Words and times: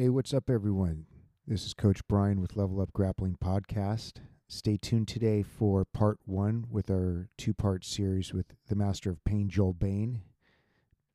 Hey, 0.00 0.08
what's 0.08 0.32
up, 0.32 0.48
everyone? 0.48 1.04
This 1.46 1.66
is 1.66 1.74
Coach 1.74 2.00
Brian 2.08 2.40
with 2.40 2.56
Level 2.56 2.80
Up 2.80 2.90
Grappling 2.94 3.36
Podcast. 3.36 4.12
Stay 4.48 4.78
tuned 4.78 5.08
today 5.08 5.42
for 5.42 5.84
part 5.84 6.18
one 6.24 6.64
with 6.70 6.90
our 6.90 7.28
two 7.36 7.52
part 7.52 7.84
series 7.84 8.32
with 8.32 8.46
the 8.66 8.74
Master 8.74 9.10
of 9.10 9.22
Pain, 9.24 9.50
Joel 9.50 9.74
Bane. 9.74 10.22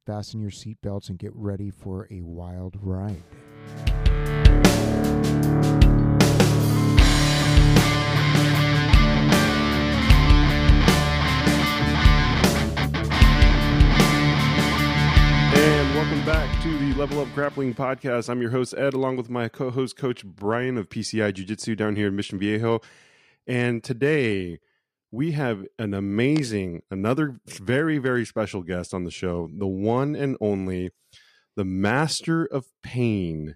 Fasten 0.05 0.39
your 0.39 0.51
seatbelts 0.51 1.09
and 1.09 1.17
get 1.17 1.31
ready 1.33 1.71
for 1.71 2.07
a 2.11 2.21
wild 2.21 2.77
ride. 2.79 3.23
Back 16.25 16.63
to 16.63 16.75
the 16.79 16.91
Level 16.95 17.19
Up 17.19 17.31
Grappling 17.35 17.75
Podcast. 17.75 18.29
I'm 18.29 18.41
your 18.41 18.49
host, 18.49 18.73
Ed, 18.75 18.95
along 18.95 19.17
with 19.17 19.29
my 19.29 19.47
co 19.47 19.69
host, 19.69 19.95
Coach 19.95 20.25
Brian 20.25 20.75
of 20.75 20.89
PCI 20.89 21.31
Jiu 21.31 21.45
Jitsu 21.45 21.75
down 21.75 21.95
here 21.95 22.07
in 22.07 22.15
Mission 22.15 22.39
Viejo. 22.39 22.81
And 23.45 23.83
today 23.83 24.57
we 25.11 25.33
have 25.33 25.65
an 25.77 25.93
amazing, 25.93 26.81
another 26.89 27.39
very, 27.45 27.99
very 27.99 28.25
special 28.25 28.63
guest 28.63 28.91
on 28.91 29.03
the 29.03 29.11
show, 29.11 29.51
the 29.55 29.67
one 29.67 30.15
and 30.15 30.35
only, 30.41 30.89
the 31.55 31.63
master 31.63 32.43
of 32.43 32.65
pain, 32.81 33.55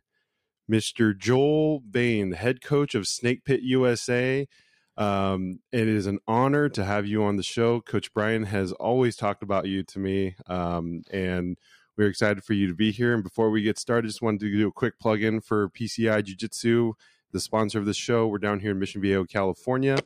Mr. 0.71 1.17
Joel 1.17 1.79
Bane, 1.79 2.29
the 2.29 2.37
head 2.37 2.61
coach 2.61 2.93
of 2.93 3.07
Snake 3.07 3.45
Pit 3.45 3.61
USA. 3.63 4.47
Um, 4.95 5.61
it 5.71 5.87
is 5.87 6.05
an 6.05 6.19
honor 6.27 6.69
to 6.69 6.85
have 6.85 7.07
you 7.07 7.23
on 7.23 7.35
the 7.35 7.41
show. 7.41 7.81
Coach 7.81 8.13
Brian 8.13 8.43
has 8.43 8.73
always 8.73 9.15
talked 9.15 9.41
about 9.41 9.65
you 9.65 9.81
to 9.85 9.97
me, 9.97 10.35
um, 10.45 11.01
and 11.09 11.57
we're 11.99 12.07
excited 12.07 12.41
for 12.45 12.53
you 12.53 12.65
to 12.65 12.73
be 12.73 12.91
here. 12.91 13.13
And 13.13 13.21
before 13.21 13.49
we 13.49 13.61
get 13.61 13.77
started, 13.77 14.07
just 14.07 14.21
wanted 14.21 14.39
to 14.39 14.49
do 14.57 14.69
a 14.69 14.71
quick 14.71 14.97
plug 14.99 15.21
in 15.21 15.41
for 15.41 15.69
PCI 15.69 16.23
Jiu 16.23 16.33
Jitsu, 16.33 16.93
the 17.33 17.41
sponsor 17.41 17.77
of 17.77 17.85
the 17.85 17.93
show. 17.93 18.25
We're 18.25 18.37
down 18.37 18.61
here 18.61 18.71
in 18.71 18.79
Mission 18.79 19.01
Viejo, 19.01 19.25
California. 19.25 19.97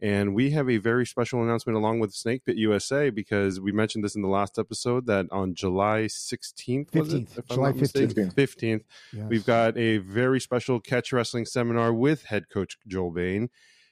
And 0.00 0.36
we 0.36 0.50
have 0.52 0.70
a 0.70 0.76
very 0.76 1.04
special 1.04 1.42
announcement 1.42 1.76
along 1.76 1.98
with 1.98 2.14
Snake 2.14 2.44
Pit 2.44 2.56
USA 2.58 3.10
because 3.10 3.58
we 3.58 3.72
mentioned 3.72 4.04
this 4.04 4.14
in 4.14 4.22
the 4.22 4.28
last 4.28 4.56
episode 4.56 5.06
that 5.06 5.26
on 5.32 5.56
July 5.56 6.02
16th, 6.04 6.94
was 6.94 7.12
it, 7.12 7.28
15th, 7.28 7.48
July 7.50 7.72
15th. 7.72 8.34
15th, 8.34 8.84
Yes. 9.12 9.26
we've 9.28 9.44
got 9.44 9.76
a 9.76 9.98
very 9.98 10.38
special 10.40 10.78
catch 10.78 11.12
wrestling 11.12 11.44
seminar 11.46 11.92
with 11.92 12.24
head 12.26 12.48
coach 12.50 12.78
Joel 12.86 13.10
Bane. 13.10 13.50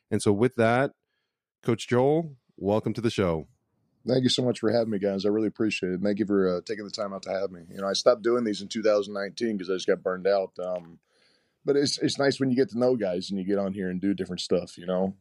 And 0.08 0.22
so, 0.22 0.32
with 0.32 0.54
that, 0.54 0.92
Coach 1.64 1.88
Joel, 1.88 2.36
welcome 2.56 2.92
to 2.94 3.00
the 3.00 3.10
show. 3.10 3.48
Thank 4.10 4.24
you 4.24 4.28
so 4.30 4.42
much 4.42 4.58
for 4.60 4.72
having 4.72 4.90
me, 4.90 4.98
guys. 4.98 5.24
I 5.24 5.28
really 5.28 5.46
appreciate 5.48 5.92
it. 5.92 6.00
Thank 6.02 6.18
you 6.18 6.26
for 6.26 6.56
uh, 6.56 6.60
taking 6.66 6.84
the 6.84 6.90
time 6.90 7.12
out 7.12 7.22
to 7.22 7.30
have 7.30 7.50
me. 7.50 7.60
You 7.70 7.80
know, 7.80 7.86
I 7.88 7.92
stopped 7.92 8.22
doing 8.22 8.44
these 8.44 8.60
in 8.60 8.68
2019 8.68 9.56
because 9.56 9.70
I 9.70 9.74
just 9.74 9.86
got 9.86 10.02
burned 10.02 10.26
out. 10.26 10.52
Um, 10.58 10.98
but 11.64 11.76
it's 11.76 11.98
it's 11.98 12.18
nice 12.18 12.40
when 12.40 12.50
you 12.50 12.56
get 12.56 12.70
to 12.70 12.78
know 12.78 12.96
guys 12.96 13.30
and 13.30 13.38
you 13.38 13.44
get 13.44 13.58
on 13.58 13.72
here 13.72 13.88
and 13.90 14.00
do 14.00 14.14
different 14.14 14.40
stuff. 14.40 14.76
You 14.78 14.86
know, 14.86 15.14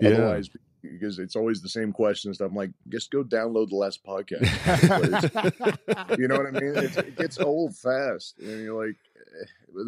Yeah. 0.00 0.10
otherwise 0.10 0.50
because 0.82 1.18
it's 1.18 1.36
always 1.36 1.62
the 1.62 1.68
same 1.68 1.92
questions. 1.92 2.40
I'm 2.42 2.54
like, 2.54 2.70
just 2.88 3.10
go 3.10 3.24
download 3.24 3.70
the 3.70 3.76
last 3.76 4.04
podcast. 4.04 4.42
you 6.18 6.28
know 6.28 6.36
what 6.36 6.46
I 6.46 6.50
mean? 6.50 6.76
It's, 6.76 6.96
it 6.98 7.16
gets 7.16 7.38
old 7.40 7.74
fast, 7.76 8.38
and 8.38 8.62
you're 8.62 8.86
like, 8.86 8.96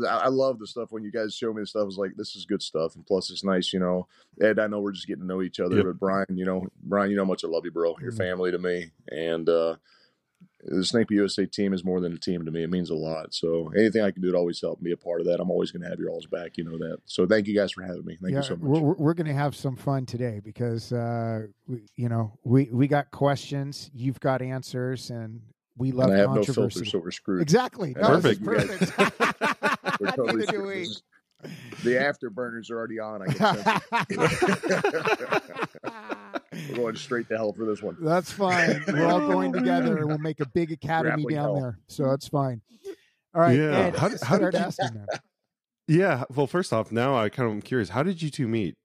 I 0.09 0.17
I 0.25 0.29
love 0.29 0.59
the 0.59 0.67
stuff 0.67 0.93
when 0.93 1.05
you 1.05 1.13
guys 1.13 1.35
show 1.35 1.53
me 1.53 1.63
the 1.63 1.67
stuff. 1.67 1.87
It's 1.87 1.97
like 1.97 2.17
this 2.17 2.35
is 2.37 2.45
good 2.47 2.63
stuff, 2.63 2.95
and 2.97 3.07
plus 3.07 3.31
it's 3.31 3.45
nice, 3.45 3.73
you 3.73 3.79
know. 3.81 4.07
Ed, 4.41 4.59
I 4.59 4.67
know 4.67 4.81
we're 4.81 4.93
just 4.93 5.07
getting 5.07 5.23
to 5.23 5.27
know 5.29 5.43
each 5.43 5.61
other, 5.61 5.77
Yep. 5.77 5.85
but 5.87 6.01
Brian, 6.01 6.27
you 6.37 6.45
know, 6.45 6.67
Brian, 6.83 7.11
you 7.11 7.17
know 7.17 7.25
how 7.25 7.29
much 7.29 7.45
I 7.45 7.49
love 7.49 7.65
you, 7.65 7.71
bro. 7.71 7.97
You're 8.01 8.13
Mhm. 8.13 8.17
family 8.19 8.51
to 8.51 8.59
me, 8.59 8.91
and 9.11 9.49
uh, 9.49 9.77
the 10.65 10.85
Snake 10.85 11.11
USA 11.11 11.47
team 11.47 11.73
is 11.73 11.85
more 11.85 12.01
than 12.01 12.13
a 12.13 12.19
team 12.19 12.45
to 12.45 12.51
me. 12.51 12.65
It 12.65 12.71
means 12.71 12.91
a 12.91 12.95
lot. 12.97 13.33
So 13.33 13.71
anything 13.77 14.03
I 14.03 14.11
can 14.11 14.21
do 14.23 14.33
to 14.33 14.37
always 14.37 14.61
help 14.61 14.83
be 14.83 14.91
a 14.93 14.97
part 14.97 15.21
of 15.21 15.27
that, 15.29 15.39
I'm 15.41 15.51
always 15.51 15.71
going 15.71 15.83
to 15.83 15.89
have 15.89 16.01
your 16.01 16.11
all's 16.11 16.27
back. 16.27 16.57
You 16.59 16.65
know 16.65 16.77
that. 16.79 16.99
So 17.05 17.25
thank 17.27 17.47
you 17.47 17.55
guys 17.55 17.71
for 17.73 17.83
having 17.83 18.05
me. 18.05 18.17
Thank 18.21 18.33
yeah, 18.33 18.39
you 18.39 18.43
so 18.43 18.57
much. 18.57 18.63
We're, 18.63 18.81
we're- 18.81 18.97
we're 18.99 19.15
going 19.15 19.29
to 19.29 19.33
have 19.35 19.55
some 19.55 19.77
fun 19.77 20.07
today 20.07 20.41
because, 20.43 20.93
uh, 20.93 21.47
we, 21.69 21.83
you 21.95 22.09
know, 22.09 22.37
we, 22.43 22.69
we 22.73 22.89
got 22.89 23.13
questions, 23.13 23.91
you've 23.95 24.19
got 24.19 24.43
answers, 24.43 25.11
and 25.11 25.41
we 25.77 25.93
love 25.93 26.09
and 26.09 26.17
I 26.17 26.19
have 26.21 26.31
no 26.31 26.37
controversy. 26.45 26.81
filter, 26.81 26.91
so 26.91 26.99
we're 26.99 27.11
screwed. 27.11 27.43
Exactly. 27.43 27.95
No, 27.97 28.07
perfect. 28.09 28.45
perfect. 28.45 28.99
We're 30.01 30.11
totally 30.17 30.41
Neither 30.47 30.53
do 30.53 30.63
we. 30.65 30.83
Is- 30.83 31.03
The 31.85 31.91
afterburners 31.91 32.71
are 32.71 32.77
already 32.79 32.99
on. 32.99 33.23
I 33.23 33.27
can 34.05 34.29
sense 34.29 34.65
it. 34.65 35.43
We're 36.71 36.77
going 36.77 36.97
straight 36.97 37.29
to 37.29 37.37
hell 37.37 37.53
for 37.53 37.65
this 37.67 37.83
one. 37.83 37.97
That's 38.01 38.33
fine. 38.33 38.83
We're 38.89 39.07
all 39.07 39.21
going 39.21 39.53
together 39.53 39.99
and 39.99 40.07
we'll 40.09 40.19
make 40.19 40.41
a 40.41 40.47
big 40.49 40.73
academy 40.73 41.25
Grappling 41.25 41.35
down 41.35 41.45
hell. 41.45 41.61
there. 41.61 41.79
So 41.89 42.05
that's 42.11 42.29
fine. 42.29 42.63
All 43.35 43.43
right. 43.43 43.57
Yeah. 43.57 43.71
Ed, 43.77 43.97
How 43.97 44.09
did- 44.09 44.21
how 44.23 44.37
start 44.37 44.53
did 44.53 44.59
you- 44.61 44.65
asking 44.67 44.95
them. 44.95 45.07
Yeah. 45.89 46.25
Well, 46.35 46.47
first 46.47 46.73
off, 46.73 46.91
now 46.91 47.15
I 47.17 47.29
kind 47.29 47.49
of 47.49 47.55
am 47.55 47.63
curious. 47.63 47.91
How 47.91 48.03
did 48.03 48.21
you 48.23 48.31
two 48.31 48.49
meet? 48.49 48.77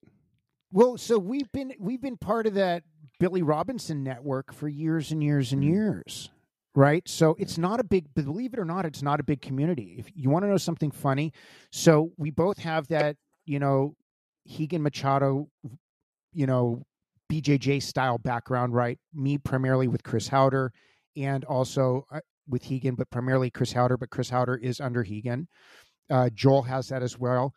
Well, 0.72 0.97
so 0.97 1.18
we've 1.18 1.51
been 1.51 1.74
we've 1.80 2.01
been 2.01 2.18
part 2.18 2.46
of 2.47 2.53
that 2.56 2.84
Billy 3.19 3.41
Robinson 3.41 4.03
network 4.03 4.53
for 4.53 4.68
years 4.68 5.12
and 5.12 5.24
years 5.24 5.51
and 5.51 5.63
Mhm. 5.63 5.68
years. 5.69 6.30
Right? 6.73 7.07
So 7.07 7.35
it's 7.37 7.57
not 7.57 7.79
a 7.79 7.83
big 7.83 8.13
believe 8.13 8.53
it 8.53 8.59
or 8.59 8.65
not, 8.65 8.85
it's 8.85 9.01
not 9.01 9.19
a 9.19 9.23
big 9.23 9.41
community. 9.41 9.95
If 9.97 10.09
you 10.15 10.29
want 10.29 10.45
to 10.45 10.49
know 10.49 10.57
something 10.57 10.91
funny, 10.91 11.33
so 11.71 12.11
we 12.17 12.31
both 12.31 12.57
have 12.59 12.87
that, 12.87 13.17
you 13.45 13.59
know, 13.59 13.95
Rigan 14.57 14.81
Machado, 14.81 15.49
you 16.33 16.47
know, 16.47 16.83
BJJ 17.31 17.81
style 17.81 18.17
background, 18.17 18.73
right? 18.73 18.99
Me 19.13 19.37
primarily 19.37 19.87
with 19.87 20.03
Chris 20.03 20.27
Haueter 20.29 20.69
and 21.15 21.43
also 21.45 22.05
uh, 22.11 22.19
with 22.47 22.69
Rigan, 22.69 22.95
but 22.95 23.09
primarily 23.09 23.49
Chris 23.49 23.73
Haueter, 23.73 23.97
but 23.97 24.09
Chris 24.09 24.29
Haueter 24.29 24.61
is 24.61 24.79
under 24.79 25.01
Rigan. 25.01 25.47
Uh, 26.09 26.29
Joel 26.33 26.63
has 26.63 26.89
that 26.89 27.03
as 27.03 27.17
well. 27.17 27.53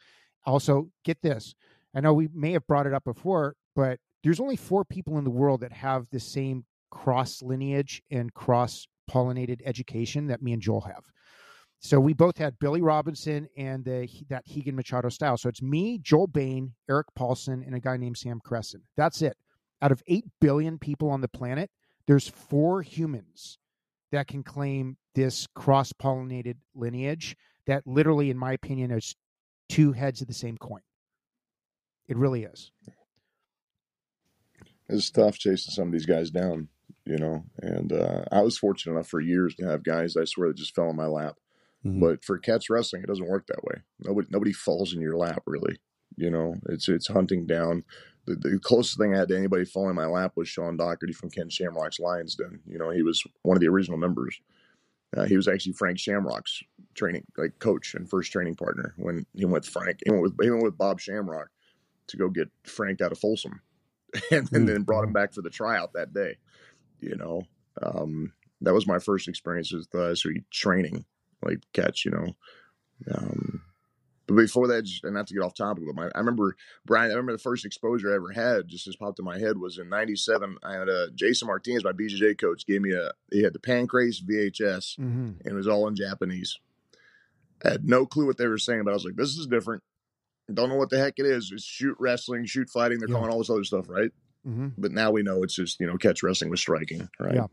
Also, 0.46 0.88
get 1.04 1.20
this. 1.22 1.54
I 1.94 2.00
know 2.00 2.12
we 2.12 2.28
may 2.32 2.52
have 2.52 2.66
brought 2.66 2.86
it 2.86 2.94
up 2.94 3.04
before, 3.04 3.56
but 3.75 3.98
there's 4.22 4.41
only 4.41 4.56
four 4.56 4.84
people 4.84 5.19
in 5.19 5.25
the 5.25 5.31
world 5.31 5.60
that 5.60 5.72
have 5.72 6.06
the 6.10 6.20
same 6.20 6.64
cross 6.91 7.42
lineage 7.42 8.02
and 8.10 8.32
cross 8.34 8.86
pollinated 9.10 9.60
education 9.65 10.26
that 10.28 10.42
me 10.42 10.53
and 10.53 10.62
Joel 10.62 10.82
have. 10.82 11.04
So 11.81 12.00
we 12.00 12.15
both 12.15 12.38
had 12.38 12.59
Billy 12.59 12.81
Robinson 12.81 13.47
and 13.59 13.84
the 13.84 14.09
that 14.31 14.44
Rigan 14.54 14.75
Machado 14.75 15.10
style. 15.10 15.37
So 15.37 15.48
it's 15.48 15.60
me, 15.60 15.98
Joel 15.98 16.28
Bane, 16.28 16.72
Eric 16.88 17.09
Paulson, 17.14 17.62
and 17.64 17.75
a 17.75 17.81
guy 17.81 17.97
named 17.98 18.16
Sam 18.16 18.41
Crescent. 18.43 18.82
That's 18.97 19.20
it. 19.20 19.37
Out 19.82 19.93
of 19.93 20.03
eight 20.06 20.25
billion 20.41 20.78
people 20.78 21.10
on 21.10 21.20
the 21.20 21.28
planet, 21.28 21.70
there's 22.06 22.28
four 22.28 22.81
humans 22.81 23.59
that 24.12 24.28
can 24.28 24.43
claim 24.43 24.97
this 25.14 25.47
cross 25.54 25.93
pollinated 25.93 26.56
lineage 26.75 27.37
that 27.66 27.87
literally, 27.87 28.31
in 28.31 28.38
my 28.38 28.53
opinion, 28.53 28.91
is 28.91 29.14
two 29.69 29.93
heads 29.93 30.20
of 30.20 30.28
the 30.28 30.34
same 30.34 30.56
coin. 30.56 30.81
It 32.09 32.16
really 32.16 32.44
is. 32.44 32.70
It's 34.88 35.10
tough 35.10 35.38
chasing 35.38 35.72
some 35.72 35.88
of 35.88 35.93
these 35.93 36.06
guys 36.06 36.31
down, 36.31 36.69
you 37.06 37.19
know. 37.19 37.44
And 37.62 37.92
uh, 37.92 38.25
I 38.32 38.42
was 38.42 38.59
fortunate 38.59 38.92
enough 38.94 39.09
for 39.09 39.20
years 39.20 39.54
to 39.56 39.66
have 39.66 39.84
guys 39.84 40.16
I 40.16 40.25
swear 40.25 40.48
that 40.48 40.56
just 40.56 40.75
fell 40.75 40.91
in 40.91 40.97
my 40.97 41.06
lap. 41.06 41.37
Mhm. 41.84 42.00
But 42.00 42.25
for 42.25 42.38
catch 42.38 42.70
wrestling, 42.70 43.03
it 43.03 43.09
doesn't 43.09 43.28
work 43.28 43.47
that 43.48 43.62
way. 43.65 43.82
Nobody 44.00 44.28
nobody 44.31 44.53
falls 44.53 44.94
in 44.94 45.00
your 45.00 45.16
lap 45.16 45.43
really. 45.47 45.76
You 46.16 46.31
know, 46.31 46.54
it's 46.69 46.88
it's 46.88 47.09
hunting 47.09 47.47
down. 47.47 47.84
The, 48.26 48.37
the 48.37 48.59
closest 48.59 48.97
thing 48.98 49.14
I 49.14 49.19
had 49.19 49.28
to 49.28 49.37
anybody 49.37 49.64
falling 49.66 49.91
in 49.91 49.97
my 49.97 50.06
lap 50.06 50.32
was 50.37 50.48
Sean 50.48 50.76
Doherty 50.78 51.12
from 51.12 51.28
Ken 51.31 51.50
Shamrock's 51.50 52.00
Lions 52.00 52.34
Den. 52.37 52.60
You 52.66 52.78
know, 52.78 52.88
he 52.91 53.03
was 53.03 53.22
one 53.43 53.56
of 53.56 53.60
the 53.60 53.69
original 53.69 53.98
members. 53.98 54.41
Uh, 55.16 55.25
he 55.26 55.37
was 55.37 55.47
actually 55.47 55.72
Frank 55.75 55.98
Shamrock's 55.98 56.62
training 56.94 57.25
like 57.37 57.59
coach 57.59 57.94
and 57.94 58.09
first 58.09 58.32
training 58.32 58.54
partner 58.56 58.94
when 58.97 59.26
he 59.34 59.44
went 59.44 59.64
with 59.64 59.69
Frank. 59.69 59.98
He 60.04 60.10
went 60.10 60.22
with 60.22 60.34
he 60.41 60.50
went 60.50 60.62
with 60.64 60.78
Bob 60.78 61.00
Shamrock 61.00 61.50
to 62.09 62.16
go 62.16 62.28
get 62.31 62.48
Frank 62.64 63.00
out 63.03 63.12
of 63.12 63.19
Folsom, 63.19 63.60
and, 64.31 64.48
Hmm. 64.48 64.64
then 64.66 64.82
brought 64.82 65.04
him 65.04 65.12
back 65.12 65.32
for 65.34 65.43
the 65.43 65.50
tryout 65.50 65.93
that 65.94 66.12
day. 66.14 66.37
You 67.00 67.16
know, 67.16 67.43
um, 67.82 68.32
that 68.60 68.75
was 68.75 68.87
my 68.87 68.99
first 68.99 69.28
experience 69.28 69.72
with 69.72 69.94
uh, 69.94 70.15
so 70.15 70.31
training 70.50 71.05
like 71.43 71.59
catch. 71.72 72.05
You 72.05 72.12
know, 72.12 72.27
um, 73.15 73.62
but 74.27 74.37
before 74.37 74.69
that, 74.69 74.82
just, 74.85 75.05
and 75.05 75.12
not 75.14 75.26
to 75.26 75.35
get 75.35 75.43
off 75.43 75.55
topic, 75.55 75.85
but 75.87 75.94
my, 75.94 76.08
I 76.14 76.19
remember 76.19 76.56
Brian. 76.87 77.11
I 77.11 77.14
remember 77.14 77.32
the 77.32 77.38
first 77.38 77.64
exposure 77.67 78.11
I 78.11 78.14
ever 78.17 78.32
had, 78.32 78.69
just 78.69 78.87
as 78.88 78.96
popped 78.96 79.19
in 79.19 79.25
my 79.25 79.38
head, 79.38 79.58
was 79.58 79.79
in 79.79 79.88
'97. 79.91 80.56
I 80.62 80.73
had 80.75 80.88
a 80.88 81.11
Jason 81.14 81.46
Martinez, 81.49 81.85
my 81.85 81.93
BJJ 81.93 82.38
coach, 82.41 82.67
gave 82.67 82.81
me 82.81 82.93
a. 82.94 83.11
He 83.31 83.43
had 83.43 83.52
the 83.52 83.58
Pancrase 83.58 84.23
VHS, 84.25 84.99
Mm-hmm. 84.99 85.31
and 85.41 85.46
it 85.46 85.52
was 85.55 85.69
all 85.69 85.87
in 85.88 85.94
Japanese. 85.96 86.58
I 87.64 87.70
had 87.70 87.85
no 87.88 88.06
clue 88.06 88.26
what 88.26 88.37
they 88.38 88.46
were 88.46 88.58
saying, 88.58 88.85
but 88.85 88.91
I 88.91 88.94
was 88.94 89.05
like, 89.05 89.17
"This 89.17 89.37
is 89.37 89.46
different." 89.46 89.82
Don't 90.52 90.69
know 90.69 90.76
what 90.76 90.91
the 90.91 90.99
heck 90.99 91.14
it 91.19 91.25
is. 91.26 91.50
It's 91.52 91.64
shoot 91.64 91.96
wrestling, 91.99 92.44
shoot 92.44 92.69
fighting. 92.69 92.99
They're 92.99 93.08
Yeah. 93.08 93.14
calling 93.14 93.31
all 93.31 93.38
this 93.38 93.49
other 93.50 93.64
stuff, 93.64 93.88
right? 93.88 94.11
Mm-hmm. 94.46 94.69
But 94.76 94.93
now 94.93 95.11
we 95.11 95.23
know 95.23 95.43
it's 95.43 95.55
just 95.55 95.81
you 95.81 95.87
know 95.87 95.96
catch 95.96 96.23
wrestling 96.23 96.50
with 96.50 96.61
striking, 96.61 97.08
right? 97.19 97.37
Yeah. 97.37 97.46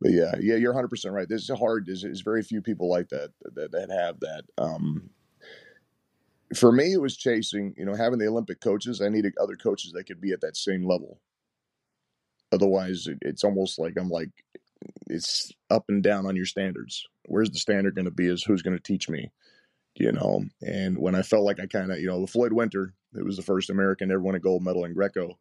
But 0.00 0.12
yeah, 0.12 0.34
yeah, 0.40 0.54
you're 0.54 0.72
100 0.72 0.88
percent 0.88 1.14
right. 1.14 1.28
This 1.28 1.48
is 1.48 1.58
hard. 1.58 1.86
There's, 1.86 2.02
there's 2.02 2.20
very 2.20 2.42
few 2.42 2.62
people 2.62 2.88
like 2.88 3.08
that 3.08 3.30
that, 3.54 3.72
that 3.72 3.90
have 3.90 4.20
that. 4.20 4.44
Um, 4.56 5.10
for 6.56 6.72
me, 6.72 6.92
it 6.92 7.00
was 7.00 7.16
chasing. 7.16 7.74
You 7.76 7.84
know, 7.84 7.94
having 7.94 8.18
the 8.18 8.28
Olympic 8.28 8.60
coaches. 8.60 9.02
I 9.02 9.08
needed 9.08 9.34
other 9.40 9.56
coaches 9.56 9.92
that 9.92 10.04
could 10.04 10.20
be 10.20 10.32
at 10.32 10.40
that 10.40 10.56
same 10.56 10.86
level. 10.86 11.20
Otherwise, 12.52 13.06
it, 13.06 13.18
it's 13.22 13.44
almost 13.44 13.78
like 13.78 13.94
I'm 13.98 14.08
like 14.08 14.30
it's 15.08 15.52
up 15.70 15.84
and 15.88 16.02
down 16.02 16.26
on 16.26 16.36
your 16.36 16.46
standards. 16.46 17.04
Where's 17.26 17.50
the 17.50 17.58
standard 17.58 17.94
going 17.94 18.06
to 18.06 18.10
be? 18.10 18.28
Is 18.28 18.44
who's 18.44 18.62
going 18.62 18.76
to 18.76 18.82
teach 18.82 19.08
me? 19.08 19.30
you 19.98 20.12
know. 20.12 20.44
And 20.62 20.98
when 20.98 21.14
I 21.14 21.22
felt 21.22 21.44
like 21.44 21.60
I 21.60 21.66
kind 21.66 21.92
of, 21.92 21.98
you 21.98 22.06
know, 22.06 22.26
Floyd 22.26 22.52
Winter, 22.52 22.94
who 23.12 23.24
was 23.24 23.36
the 23.36 23.42
first 23.42 23.70
American 23.70 24.08
to 24.08 24.14
ever 24.14 24.22
win 24.22 24.36
a 24.36 24.40
gold 24.40 24.62
medal 24.62 24.84
in 24.84 24.94
Greco, 24.94 25.38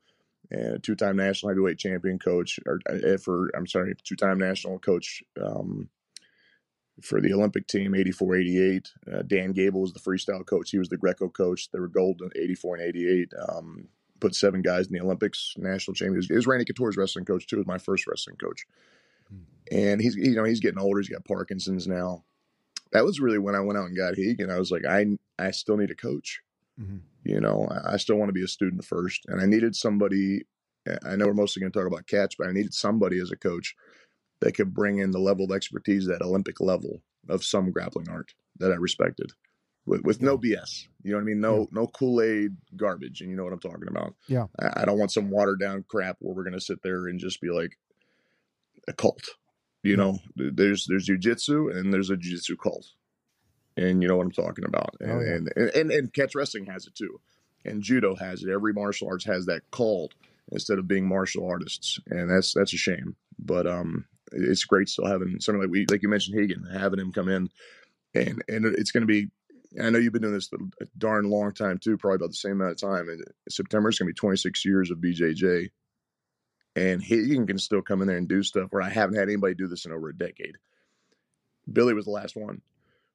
and 0.50 0.76
a 0.76 0.80
two-time 0.80 1.18
national 1.18 1.50
heavyweight 1.50 1.78
champion 1.78 2.20
coach, 2.20 2.60
or 2.66 2.80
uh, 2.90 3.18
for 3.18 3.50
I'm 3.56 3.68
sorry, 3.68 3.94
two-time 4.04 4.40
national 4.40 4.80
coach 4.80 5.24
um, 5.42 5.90
for 7.02 7.22
the 7.22 7.34
Olympic 7.34 7.68
team, 7.68 7.94
84, 7.94 8.38
88. 8.38 8.92
Uh, 9.12 9.22
Dan 9.24 9.52
Gable 9.52 9.82
was 9.82 9.94
the 9.94 10.00
freestyle 10.00 10.46
coach. 10.46 10.72
He 10.72 10.80
was 10.80 10.90
the 10.90 10.98
Greco 10.98 11.30
coach. 11.30 11.70
They 11.72 11.80
were 11.80 11.88
gold 11.88 12.22
in 12.22 12.32
84 12.36 12.78
and 12.78 12.86
88. 12.86 13.34
Um, 13.50 13.88
put 14.20 14.36
seven 14.36 14.62
guys 14.62 14.88
in 14.88 14.94
the 14.94 15.02
Olympics, 15.02 15.54
national 15.58 15.96
champion. 15.96 16.24
He 16.28 16.34
was 16.34 16.48
Randy 16.48 16.66
Couture's 16.66 16.98
wrestling 16.98 17.26
coach 17.26 17.48
too. 17.48 17.58
Was 17.58 17.68
my 17.68 17.78
first 17.78 18.08
wrestling 18.08 18.38
coach, 18.38 18.66
hmm. 19.30 19.44
and 19.72 20.02
he's 20.02 20.16
you 20.16 20.36
know 20.36 20.44
he's 20.44 20.60
getting 20.60 20.80
older. 20.80 21.00
He's 21.00 21.10
got 21.10 21.26
Parkinson's 21.26 21.88
now. 21.88 22.24
That 22.94 23.04
was 23.04 23.20
really 23.20 23.38
when 23.38 23.56
I 23.56 23.60
went 23.60 23.78
out 23.78 23.88
and 23.88 23.98
got 23.98 24.18
Rigan. 24.18 24.50
I 24.50 24.60
was 24.60 24.72
like, 24.72 24.86
I 24.86 25.06
I 25.38 25.52
still 25.52 25.78
need 25.78 25.92
a 25.92 25.96
coach. 25.96 26.42
Mm-hmm. 26.80 26.98
You 27.24 27.42
know, 27.42 27.68
I, 27.86 27.98
still 27.98 28.16
want 28.16 28.30
to 28.30 28.34
be 28.34 28.44
a 28.44 28.48
student 28.48 28.86
first, 28.86 29.26
and 29.28 29.42
I 29.42 29.46
needed 29.46 29.76
somebody. 29.76 30.44
I 31.06 31.16
know 31.16 31.26
we're 31.26 31.34
mostly 31.34 31.60
going 31.60 31.72
to 31.72 31.78
talk 31.78 31.88
about 31.88 32.08
catch, 32.08 32.36
but 32.38 32.48
I 32.48 32.52
needed 32.52 32.74
somebody 32.74 33.20
as 33.20 33.32
a 33.32 33.36
coach 33.36 33.76
that 34.40 34.54
could 34.54 34.74
bring 34.74 35.00
in 35.00 35.12
the 35.12 35.20
level 35.20 35.46
of 35.46 35.52
expertise, 35.52 36.06
that 36.08 36.22
Olympic 36.22 36.62
level 36.62 37.02
of 37.28 37.44
some 37.44 37.72
grappling 37.72 38.08
art 38.10 38.34
that 38.60 38.72
I 38.72 38.76
respected 38.76 39.32
with, 39.88 40.02
with 40.04 40.22
no 40.22 40.38
BS. 40.38 40.88
You 41.02 41.12
know 41.12 41.18
what 41.18 41.22
I 41.22 41.26
mean? 41.26 41.42
No, 41.42 41.60
yeah. 41.60 41.66
no 41.72 41.88
Kool 41.88 42.22
Aid 42.22 42.56
garbage. 42.76 43.22
And 43.22 43.30
you 43.30 43.36
know 43.36 43.44
what 43.44 43.54
I'm 43.54 43.60
talking 43.60 43.88
about? 43.88 44.14
Yeah. 44.28 44.46
I, 44.60 44.82
I 44.82 44.86
don't 44.86 45.00
want 45.00 45.12
some 45.12 45.32
watered 45.32 45.60
down 45.60 45.84
crap 45.88 46.18
where 46.20 46.36
we're 46.36 46.44
going 46.44 46.54
to 46.54 46.62
sit 46.62 46.84
there 46.84 47.08
and 47.08 47.20
just 47.20 47.42
be 47.42 47.50
like 47.50 47.78
a 48.88 48.94
cult. 48.94 49.24
You 49.84 49.96
know, 49.96 50.20
there's, 50.36 50.86
there's 50.88 51.10
jujitsu 51.10 51.76
and 51.76 51.94
there's 51.94 52.10
a 52.10 52.16
jujitsu 52.18 52.58
cult. 52.62 52.86
And 53.78 54.02
you 54.02 54.08
know 54.08 54.18
what 54.18 54.26
I'm 54.26 54.32
talking 54.32 54.66
about. 54.66 54.96
And, 55.00 55.12
oh, 55.12 55.20
yeah. 55.22 55.34
and, 55.36 55.54
and, 55.56 55.70
and, 55.70 55.92
and 55.92 56.14
catch 56.14 56.36
wrestling 56.36 56.66
has 56.66 56.88
it 56.88 56.96
too. 56.96 57.20
And 57.64 57.82
judo 57.82 58.16
has 58.16 58.44
it. 58.44 58.50
Every 58.50 58.74
martial 58.74 59.08
arts 59.08 59.26
has 59.26 59.46
that 59.46 59.62
cult 59.72 60.14
instead 60.52 60.80
of 60.80 60.88
being 60.88 61.08
martial 61.08 61.48
artists. 61.48 62.00
And 62.08 62.30
that's, 62.30 62.54
that's 62.54 62.74
a 62.74 62.78
shame. 62.78 63.16
But, 63.40 63.68
um, 63.68 64.06
it's 64.32 64.66
great 64.66 64.90
still 64.90 65.06
having 65.06 65.40
something 65.40 65.62
like 65.62 65.70
we, 65.70 65.86
like 65.90 66.02
you 66.02 66.10
mentioned, 66.10 66.38
Rigan, 66.38 66.68
having 66.74 67.00
him 67.00 67.14
come 67.14 67.30
in 67.30 67.50
and, 68.14 68.44
and 68.50 68.66
it's 68.66 68.92
going 68.92 69.02
to 69.02 69.08
be 69.08 69.30
I 69.82 69.90
know 69.90 70.00
you've 70.00 70.14
been 70.14 70.22
doing 70.22 70.34
this 70.34 70.50
a 70.82 70.86
darn 70.98 71.30
long 71.30 71.54
time 71.54 71.78
too, 71.78 71.98
probably 71.98 72.16
about 72.16 72.30
the 72.30 72.36
same 72.36 72.54
amount 72.54 72.72
of 72.72 72.90
time. 72.90 73.10
And 73.10 73.24
September 73.50 73.90
is 73.90 74.00
going 74.00 74.08
to 74.08 74.14
be 74.14 74.18
26 74.18 74.66
years 74.66 74.92
of 74.92 75.00
BJJ, 75.00 75.70
and 76.76 77.02
he 77.04 77.36
can 77.36 77.58
still 77.58 77.82
come 77.82 78.02
in 78.02 78.08
there 78.08 78.18
and 78.18 78.28
do 78.28 78.44
stuff 78.44 78.72
where 78.72 78.82
I 78.82 78.90
haven't 78.90 79.18
had 79.18 79.28
anybody 79.28 79.56
do 79.56 79.68
this 79.68 79.86
in 79.86 79.92
over 79.92 80.10
a 80.10 80.18
decade. 80.18 80.58
Billy 81.72 81.94
was 81.94 82.06
the 82.06 82.12
last 82.12 82.36
one 82.36 82.62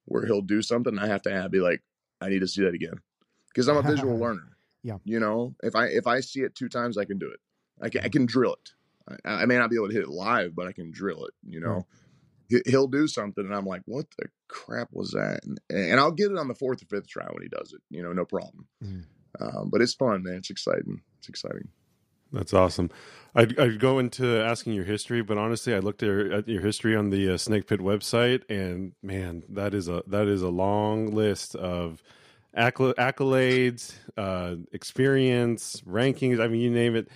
where 0.05 0.27
he'll 0.27 0.43
do 0.43 0.63
something, 0.63 0.93
and 0.93 1.01
I 1.01 1.07
have 1.09 1.23
to 1.23 1.31
have, 1.31 1.51
be 1.51 1.61
like, 1.61 1.83
I 2.21 2.29
need 2.29 2.41
to 2.41 2.49
see 2.49 2.63
that 2.63 2.75
again 2.75 3.01
because 3.49 3.69
I'm 3.69 3.77
a 3.77 3.83
visual 3.83 4.19
learner. 4.21 4.57
Yeah, 4.83 4.99
you 5.05 5.21
know, 5.21 5.55
if 5.63 5.77
I 5.77 5.87
if 5.87 6.07
I 6.07 6.21
see 6.21 6.41
it 6.41 6.55
two 6.55 6.69
times, 6.69 6.99
I 6.99 7.05
can 7.05 7.19
do 7.19 7.31
it. 7.31 7.41
I 7.81 7.89
can 7.89 8.05
I 8.05 8.09
can 8.09 8.27
drill 8.27 8.55
it. 8.55 9.19
I, 9.25 9.43
I 9.43 9.47
may 9.47 9.59
not 9.59 9.71
be 9.71 9.77
able 9.77 9.89
to 9.89 9.95
hit 9.95 10.03
it 10.05 10.09
live, 10.09 10.55
but 10.55 10.67
I 10.67 10.73
can 10.73 10.91
drill 10.91 11.25
it. 11.27 11.35
You 11.47 11.61
know. 11.61 11.77
Yeah 11.77 11.99
he'll 12.67 12.87
do 12.87 13.07
something 13.07 13.45
and 13.45 13.55
i'm 13.55 13.65
like 13.65 13.83
what 13.87 14.07
the 14.19 14.27
crap 14.49 14.89
was 14.93 15.13
that 15.13 15.41
and, 15.45 15.59
and 15.71 15.99
i'll 15.99 16.13
get 16.13 16.31
it 16.31 16.39
on 16.39 16.49
the 16.49 16.55
fourth 16.55 16.83
or 16.83 16.87
fifth 16.87 17.09
try 17.09 17.27
when 17.31 17.43
he 17.43 17.49
does 17.49 17.73
it 17.73 17.81
you 17.91 18.03
know 18.03 18.13
no 18.13 18.25
problem 18.25 18.67
mm. 18.85 19.05
um, 19.41 19.71
but 19.71 19.81
it's 19.81 19.95
fun 19.95 20.23
man 20.23 20.35
it's 20.35 20.51
exciting 20.51 21.01
it's 21.19 21.29
exciting 21.29 21.69
that's 22.33 22.55
awesome 22.55 22.91
I'd, 23.35 23.59
I'd, 23.59 23.79
go 23.79 23.99
into 23.99 24.43
asking 24.43 24.75
your 24.75 24.85
history 24.85 25.23
but 25.23 25.39
honestly 25.39 25.75
i 25.75 25.79
looked 25.79 26.03
at 26.03 26.49
your 26.49 26.61
history 26.61 26.97
on 26.97 27.11
the 27.11 27.35
uh, 27.35 27.37
snake 27.37 27.67
pit 27.67 27.81
website 27.81 28.43
and 28.49 28.93
man 29.03 29.43
that 29.51 29.75
is 29.75 29.89
a 29.89 30.03
that 30.07 30.29
is 30.29 30.43
a 30.43 30.49
long 30.49 31.15
list 31.15 31.55
of 31.55 32.03
accolades 32.57 33.95
uh, 34.17 34.57
experience 34.73 35.83
rankings 35.87 36.41
i 36.41 36.49
mean 36.49 36.61
you 36.61 36.71
name 36.71 36.97
it 36.97 37.09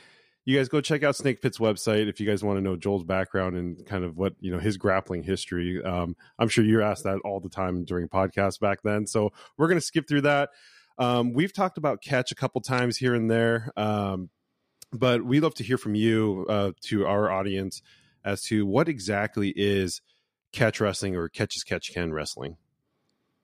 you 0.46 0.56
guys 0.56 0.68
go 0.68 0.80
check 0.80 1.02
out 1.02 1.16
Snake 1.16 1.42
Pit's 1.42 1.58
website 1.58 2.08
if 2.08 2.20
you 2.20 2.26
guys 2.26 2.42
want 2.42 2.56
to 2.56 2.60
know 2.62 2.76
Joel's 2.76 3.02
background 3.02 3.56
and 3.56 3.84
kind 3.84 4.04
of 4.04 4.16
what 4.16 4.34
you 4.40 4.52
know 4.52 4.60
his 4.60 4.76
grappling 4.76 5.24
history. 5.24 5.82
Um, 5.82 6.16
I'm 6.38 6.48
sure 6.48 6.64
you're 6.64 6.82
asked 6.82 7.02
that 7.02 7.18
all 7.24 7.40
the 7.40 7.48
time 7.48 7.84
during 7.84 8.08
podcasts 8.08 8.58
back 8.58 8.78
then, 8.82 9.06
so 9.06 9.32
we're 9.58 9.66
going 9.66 9.80
to 9.80 9.84
skip 9.84 10.08
through 10.08 10.22
that. 10.22 10.50
Um, 10.98 11.34
we've 11.34 11.52
talked 11.52 11.76
about 11.76 12.00
catch 12.00 12.30
a 12.30 12.36
couple 12.36 12.60
times 12.60 12.96
here 12.96 13.14
and 13.14 13.28
there, 13.30 13.70
um, 13.76 14.30
but 14.92 15.24
we'd 15.24 15.40
love 15.40 15.54
to 15.54 15.64
hear 15.64 15.78
from 15.78 15.94
you 15.94 16.46
uh, 16.48 16.72
to 16.82 17.06
our 17.06 17.30
audience 17.30 17.82
as 18.24 18.42
to 18.42 18.66
what 18.66 18.88
exactly 18.88 19.52
is 19.56 20.00
catch 20.52 20.80
wrestling 20.80 21.16
or 21.16 21.28
catch 21.28 21.56
as 21.56 21.62
catch 21.62 21.92
can 21.92 22.12
wrestling. 22.12 22.56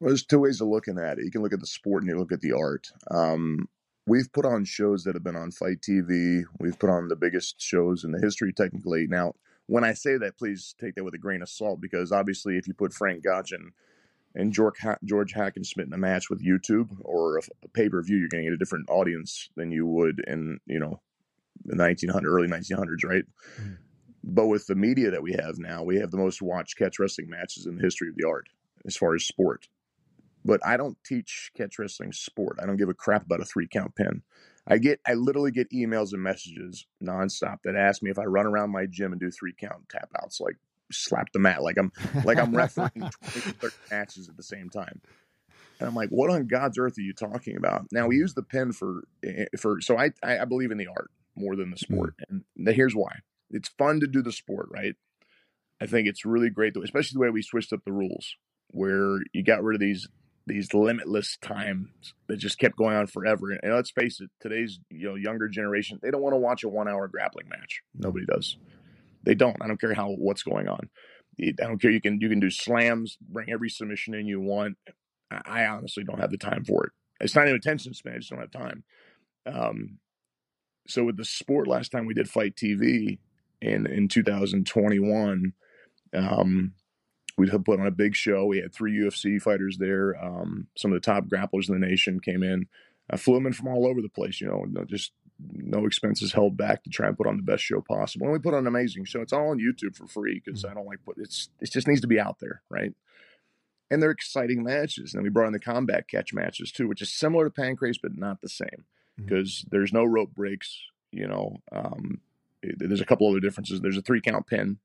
Well, 0.01 0.09
there's 0.09 0.25
two 0.25 0.41
ways 0.41 0.61
of 0.61 0.69
looking 0.69 0.99
at 0.99 1.19
it. 1.19 1.25
You 1.25 1.31
can 1.31 1.43
look 1.43 1.53
at 1.53 1.61
the 1.61 1.67
sport 1.67 2.03
and 2.03 2.11
you 2.11 2.19
look 2.19 2.33
at 2.33 2.41
the 2.41 2.53
art. 2.53 2.89
Um, 3.11 3.69
we've 4.07 4.33
put 4.33 4.45
on 4.45 4.65
shows 4.65 5.05
that 5.05 5.15
have 5.15 5.23
been 5.23 5.37
on 5.37 5.53
Fight 5.53 5.81
TV. 5.81 6.43
We've 6.59 6.79
put 6.79 6.91
on 6.91 7.09
the 7.09 7.17
biggest 7.17 7.61
shows 7.61 8.03
in 8.03 8.11
the 8.11 8.21
history, 8.21 8.53
technically. 8.53 9.07
Now, 9.07 9.35
when 9.67 9.85
I 9.85 9.93
say 9.93 10.17
that, 10.17 10.39
please 10.39 10.75
take 10.81 10.97
that 10.97 11.05
with 11.05 11.15
a 11.15 11.19
grain 11.19 11.43
of 11.43 11.49
salt 11.49 11.81
because 11.81 12.11
obviously, 12.11 12.57
if 12.57 12.67
you 12.67 12.75
put 12.75 12.93
Frank 12.93 13.23
Gotch 13.23 13.53
and 14.35 14.53
George, 14.53 14.79
ha- 14.81 14.99
George 15.05 15.35
Hackenschmidt 15.35 15.87
in 15.87 15.93
a 15.93 15.99
match 15.99 16.31
with 16.31 16.45
YouTube 16.45 16.89
or 17.05 17.39
a, 17.39 17.43
a 17.63 17.69
pay 17.69 17.89
per 17.89 18.03
view, 18.03 18.17
you're 18.17 18.29
going 18.29 18.43
to 18.43 18.51
get 18.51 18.55
a 18.55 18.59
different 18.59 18.91
audience 18.91 19.51
than 19.55 19.71
you 19.71 19.87
would 19.87 20.23
in 20.27 20.59
you 20.67 20.81
know 20.81 21.01
the 21.65 21.77
1900 21.77 22.31
early 22.31 22.49
1900s, 22.49 23.05
right? 23.05 23.25
Mm. 23.61 23.79
But 24.25 24.47
with 24.47 24.67
the 24.67 24.75
media 24.75 25.11
that 25.11 25.23
we 25.23 25.33
have 25.33 25.59
now, 25.59 25.83
we 25.83 25.97
have 25.97 26.11
the 26.11 26.17
most 26.17 26.41
watched 26.43 26.79
catch 26.79 26.99
wrestling 26.99 27.29
matches 27.29 27.67
in 27.67 27.77
the 27.77 27.83
history 27.83 28.09
of 28.09 28.17
the 28.17 28.27
art 28.27 28.49
as 28.87 28.97
far 28.97 29.15
as 29.15 29.25
sport 29.25 29.67
but 30.45 30.61
I 30.65 30.77
don't 30.77 30.97
teach 31.05 31.51
catch 31.57 31.79
wrestling 31.79 32.13
sport. 32.13 32.59
I 32.63 32.67
don't 32.67 32.77
give 32.77 32.89
a 32.89 32.95
crap 32.95 33.25
about 33.25 33.41
a 33.41 33.45
three 33.45 33.69
count 33.69 33.95
pin. 33.95 34.23
I 34.67 34.79
get, 34.79 35.01
I 35.07 35.15
literally 35.15 35.51
get 35.51 35.71
emails 35.71 36.13
and 36.13 36.23
messages 36.23 36.87
nonstop 37.03 37.59
that 37.65 37.75
ask 37.75 38.03
me 38.03 38.11
if 38.11 38.19
I 38.19 38.25
run 38.25 38.47
around 38.47 38.71
my 38.71 38.87
gym 38.87 39.13
and 39.13 39.21
do 39.21 39.31
three 39.31 39.55
count 39.59 39.89
tap 39.91 40.11
outs, 40.23 40.41
like 40.41 40.57
slap 40.93 41.33
the 41.33 41.41
mat, 41.41 41.63
like 41.63 41.79
I'm, 41.79 41.91
like 42.25 42.39
I'm 42.39 42.55
refereeing 42.55 42.91
20, 43.23 43.41
30 43.59 43.75
matches 43.91 44.29
at 44.29 44.37
the 44.37 44.43
same 44.43 44.71
time. 44.71 45.01
And 45.81 45.89
I'm 45.89 45.97
like, 45.97 46.11
what 46.11 46.31
on 46.31 46.47
God's 46.47 46.79
earth 46.79 46.97
are 46.97 47.03
you 47.03 47.13
talking 47.13 47.57
about? 47.57 47.87
Now 47.91 48.07
we 48.07 48.17
use 48.17 48.35
the 48.35 48.43
pin 48.43 48.71
for, 48.73 49.03
eh, 49.25 49.47
for, 49.59 49.81
so 49.81 49.99
I, 49.99 50.13
I 50.23 50.45
believe 50.45 50.71
in 50.71 50.79
the 50.79 50.87
art 50.87 51.11
more 51.37 51.57
than 51.57 51.71
the 51.71 51.77
mm. 51.77 51.81
sport. 51.81 52.15
And 52.29 52.45
here's 52.69 52.95
why 52.95 53.21
it's 53.51 53.69
fun 53.79 54.01
to 54.01 54.07
do 54.07 54.23
the 54.23 54.33
sport, 54.33 54.69
right? 54.71 54.95
I 55.81 55.87
think 55.87 56.09
it's 56.09 56.25
really 56.25 56.51
great, 56.51 56.75
though, 56.75 56.83
especially 56.83 57.17
the 57.17 57.21
way 57.21 57.31
we 57.31 57.43
switched 57.43 57.73
up 57.73 57.81
the 57.85 57.93
rules 57.93 58.37
where 58.69 59.19
you 59.33 59.43
got 59.45 59.63
rid 59.63 59.75
of 59.75 59.81
these 59.81 60.09
these 60.45 60.75
limitless 60.75 61.37
times 61.41 62.15
that 62.27 62.37
just 62.37 62.59
kept 62.59 62.77
going 62.77 62.97
on 62.97 63.07
forever. 63.07 63.53
And 63.53 63.75
let's 63.75 63.93
face 63.93 64.21
it, 64.21 64.31
today's 64.41 64.81
you 64.91 65.09
know 65.09 65.15
younger 65.15 65.49
generation 65.49 65.99
they 66.03 66.11
don't 66.11 66.23
want 66.23 66.35
to 66.35 66.39
watch 66.39 66.65
a 66.65 66.69
one 66.69 66.89
hour 66.89 67.09
grappling 67.09 67.49
match. 67.49 67.83
Nobody 67.95 68.27
does. 68.27 68.57
They 69.25 69.35
don't. 69.35 69.57
I 69.61 69.69
don't 69.69 69.81
care 69.81 69.95
how 69.95 70.11
what's 70.11 70.43
going 70.43 70.69
on. 70.69 70.89
I 71.41 71.53
don't 71.59 71.81
care. 71.81 71.91
You 71.91 72.01
can 72.01 72.21
you 72.21 72.29
can 72.29 72.41
do 72.41 72.51
slams, 72.51 73.17
bring 73.21 73.51
every 73.51 73.69
submission 73.69 74.15
in 74.15 74.27
you 74.27 74.41
want. 74.41 74.77
I 75.31 75.65
honestly 75.67 76.05
don't 76.05 76.21
have 76.21 76.31
the 76.31 76.39
time 76.39 76.65
for 76.65 76.87
it. 76.87 76.93
It's 77.21 77.35
not 77.35 77.49
an 77.49 77.55
attention 77.55 77.95
span. 77.95 78.15
I 78.15 78.19
just 78.19 78.31
don't 78.31 78.41
have 78.41 78.51
time. 78.51 78.85
Um, 79.47 79.99
so 80.87 81.05
with 81.05 81.17
the 81.17 81.25
sport, 81.25 81.69
last 81.69 81.93
time 81.93 82.07
we 82.07 82.15
did 82.15 82.29
fight 82.29 82.57
TV 82.57 83.19
in 83.61 83.87
in 83.87 84.09
2021, 84.09 85.53
um, 86.15 86.73
we 87.39 87.49
put 87.49 87.81
on 87.81 87.87
a 87.87 87.93
big 87.93 88.15
show. 88.15 88.47
We 88.47 88.59
had 88.59 88.75
three 88.75 88.97
UFC 88.99 89.41
fighters 89.41 89.79
there. 89.79 90.23
Um, 90.23 90.69
some 90.77 90.93
of 90.93 91.01
the 91.01 91.05
top 91.05 91.27
grapplers 91.27 91.69
in 91.69 91.81
the 91.81 91.87
nation 91.87 92.21
came 92.21 92.43
in. 92.43 92.67
I 93.11 93.17
flew 93.17 93.35
them 93.35 93.47
in 93.47 93.53
from 93.53 93.69
all 93.69 93.87
over 93.87 94.01
the 94.01 94.09
place, 94.09 94.41
you 94.41 94.49
know, 94.49 94.85
just 94.87 95.13
no 95.51 95.87
expenses 95.87 96.33
held 96.33 96.57
back 96.57 96.85
to 96.85 96.91
try 96.91 97.09
and 97.09 97.17
put 97.17 97.27
on 97.27 97.37
the 97.37 97.43
best 97.43 97.65
show 97.65 97.81
possible. 97.81 98.27
And 98.27 98.33
we 98.33 98.39
put 98.39 98.55
on 98.55 98.61
an 98.61 98.67
amazing 98.67 99.05
show. 99.05 99.21
It's 99.21 99.33
all 99.33 99.51
on 99.51 99.59
YouTube 99.59 99.97
for 99.97 100.07
free 100.07 100.41
because 100.45 100.63
mm-hmm. 100.63 100.71
I 100.71 100.75
don't 100.75 100.87
like 100.87 101.05
put 101.05 101.17
it's 101.19 101.49
it 101.61 101.71
just 101.71 101.89
needs 101.89 102.01
to 102.03 102.07
be 102.07 102.21
out 102.21 102.39
there, 102.41 102.63
right? 102.71 102.93
And 103.91 104.03
they're 104.03 104.11
exciting 104.11 104.63
matches. 104.63 105.15
And 105.15 105.23
we 105.23 105.31
brought 105.31 105.49
in 105.49 105.53
the 105.53 105.59
combat 105.59 106.09
catch 106.09 106.33
matches 106.33 106.71
too, 106.71 106.89
which 106.89 107.03
is 107.03 107.13
similar 107.13 107.49
to 107.49 107.51
Pancrase 107.51 107.99
but 108.01 108.17
not 108.17 108.41
the 108.41 108.49
same 108.49 108.85
because 109.17 109.61
mm-hmm. 109.61 109.69
there's 109.71 109.93
no 109.93 110.05
rope 110.05 110.35
breaks. 110.35 110.81
You 111.11 111.29
know, 111.29 111.57
um, 111.73 112.21
there's 112.63 113.01
a 113.01 113.07
couple 113.07 113.29
other 113.29 113.41
differences. 113.41 113.81
There's 113.81 113.99
a 113.99 114.03
three 114.03 114.21
count 114.21 114.47
pin 114.47 114.79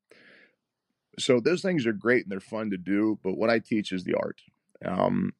so 1.20 1.40
those 1.40 1.62
things 1.62 1.86
are 1.86 1.94
great 1.94 2.24
and 2.24 2.32
they're 2.32 2.40
fun 2.40 2.70
to 2.70 2.78
do 2.78 3.20
but 3.24 3.38
what 3.38 3.50
i 3.50 3.60
teach 3.60 3.92
is 3.92 4.04
the 4.04 4.16
art 4.16 4.42
um, 4.86 5.34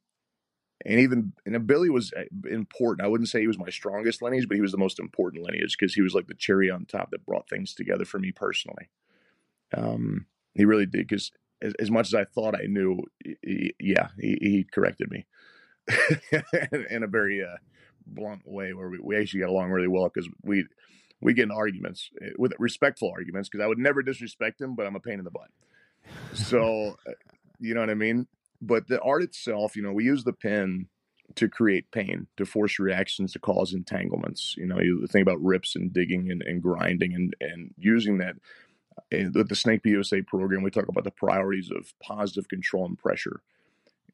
and 0.84 1.00
even 1.00 1.32
and 1.46 1.66
billy 1.66 1.90
was 1.90 2.12
uh, 2.16 2.22
important 2.50 3.04
i 3.04 3.08
wouldn't 3.08 3.28
say 3.28 3.40
he 3.40 3.46
was 3.46 3.58
my 3.58 3.70
strongest 3.70 4.22
lineage 4.22 4.48
but 4.48 4.56
he 4.56 4.60
was 4.60 4.72
the 4.72 4.78
most 4.78 4.98
important 4.98 5.44
lineage 5.44 5.76
because 5.78 5.94
he 5.94 6.02
was 6.02 6.14
like 6.14 6.26
the 6.26 6.34
cherry 6.34 6.70
on 6.70 6.84
top 6.84 7.10
that 7.10 7.26
brought 7.26 7.48
things 7.48 7.74
together 7.74 8.04
for 8.04 8.18
me 8.18 8.32
personally 8.32 8.88
um, 9.76 10.26
he 10.54 10.64
really 10.64 10.86
did 10.86 11.06
because 11.06 11.30
as, 11.62 11.74
as, 11.78 11.90
much 11.90 12.08
as 12.08 12.14
i 12.14 12.24
thought 12.24 12.54
i 12.54 12.66
knew 12.66 13.02
he, 13.42 13.74
yeah 13.78 14.08
he, 14.20 14.38
he, 14.40 14.66
corrected 14.72 15.10
me 15.10 15.26
in 16.90 17.02
a 17.02 17.06
very 17.06 17.42
uh, 17.42 17.56
blunt 18.08 18.42
way 18.44 18.72
where 18.72 18.88
we, 18.88 18.98
we 19.00 19.16
actually 19.16 19.40
got 19.40 19.50
along 19.50 19.70
really 19.70 19.88
well 19.88 20.10
because 20.12 20.28
we 20.42 20.64
we 21.20 21.34
get 21.34 21.44
in 21.44 21.50
arguments 21.50 22.10
eh, 22.22 22.30
with 22.38 22.52
respectful 22.58 23.10
arguments 23.14 23.48
because 23.48 23.62
I 23.62 23.66
would 23.66 23.78
never 23.78 24.02
disrespect 24.02 24.60
him, 24.60 24.74
but 24.74 24.86
I'm 24.86 24.96
a 24.96 25.00
pain 25.00 25.18
in 25.18 25.24
the 25.24 25.30
butt. 25.30 25.48
So, 26.32 26.96
uh, 27.06 27.12
you 27.58 27.74
know 27.74 27.80
what 27.80 27.90
I 27.90 27.94
mean? 27.94 28.26
but 28.60 28.88
the 28.88 29.00
art 29.00 29.22
itself, 29.22 29.76
you 29.76 29.82
know, 29.82 29.92
we 29.92 30.04
use 30.04 30.24
the 30.24 30.32
pen 30.32 30.86
to 31.34 31.48
create 31.48 31.90
pain, 31.90 32.26
to 32.36 32.46
force 32.46 32.78
reactions, 32.78 33.32
to 33.32 33.38
cause 33.38 33.72
entanglements. 33.72 34.54
You 34.56 34.66
know, 34.66 34.80
you 34.80 35.06
think 35.06 35.22
about 35.22 35.42
rips 35.42 35.76
and 35.76 35.92
digging 35.92 36.30
and, 36.30 36.42
and 36.42 36.62
grinding 36.62 37.14
and, 37.14 37.36
and 37.40 37.74
using 37.76 38.18
that. 38.18 38.36
And 39.12 39.34
with 39.34 39.48
the 39.48 39.54
Snake 39.54 39.82
PUSA 39.82 40.26
program, 40.26 40.62
we 40.62 40.70
talk 40.70 40.88
about 40.88 41.04
the 41.04 41.10
priorities 41.10 41.70
of 41.70 41.92
positive 42.02 42.48
control 42.48 42.86
and 42.86 42.98
pressure. 42.98 43.42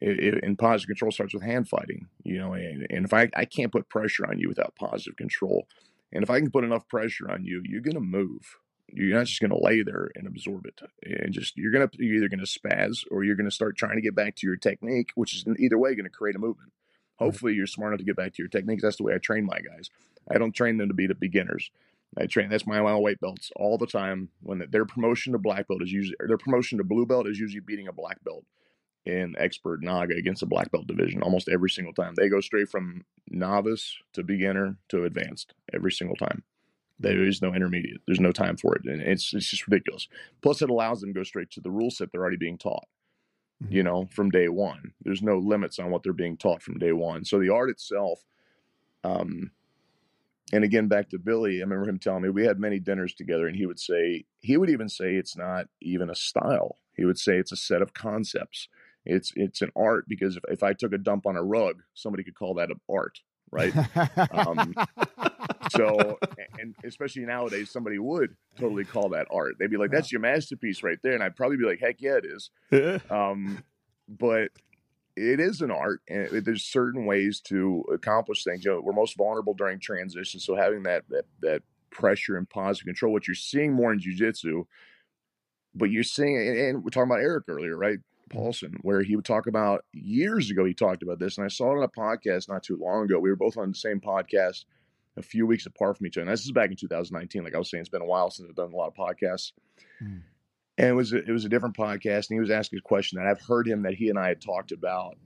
It, 0.01 0.19
it, 0.19 0.45
and 0.45 0.59
positive 0.59 0.89
control 0.89 1.13
starts 1.13 1.35
with 1.35 1.43
hand 1.43 1.69
fighting, 1.69 2.09
you 2.25 2.39
know. 2.39 2.53
And, 2.53 2.87
and 2.91 3.05
if 3.05 3.15
I, 3.15 3.31
I 3.37 3.45
can't 3.45 3.73
put 3.73 3.89
pressure 3.89 4.27
on 4.29 4.39
you 4.39 4.49
without 4.49 4.75
positive 4.77 5.17
control, 5.17 5.67
and 6.13 6.23
if 6.23 6.31
I 6.31 6.41
can 6.41 6.51
put 6.51 6.65
enough 6.65 6.89
pressure 6.89 7.31
on 7.31 7.45
you, 7.45 7.63
you're 7.65 7.81
going 7.81 7.95
to 7.95 8.01
move. 8.01 8.59
You're 8.89 9.17
not 9.17 9.27
just 9.27 9.41
going 9.41 9.51
to 9.51 9.59
lay 9.59 9.83
there 9.83 10.11
and 10.15 10.27
absorb 10.27 10.67
it, 10.67 10.81
and 11.03 11.33
just 11.33 11.57
you're 11.57 11.73
going 11.73 11.89
to 11.89 11.97
you're 11.99 12.17
either 12.17 12.29
going 12.29 12.45
to 12.45 12.47
spaz 12.47 13.05
or 13.11 13.25
you're 13.25 13.37
going 13.37 13.49
to 13.49 13.55
start 13.55 13.77
trying 13.77 13.97
to 13.97 14.03
get 14.03 14.15
back 14.15 14.37
to 14.37 14.47
your 14.47 14.57
technique, 14.57 15.11
which 15.15 15.35
is 15.35 15.45
either 15.59 15.79
way 15.79 15.95
going 15.95 16.05
to 16.05 16.11
create 16.11 16.37
a 16.37 16.41
movement. 16.41 16.73
Hopefully, 17.17 17.55
you're 17.55 17.67
smart 17.67 17.93
enough 17.93 17.99
to 17.99 18.05
get 18.05 18.17
back 18.17 18.35
to 18.35 18.43
your 18.43 18.49
techniques. 18.49 18.83
That's 18.83 18.97
the 18.97 19.05
way 19.05 19.15
I 19.15 19.19
train 19.19 19.47
my 19.47 19.59
guys. 19.61 19.91
I 20.31 20.39
don't 20.39 20.53
train 20.53 20.77
them 20.79 20.89
to 20.89 20.95
be 20.95 21.07
the 21.07 21.15
beginners. 21.15 21.71
I 22.19 22.27
train. 22.27 22.51
That's 22.51 22.67
my 22.67 22.81
my 22.81 22.95
white 22.95 23.21
belts 23.21 23.51
all 23.57 23.79
the 23.79 23.87
time. 23.87 24.29
When 24.43 24.65
their 24.71 24.85
promotion 24.85 25.33
to 25.33 25.39
black 25.39 25.67
belt 25.67 25.83
is 25.83 25.93
usually 25.93 26.17
their 26.27 26.39
promotion 26.39 26.79
to 26.79 26.85
blue 26.85 27.07
belt 27.07 27.27
is 27.27 27.39
usually 27.39 27.61
beating 27.61 27.89
a 27.89 27.93
black 27.93 28.23
belt 28.25 28.45
in 29.07 29.35
expert 29.39 29.83
Naga 29.83 30.17
against 30.17 30.43
a 30.43 30.47
black 30.47 30.71
belt 30.71 30.87
division 30.87 31.23
almost 31.23 31.49
every 31.49 31.71
single 31.71 31.93
time. 31.93 32.15
They 32.15 32.29
go 32.29 32.41
straight 32.41 32.71
from 32.71 33.05
novice 33.29 33.97
to 34.15 34.23
beginner 34.23 34.77
to 34.89 35.05
advanced 35.05 35.55
every 35.75 35.93
single 35.93 36.17
time. 36.17 36.43
There 36.99 37.25
is 37.25 37.43
no 37.43 37.53
intermediate. 37.53 38.01
There's 38.07 38.21
no 38.21 38.33
time 38.33 38.57
for 38.57 38.75
it, 38.77 38.85
and 38.85 39.03
it's 39.03 39.35
it's 39.35 39.51
just 39.51 39.67
ridiculous. 39.67 40.09
Plus, 40.43 40.63
it 40.63 40.71
allows 40.71 41.01
them 41.01 41.11
to 41.11 41.21
go 41.21 41.25
straight 41.25 41.51
to 41.53 41.61
the 41.61 41.71
rule 41.71 41.91
set 41.91 42.13
they're 42.13 42.21
already 42.21 42.37
being 42.37 42.57
taught. 42.57 42.87
Mm-hmm. 43.63 43.75
You 43.75 43.83
know, 43.83 44.09
from 44.13 44.31
day 44.31 44.49
one. 44.49 44.93
There's 45.03 45.23
no 45.23 45.39
limits 45.39 45.79
on 45.79 45.91
what 45.91 46.03
they're 46.03 46.13
being 46.13 46.37
taught 46.37 46.63
from 46.63 46.79
day 46.79 46.93
one. 46.93 47.25
So 47.25 47.39
the 47.39 47.51
art 47.51 47.69
itself, 47.69 48.25
um, 49.03 49.51
and 50.53 50.63
again 50.63 50.87
back 50.87 51.11
to 51.11 51.19
Billy, 51.19 51.59
I 51.59 51.65
remember 51.65 51.89
him 51.89 51.99
telling 51.99 52.23
me 52.23 52.31
we 52.31 52.47
had 52.47 52.61
many 52.61 52.79
dinners 52.79 53.13
together, 53.13 53.49
and 53.49 53.57
he 53.57 53.67
would 53.67 53.81
say 53.81 54.25
he 54.41 54.57
would 54.57 54.71
even 54.71 54.89
say 54.89 55.17
it's 55.17 55.37
not 55.37 55.67
even 55.83 56.09
a 56.09 56.15
style. 56.15 56.79
He 56.97 57.05
would 57.05 57.19
say 57.19 57.39
it's 57.39 57.53
a 57.53 57.57
set 57.57 57.83
of 57.83 57.93
concepts 57.93 58.69
it's 59.05 59.33
it's 59.37 59.63
an 59.63 59.71
art 59.77 60.07
because 60.09 60.37
if, 60.37 60.43
if 60.49 60.63
I 60.63 60.73
took 60.73 60.93
a 60.93 60.99
dump 60.99 61.27
on 61.27 61.37
a 61.37 61.43
rug, 61.43 61.83
somebody 61.95 62.25
could 62.25 62.35
call 62.35 62.55
that 62.55 62.71
an 62.71 62.81
art, 62.89 63.21
right? 63.51 63.73
um, 64.33 64.75
so, 65.71 66.19
and 66.59 66.75
especially 66.85 67.23
nowadays, 67.25 67.71
somebody 67.71 67.99
would 67.99 68.37
totally 68.59 68.85
call 68.85 69.11
that 69.11 69.27
art. 69.31 69.55
They'd 69.59 69.71
be 69.71 69.77
like, 69.77 69.91
"That's 69.91 70.13
your 70.13 70.21
masterpiece 70.21 70.83
right 70.83 70.99
there," 71.03 71.15
and 71.15 71.23
I'd 71.23 71.37
probably 71.37 71.57
be 71.57 71.67
like, 71.67 71.81
"Heck 71.81 72.01
yeah, 72.01 72.17
it 72.17 72.27
is." 72.27 72.51
um, 73.11 73.63
but 74.09 74.51
it 75.17 75.39
is 75.39 75.61
an 75.61 75.71
art, 75.71 76.01
and 76.09 76.29
there's 76.45 76.65
certain 76.65 77.07
ways 77.07 77.41
to 77.43 77.85
accomplish 77.93 78.43
things. 78.43 78.65
You 78.65 78.73
know, 78.73 78.81
we're 78.81 78.93
most 78.93 79.17
vulnerable 79.17 79.55
during 79.55 79.79
transition, 79.81 80.41
so 80.41 80.57
having 80.57 80.83
that 80.85 81.05
that 81.11 81.25
that 81.41 81.63
pressure 81.91 82.37
and 82.37 82.49
positive 82.49 82.87
control, 82.87 83.13
what 83.13 83.29
you're 83.29 83.35
seeing 83.35 83.73
more 83.73 83.93
in 83.93 84.01
jujitsu, 84.01 84.67
but 85.75 85.91
you're 85.91 86.03
seeing, 86.03 86.37
and 86.37 86.83
we're 86.83 86.91
talking 86.91 87.11
about 87.11 87.21
Eric 87.23 87.45
earlier, 87.49 87.77
right? 87.77 87.99
Paulson, 88.35 88.75
where 88.83 89.03
he 89.03 89.17
would 89.17 89.25
talk 89.25 89.47
about 89.47 89.85
years 89.93 90.51
ago. 90.51 90.65
He 90.65 90.75
talked 90.75 91.03
about 91.03 91.19
this, 91.19 91.39
and 91.39 91.45
I 91.45 91.49
saw 91.49 91.73
it 91.73 91.79
on 91.79 91.85
a 91.85 91.89
podcast 91.89 92.49
not 92.49 92.63
too 92.63 92.77
long 92.81 93.05
ago. 93.05 93.19
We 93.19 93.31
were 93.31 93.37
both 93.37 93.57
on 93.57 93.71
the 93.71 93.77
same 93.77 94.01
podcast, 94.01 94.65
a 95.17 95.23
few 95.23 95.47
weeks 95.47 95.67
apart 95.67 95.97
from 95.97 96.07
each 96.07 96.17
other. 96.17 96.23
And 96.23 96.33
this 96.33 96.45
is 96.45 96.53
back 96.53 96.71
in 96.71 96.77
2019. 96.77 97.45
Like 97.45 97.55
I 97.55 97.59
was 97.59 97.71
saying, 97.71 97.81
it's 97.81 97.89
been 97.89 98.03
a 98.03 98.07
while 98.07 98.31
since 98.31 98.49
I've 98.49 98.57
done 98.57 98.73
a 98.73 98.77
lot 98.77 98.89
of 98.89 98.95
podcasts. 98.95 99.53
Mm. 100.03 100.23
And 100.77 100.89
it 100.89 100.95
was 100.95 101.13
a, 101.13 101.19
it 101.19 101.31
was 101.31 101.45
a 101.45 101.49
different 101.49 101.77
podcast, 101.77 102.29
and 102.29 102.37
he 102.37 102.41
was 102.41 102.51
asking 102.51 102.81
a 102.81 102.83
question 102.83 103.19
that 103.19 103.29
I've 103.29 103.41
heard 103.41 103.69
him 103.69 103.83
that 103.83 103.95
he 103.95 104.09
and 104.09 104.19
I 104.19 104.29
had 104.29 104.41
talked 104.41 104.73
about. 104.73 105.17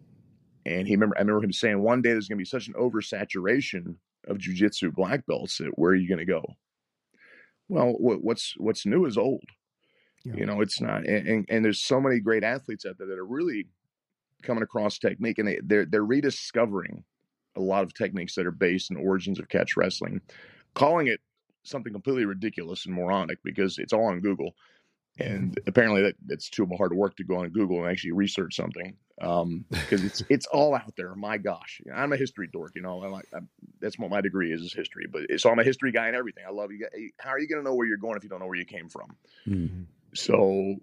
And 0.67 0.87
he 0.87 0.95
remember 0.95 1.17
I 1.17 1.21
remember 1.21 1.45
him 1.45 1.53
saying 1.53 1.81
one 1.81 2.03
day 2.03 2.11
there's 2.11 2.29
going 2.29 2.37
to 2.37 2.43
be 2.43 2.45
such 2.45 2.69
an 2.69 2.75
oversaturation 2.75 3.97
of 4.27 4.37
jujitsu 4.37 4.95
black 4.95 5.25
belts 5.27 5.59
that 5.59 5.79
where 5.79 5.93
are 5.93 5.97
you 5.97 6.09
going 6.09 6.19
to 6.19 6.27
go? 6.27 6.45
Well, 7.69 7.95
what's 7.99 8.55
what's 8.59 8.85
new 8.85 9.07
is 9.07 9.17
old. 9.17 9.45
Yeah. 10.25 10.35
You 10.37 10.47
know, 10.47 10.61
it's 10.61 10.81
not, 10.81 11.07
and, 11.07 11.29
and, 11.29 11.47
and 11.49 11.65
there's 11.65 11.83
so 11.83 12.01
many 12.01 12.21
great 12.21 12.45
athletes 12.45 12.85
out 12.85 12.99
there 12.99 13.07
that 13.07 13.19
are 13.19 13.25
really 13.25 13.67
coming 14.43 14.63
across 14.63 14.99
technique, 14.99 15.39
and 15.39 15.49
they 15.49 15.61
they're 15.63 15.87
they're 15.87 16.05
rediscovering 16.05 17.05
a 17.57 17.61
lot 17.61 17.83
of 17.83 17.95
techniques 17.95 18.35
that 18.35 18.47
are 18.47 18.53
based 18.53 18.91
in 18.91 18.97
origins 18.97 19.39
of 19.39 19.49
catch 19.49 19.77
wrestling, 19.77 20.21
calling 20.75 21.07
it 21.07 21.21
something 21.65 21.93
completely 21.93 22.25
ridiculous 22.25 22.87
and 22.87 22.95
moronic 22.95 23.39
because 23.45 23.79
it's 23.79 23.93
all 23.93 24.07
on 24.07 24.21
Google. 24.21 24.55
And 25.21 25.51
mm-hmm. 25.51 25.69
apparently 25.69 26.03
that 26.03 26.15
it's 26.29 26.49
too 26.49 26.69
hard 26.77 26.93
work 26.93 27.17
to 27.17 27.25
go 27.25 27.39
on 27.39 27.49
Google 27.49 27.83
and 27.83 27.91
actually 27.91 28.13
research 28.13 28.55
something 28.55 28.95
because 29.17 29.43
um, 29.43 29.65
it's 29.91 30.23
it's 30.29 30.47
all 30.47 30.77
out 30.77 30.95
there. 30.97 31.13
My 31.17 31.39
gosh, 31.39 31.81
I'm 31.93 32.13
a 32.13 32.17
history 32.17 32.49
dork, 32.53 32.73
you 32.77 32.83
know. 32.83 33.03
I'm 33.03 33.11
like 33.11 33.27
I'm, 33.35 33.49
that's 33.81 33.99
what 33.99 34.11
my 34.11 34.21
degree 34.21 34.53
is 34.53 34.61
is 34.61 34.73
history. 34.73 35.07
But 35.11 35.41
so 35.41 35.51
I'm 35.51 35.59
a 35.59 35.65
history 35.65 35.91
guy 35.91 36.07
and 36.07 36.15
everything. 36.15 36.45
I 36.47 36.53
love 36.53 36.71
you. 36.71 36.87
How 37.19 37.31
are 37.31 37.41
you 37.41 37.49
going 37.49 37.61
to 37.61 37.69
know 37.69 37.75
where 37.75 37.87
you're 37.87 37.97
going 37.97 38.17
if 38.17 38.23
you 38.23 38.29
don't 38.29 38.39
know 38.39 38.47
where 38.47 38.59
you 38.59 38.65
came 38.65 38.89
from? 38.89 39.17
Mm-hmm. 39.49 39.83
So 40.19 40.77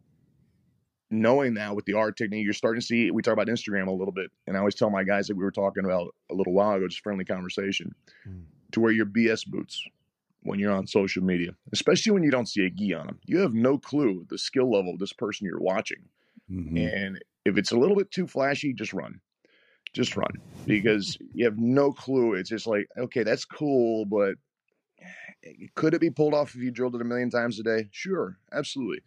knowing 1.11 1.55
that 1.55 1.75
with 1.75 1.85
the 1.85 1.93
art 1.93 2.17
technique, 2.17 2.45
you're 2.45 2.53
starting 2.53 2.79
to 2.79 2.85
see. 2.85 3.11
We 3.11 3.21
talk 3.21 3.33
about 3.33 3.47
Instagram 3.47 3.87
a 3.87 3.91
little 3.91 4.13
bit, 4.13 4.31
and 4.47 4.55
I 4.55 4.59
always 4.59 4.75
tell 4.75 4.89
my 4.89 5.03
guys 5.03 5.27
that 5.27 5.35
we 5.35 5.43
were 5.43 5.51
talking 5.51 5.85
about 5.85 6.15
a 6.31 6.33
little 6.33 6.53
while 6.53 6.75
ago, 6.75 6.87
just 6.87 7.03
friendly 7.03 7.25
conversation, 7.25 7.93
mm. 8.27 8.43
to 8.71 8.79
wear 8.79 8.91
your 8.91 9.05
BS 9.05 9.45
boots 9.45 9.83
when 10.43 10.59
you're 10.59 10.71
on 10.71 10.87
social 10.87 11.23
media, 11.23 11.55
especially 11.73 12.13
when 12.13 12.23
you 12.23 12.31
don't 12.31 12.47
see 12.47 12.65
a 12.65 12.69
gi 12.69 12.93
on 12.93 13.07
them. 13.07 13.19
You 13.25 13.39
have 13.39 13.53
no 13.53 13.77
clue 13.77 14.25
the 14.29 14.37
skill 14.37 14.71
level 14.71 14.93
of 14.93 14.99
this 14.99 15.13
person 15.13 15.45
you're 15.45 15.59
watching, 15.59 16.03
mm-hmm. 16.49 16.77
and 16.77 17.23
if 17.43 17.57
it's 17.57 17.71
a 17.71 17.77
little 17.77 17.95
bit 17.95 18.11
too 18.11 18.27
flashy, 18.27 18.73
just 18.73 18.93
run. 18.93 19.19
Just 19.93 20.17
run 20.17 20.31
because 20.65 21.17
you 21.33 21.45
have 21.45 21.57
no 21.57 21.93
clue. 21.93 22.33
It's 22.33 22.49
just 22.49 22.67
like, 22.67 22.89
okay, 22.97 23.23
that's 23.23 23.45
cool, 23.45 24.03
but 24.05 24.35
could 25.75 25.93
it 25.93 26.01
be 26.01 26.09
pulled 26.09 26.33
off 26.33 26.55
if 26.55 26.61
you 26.61 26.71
drilled 26.71 26.95
it 26.95 27.01
a 27.01 27.05
million 27.05 27.29
times 27.29 27.59
a 27.59 27.63
day? 27.63 27.87
Sure, 27.91 28.37
absolutely. 28.51 29.01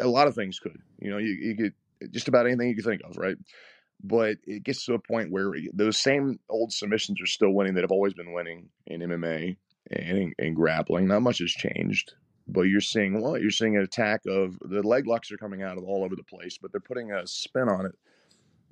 A 0.00 0.08
lot 0.08 0.28
of 0.28 0.34
things 0.34 0.58
could. 0.58 0.80
You 0.98 1.10
know, 1.10 1.18
you, 1.18 1.30
you 1.30 1.56
could 1.56 2.12
just 2.12 2.28
about 2.28 2.46
anything 2.46 2.68
you 2.68 2.74
could 2.74 2.84
think 2.84 3.02
of, 3.04 3.16
right? 3.16 3.36
But 4.02 4.38
it 4.44 4.64
gets 4.64 4.84
to 4.86 4.94
a 4.94 4.98
point 4.98 5.30
where 5.30 5.52
those 5.72 5.98
same 5.98 6.40
old 6.48 6.72
submissions 6.72 7.20
are 7.20 7.26
still 7.26 7.50
winning 7.50 7.74
that 7.74 7.82
have 7.82 7.92
always 7.92 8.14
been 8.14 8.32
winning 8.32 8.68
in 8.86 9.00
MMA 9.00 9.56
and 9.90 10.18
in, 10.18 10.32
in 10.38 10.54
grappling. 10.54 11.06
Not 11.06 11.22
much 11.22 11.38
has 11.38 11.52
changed, 11.52 12.14
but 12.48 12.62
you're 12.62 12.80
seeing 12.80 13.20
well, 13.20 13.38
you're 13.38 13.50
seeing 13.50 13.76
an 13.76 13.82
attack 13.82 14.22
of 14.26 14.58
the 14.60 14.82
leg 14.82 15.06
locks 15.06 15.30
are 15.30 15.36
coming 15.36 15.62
out 15.62 15.78
of 15.78 15.84
all 15.84 16.04
over 16.04 16.16
the 16.16 16.24
place, 16.24 16.58
but 16.60 16.72
they're 16.72 16.80
putting 16.80 17.12
a 17.12 17.26
spin 17.26 17.68
on 17.68 17.86
it 17.86 17.94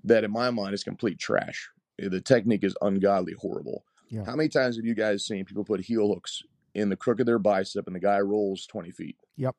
that, 0.05 0.25
in 0.25 0.33
my 0.33 0.51
mind, 0.51 0.75
is 0.75 0.83
complete 0.83 1.19
trash. 1.19 1.69
Eh, 2.01 2.09
the 2.09 2.21
technique 2.21 2.65
is 2.65 2.75
ungodly 2.83 3.35
horrible. 3.39 3.85
Yeah. 4.09 4.25
How 4.25 4.35
many 4.35 4.49
times 4.49 4.77
have 4.77 4.85
you 4.85 4.95
guys 4.97 5.25
seen 5.25 5.45
people 5.45 5.65
put 5.65 5.81
heel 5.81 6.09
hooks 6.09 6.43
in 6.75 6.89
the 6.89 6.97
crook 6.97 7.21
of 7.21 7.27
their 7.27 7.39
bicep 7.39 7.87
and 7.87 7.97
the 7.97 8.01
guy 8.01 8.21
rolls 8.21 8.67
20 8.67 8.91
feet. 8.91 9.17
Yep. 9.37 9.57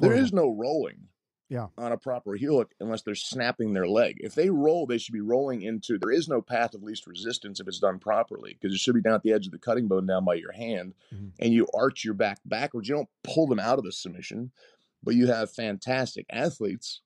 There 0.00 0.14
is 0.14 0.32
no 0.32 0.50
rolling 0.50 1.08
yeah. 1.52 1.66
on 1.76 1.92
a 1.92 1.98
proper 1.98 2.34
heel 2.34 2.56
hook 2.56 2.72
unless 2.80 3.02
they're 3.02 3.14
snapping 3.14 3.74
their 3.74 3.86
leg. 3.86 4.16
If 4.20 4.34
they 4.34 4.48
roll, 4.48 4.86
they 4.86 4.96
should 4.96 5.12
be 5.12 5.20
rolling 5.20 5.60
into 5.62 5.98
there 5.98 6.10
is 6.10 6.26
no 6.26 6.40
path 6.40 6.74
of 6.74 6.82
least 6.82 7.06
resistance 7.06 7.60
if 7.60 7.68
it's 7.68 7.78
done 7.78 7.98
properly 7.98 8.56
because 8.58 8.74
it 8.74 8.80
should 8.80 8.94
be 8.94 9.02
down 9.02 9.14
at 9.14 9.22
the 9.22 9.32
edge 9.32 9.46
of 9.46 9.52
the 9.52 9.58
cutting 9.58 9.86
bone 9.86 10.06
down 10.06 10.24
by 10.24 10.34
your 10.34 10.52
hand 10.52 10.94
mm-hmm. 11.14 11.28
and 11.38 11.52
you 11.52 11.66
arch 11.74 12.04
your 12.04 12.14
back 12.14 12.38
backwards. 12.46 12.88
You 12.88 12.94
don't 12.94 13.08
pull 13.22 13.46
them 13.46 13.60
out 13.60 13.78
of 13.78 13.84
the 13.84 13.92
submission, 13.92 14.50
but 15.02 15.14
you 15.14 15.26
have 15.26 15.50
fantastic 15.50 16.24
athletes 16.30 17.02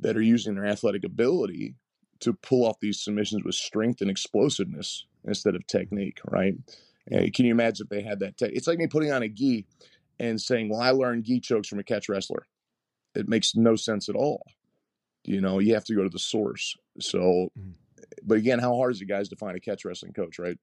that 0.00 0.16
are 0.16 0.22
using 0.22 0.56
their 0.56 0.66
athletic 0.66 1.04
ability 1.04 1.76
to 2.18 2.32
pull 2.32 2.66
off 2.66 2.80
these 2.80 3.00
submissions 3.00 3.44
with 3.44 3.54
strength 3.54 4.00
and 4.00 4.10
explosiveness 4.10 5.06
instead 5.24 5.54
of 5.54 5.66
technique, 5.66 6.18
right? 6.24 6.54
can 7.10 7.44
you 7.44 7.50
imagine 7.50 7.84
if 7.84 7.90
they 7.90 8.02
had 8.02 8.20
that? 8.20 8.34
it's 8.40 8.68
like 8.68 8.78
me 8.78 8.86
putting 8.86 9.10
on 9.10 9.24
a 9.24 9.28
gi 9.28 9.66
and 10.22 10.40
saying, 10.40 10.68
"Well, 10.68 10.80
I 10.80 10.90
learned 10.90 11.24
gi 11.24 11.40
chokes 11.40 11.68
from 11.68 11.78
a 11.78 11.84
catch 11.84 12.08
wrestler." 12.08 12.46
It 13.14 13.28
makes 13.28 13.54
no 13.54 13.76
sense 13.76 14.08
at 14.08 14.14
all. 14.14 14.42
You 15.24 15.40
know, 15.40 15.58
you 15.58 15.74
have 15.74 15.84
to 15.84 15.94
go 15.94 16.02
to 16.02 16.08
the 16.08 16.18
source. 16.18 16.76
So, 16.98 17.50
mm. 17.58 17.72
but 18.22 18.38
again, 18.38 18.58
how 18.58 18.74
hard 18.74 18.92
is 18.92 19.02
it, 19.02 19.06
guys, 19.06 19.28
to 19.28 19.36
find 19.36 19.56
a 19.56 19.60
catch 19.60 19.84
wrestling 19.84 20.14
coach, 20.14 20.38
right? 20.38 20.58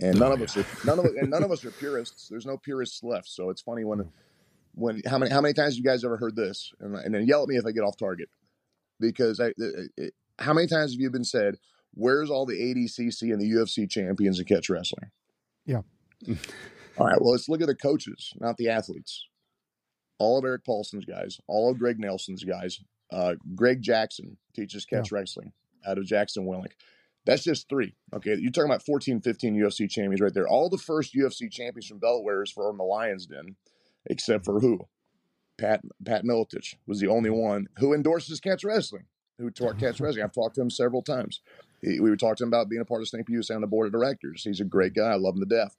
And 0.00 0.18
none 0.18 0.30
oh, 0.30 0.34
of 0.34 0.42
us 0.42 0.56
are 0.56 0.66
none 0.84 0.98
of 0.98 1.04
and 1.06 1.30
none 1.30 1.42
of 1.42 1.50
us 1.50 1.64
are 1.64 1.70
purists. 1.70 2.28
There's 2.28 2.46
no 2.46 2.56
purists 2.56 3.02
left. 3.02 3.28
So 3.28 3.50
it's 3.50 3.62
funny 3.62 3.84
when 3.84 3.98
mm. 4.00 4.08
when 4.74 5.02
how 5.06 5.18
many 5.18 5.32
how 5.32 5.40
many 5.40 5.54
times 5.54 5.74
have 5.74 5.78
you 5.78 5.84
guys 5.84 6.04
ever 6.04 6.16
heard 6.16 6.36
this? 6.36 6.72
And, 6.80 6.94
and 6.96 7.14
then 7.14 7.26
yell 7.26 7.42
at 7.42 7.48
me 7.48 7.56
if 7.56 7.66
I 7.66 7.72
get 7.72 7.82
off 7.82 7.96
target 7.96 8.28
because 9.00 9.40
I. 9.40 9.48
It, 9.56 9.90
it, 9.96 10.14
how 10.38 10.52
many 10.52 10.66
times 10.66 10.92
have 10.92 11.00
you 11.00 11.10
been 11.10 11.24
said? 11.24 11.56
where's 11.96 12.30
all 12.30 12.46
the 12.46 12.54
ADCC 12.54 13.32
and 13.32 13.40
the 13.40 13.50
UFC 13.50 13.90
champions 13.90 14.38
in 14.38 14.44
catch 14.44 14.70
wrestling? 14.70 15.10
Yeah. 15.64 15.80
all 16.98 17.06
right. 17.06 17.20
Well, 17.20 17.32
let's 17.32 17.48
look 17.48 17.60
at 17.60 17.66
the 17.66 17.74
coaches, 17.74 18.32
not 18.40 18.56
the 18.56 18.68
athletes. 18.68 19.26
All 20.18 20.38
of 20.38 20.44
Eric 20.44 20.64
Paulson's 20.64 21.04
guys, 21.04 21.38
all 21.46 21.70
of 21.70 21.78
Greg 21.78 21.98
Nelson's 21.98 22.44
guys. 22.44 22.80
Uh, 23.12 23.34
Greg 23.54 23.82
Jackson 23.82 24.36
teaches 24.54 24.84
catch 24.84 25.12
yeah. 25.12 25.18
wrestling 25.18 25.52
out 25.86 25.98
of 25.98 26.06
Jackson 26.06 26.46
Wink. 26.46 26.74
That's 27.26 27.44
just 27.44 27.68
three. 27.68 27.94
Okay. 28.14 28.36
You're 28.38 28.52
talking 28.52 28.70
about 28.70 28.84
14, 28.84 29.20
15 29.20 29.56
UFC 29.56 29.90
champions 29.90 30.20
right 30.20 30.32
there. 30.32 30.48
All 30.48 30.70
the 30.70 30.78
first 30.78 31.14
UFC 31.14 31.50
champions 31.50 31.86
from 31.86 31.98
belt 31.98 32.24
wearers 32.24 32.50
from 32.50 32.78
the 32.78 32.84
Lions 32.84 33.26
Den, 33.26 33.56
except 34.06 34.44
for 34.44 34.60
who? 34.60 34.80
Pat 35.58 35.82
Pat 36.04 36.24
Miletich 36.24 36.76
was 36.86 37.00
the 37.00 37.08
only 37.08 37.30
one 37.30 37.68
who 37.78 37.94
endorses 37.94 38.40
catch 38.40 38.62
wrestling, 38.62 39.04
who 39.38 39.50
taught 39.50 39.78
catch 39.80 40.00
wrestling. 40.00 40.24
I've 40.24 40.32
talked 40.32 40.54
to 40.56 40.60
him 40.60 40.70
several 40.70 41.02
times. 41.02 41.40
He, 41.82 42.00
we 42.00 42.10
were 42.10 42.16
talking 42.16 42.36
to 42.36 42.42
him 42.44 42.48
about 42.48 42.68
being 42.68 42.82
a 42.82 42.86
part 42.86 43.02
of 43.02 43.08
Snake 43.08 43.28
USA 43.28 43.54
on 43.54 43.60
the 43.60 43.66
board 43.66 43.86
of 43.86 43.92
directors. 43.92 44.44
He's 44.44 44.60
a 44.60 44.64
great 44.64 44.94
guy. 44.94 45.12
I 45.12 45.16
love 45.16 45.34
him 45.34 45.40
to 45.40 45.46
death. 45.46 45.76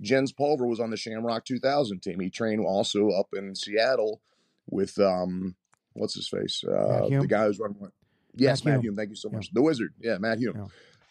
Jens 0.00 0.32
Pulver 0.32 0.66
was 0.66 0.80
on 0.80 0.90
the 0.90 0.96
Shamrock 0.96 1.44
2000 1.44 2.00
team. 2.00 2.20
He 2.20 2.30
trained 2.30 2.64
also 2.64 3.10
up 3.10 3.28
in 3.34 3.54
Seattle 3.54 4.20
with 4.68 4.98
um, 4.98 5.56
what's 5.94 6.14
his 6.14 6.28
face, 6.28 6.62
uh, 6.64 7.08
the 7.08 7.26
guy 7.28 7.44
who's 7.44 7.58
running. 7.58 7.90
Yes, 8.34 8.64
Matt, 8.64 8.74
Matt 8.74 8.74
Hume. 8.76 8.82
Hume. 8.82 8.96
Thank 8.96 9.10
you 9.10 9.16
so 9.16 9.28
much. 9.28 9.46
Yeah. 9.46 9.50
The 9.54 9.62
Wizard. 9.62 9.94
Yeah, 10.00 10.18
Matt 10.18 10.38
Hume. 10.38 10.56
Yeah. 10.56 10.66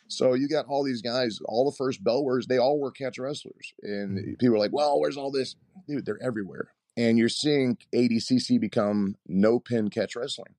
So 0.08 0.34
you 0.34 0.48
got 0.48 0.66
all 0.66 0.84
these 0.84 1.02
guys, 1.02 1.40
all 1.46 1.70
the 1.70 1.76
first 1.76 2.04
bellwares, 2.04 2.48
they 2.48 2.58
all 2.58 2.80
were 2.80 2.92
catch 2.92 3.20
wrestlers. 3.20 3.74
And 3.84 4.18
mm-hmm. 4.18 4.34
people 4.40 4.56
are 4.56 4.60
like, 4.60 4.74
well, 4.74 5.00
where's 5.00 5.18
all 5.18 5.32
this? 5.32 5.56
Dude, 5.88 6.06
they're 6.06 6.22
everywhere. 6.22 6.70
And 6.98 7.18
you're 7.18 7.30
seeing 7.30 7.78
ADCC 7.94 8.60
become 8.60 9.16
no 9.28 9.60
pin 9.60 9.90
catch 9.90 10.16
wrestling. 10.16 10.56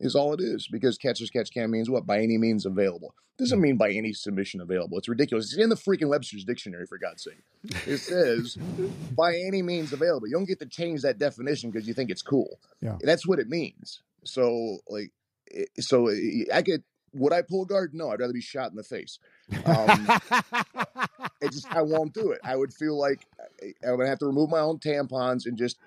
Is 0.00 0.14
all 0.14 0.32
it 0.32 0.40
is 0.40 0.66
because 0.66 0.96
catch 0.96 1.20
as 1.20 1.28
catch 1.28 1.52
can 1.52 1.70
means 1.70 1.90
what? 1.90 2.06
By 2.06 2.20
any 2.22 2.38
means 2.38 2.64
available. 2.64 3.14
Doesn't 3.38 3.58
mm. 3.58 3.62
mean 3.62 3.76
by 3.76 3.90
any 3.90 4.14
submission 4.14 4.60
available. 4.60 4.96
It's 4.96 5.08
ridiculous. 5.08 5.52
It's 5.52 5.62
in 5.62 5.68
the 5.68 5.76
freaking 5.76 6.08
Webster's 6.08 6.44
dictionary, 6.44 6.86
for 6.86 6.98
God's 6.98 7.22
sake. 7.22 7.42
It 7.86 7.98
says 7.98 8.56
by 9.14 9.36
any 9.36 9.60
means 9.60 9.92
available. 9.92 10.26
You 10.26 10.34
don't 10.34 10.46
get 10.46 10.58
to 10.60 10.66
change 10.66 11.02
that 11.02 11.18
definition 11.18 11.70
because 11.70 11.86
you 11.86 11.92
think 11.92 12.10
it's 12.10 12.22
cool. 12.22 12.58
Yeah. 12.80 12.96
That's 13.02 13.26
what 13.26 13.38
it 13.38 13.48
means. 13.48 14.00
So, 14.24 14.78
like, 14.88 15.12
so 15.78 16.08
uh, 16.08 16.14
I 16.54 16.62
could 16.62 16.82
would 17.12 17.32
I 17.32 17.42
pull 17.42 17.64
guard? 17.64 17.92
No, 17.92 18.10
I'd 18.10 18.20
rather 18.20 18.32
be 18.32 18.40
shot 18.40 18.70
in 18.70 18.76
the 18.76 18.82
face. 18.82 19.18
Um, 19.64 20.08
it 21.40 21.52
just 21.52 21.70
I 21.74 21.82
won't 21.82 22.14
do 22.14 22.30
it. 22.30 22.40
I 22.44 22.56
would 22.56 22.72
feel 22.72 22.96
like 22.98 23.26
uh, 23.38 23.66
I'm 23.84 23.96
gonna 23.96 24.08
have 24.08 24.20
to 24.20 24.26
remove 24.26 24.50
my 24.50 24.60
own 24.60 24.78
tampons 24.78 25.46
and 25.46 25.56
just 25.56 25.78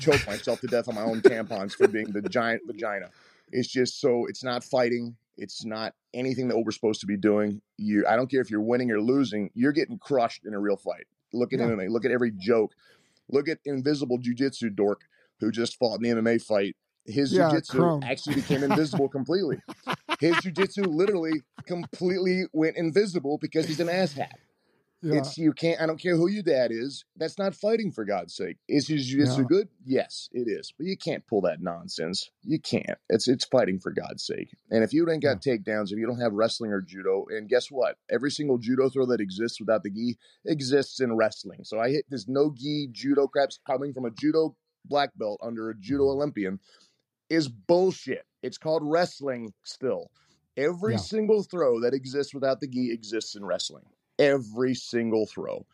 choke 0.00 0.26
myself 0.26 0.60
to 0.60 0.66
death 0.66 0.88
on 0.88 0.94
my 0.94 1.02
own 1.02 1.20
tampons 1.20 1.72
for 1.72 1.88
being 1.88 2.10
the 2.12 2.22
giant 2.22 2.62
vagina. 2.66 3.10
It's 3.52 3.68
just 3.68 4.00
so 4.00 4.26
it's 4.26 4.42
not 4.42 4.64
fighting. 4.64 5.16
It's 5.36 5.64
not 5.64 5.94
anything 6.14 6.48
that 6.48 6.58
we're 6.58 6.72
supposed 6.72 7.00
to 7.00 7.06
be 7.06 7.16
doing. 7.16 7.62
You, 7.78 8.06
I 8.06 8.16
don't 8.16 8.30
care 8.30 8.40
if 8.40 8.50
you're 8.50 8.60
winning 8.60 8.90
or 8.90 9.00
losing. 9.00 9.50
You're 9.54 9.72
getting 9.72 9.98
crushed 9.98 10.44
in 10.44 10.54
a 10.54 10.58
real 10.58 10.76
fight. 10.76 11.06
Look 11.32 11.52
at 11.52 11.58
yeah. 11.58 11.66
MMA. 11.66 11.88
Look 11.88 12.04
at 12.04 12.10
every 12.10 12.32
joke. 12.32 12.72
Look 13.30 13.48
at 13.48 13.58
Invisible 13.64 14.18
Jiu 14.18 14.34
Jitsu 14.34 14.70
dork 14.70 15.02
who 15.40 15.50
just 15.50 15.78
fought 15.78 16.00
in 16.00 16.02
the 16.02 16.22
MMA 16.22 16.42
fight 16.42 16.76
his 17.04 17.32
yeah, 17.32 17.50
jujitsu 17.50 18.04
actually 18.04 18.36
became 18.36 18.62
invisible 18.62 19.08
completely. 19.08 19.58
His 20.20 20.36
jujitsu 20.36 20.86
literally 20.86 21.42
completely 21.66 22.44
went 22.52 22.76
invisible 22.76 23.38
because 23.38 23.66
he's 23.66 23.80
an 23.80 23.88
asshat. 23.88 24.30
Yeah. 25.02 25.18
It's 25.18 25.36
you 25.36 25.52
can't. 25.52 25.80
I 25.80 25.86
don't 25.86 26.00
care 26.00 26.16
who 26.16 26.28
your 26.28 26.44
dad 26.44 26.70
is. 26.70 27.04
That's 27.16 27.36
not 27.36 27.56
fighting 27.56 27.90
for 27.90 28.04
God's 28.04 28.34
sake. 28.36 28.58
Is 28.68 28.86
his 28.86 29.06
jiu-jitsu 29.06 29.42
yeah. 29.42 29.46
good? 29.48 29.68
Yes, 29.84 30.28
it 30.32 30.48
is. 30.48 30.72
But 30.76 30.86
you 30.86 30.96
can't 30.96 31.26
pull 31.26 31.40
that 31.42 31.60
nonsense. 31.60 32.30
You 32.44 32.60
can't. 32.60 32.98
It's 33.08 33.26
it's 33.26 33.44
fighting 33.44 33.80
for 33.80 33.90
God's 33.90 34.24
sake. 34.24 34.50
And 34.70 34.84
if 34.84 34.92
you 34.92 35.10
ain't 35.10 35.22
got 35.22 35.44
yeah. 35.44 35.54
takedowns, 35.56 35.90
if 35.90 35.98
you 35.98 36.06
don't 36.06 36.20
have 36.20 36.32
wrestling 36.32 36.72
or 36.72 36.80
judo, 36.80 37.26
and 37.28 37.48
guess 37.48 37.68
what? 37.68 37.96
Every 38.10 38.30
single 38.30 38.58
judo 38.58 38.88
throw 38.88 39.06
that 39.06 39.20
exists 39.20 39.58
without 39.58 39.82
the 39.82 39.90
gi 39.90 40.18
exists 40.46 41.00
in 41.00 41.16
wrestling. 41.16 41.64
So 41.64 41.80
I 41.80 41.90
hit 41.90 42.04
this 42.08 42.28
no 42.28 42.54
gi 42.56 42.90
judo 42.92 43.26
craps 43.26 43.58
coming 43.66 43.92
from 43.92 44.04
a 44.04 44.10
judo 44.10 44.54
black 44.84 45.10
belt 45.16 45.40
under 45.42 45.70
a 45.70 45.74
judo 45.74 46.04
mm-hmm. 46.04 46.16
Olympian 46.16 46.60
is 47.28 47.48
bullshit. 47.48 48.24
It's 48.42 48.58
called 48.58 48.82
wrestling 48.84 49.52
still. 49.64 50.10
Every 50.56 50.98
single 50.98 51.42
throw 51.42 51.80
that 51.80 51.94
exists 51.94 52.34
without 52.34 52.60
the 52.60 52.68
gi 52.68 52.92
exists 52.92 53.34
in 53.34 53.44
wrestling. 53.44 53.84
Every 54.22 54.74
single 54.74 55.26
throw. 55.26 55.66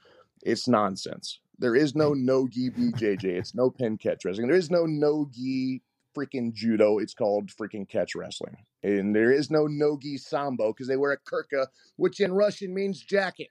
It's 0.43 0.69
nonsense. 0.69 1.41
There 1.59 1.75
is 1.75 1.95
no 1.95 2.15
no 2.15 2.49
gi 2.49 2.71
BJJ. 2.71 3.25
It's 3.25 3.55
no 3.55 3.71
pin 3.71 3.99
catch 3.99 4.25
wrestling. 4.25 4.49
There 4.49 4.57
is 4.57 4.71
no 4.71 4.87
no 4.87 5.29
gi 5.33 5.83
freaking 6.17 6.53
judo. 6.53 6.99
It's 6.99 7.15
called 7.15 7.51
freaking 7.51 7.89
catch 7.89 8.15
wrestling. 8.15 8.57
And 8.83 9.15
there 9.15 9.33
is 9.33 9.51
no 9.51 9.67
no 9.67 9.99
gi 10.01 10.19
sambo 10.19 10.73
because 10.73 10.89
they 10.89 10.97
wear 10.97 11.13
a 11.13 11.19
kurtka, 11.19 11.67
which 11.97 12.21
in 12.21 12.33
Russian 12.33 12.75
means 12.75 13.01
jacket. 13.01 13.49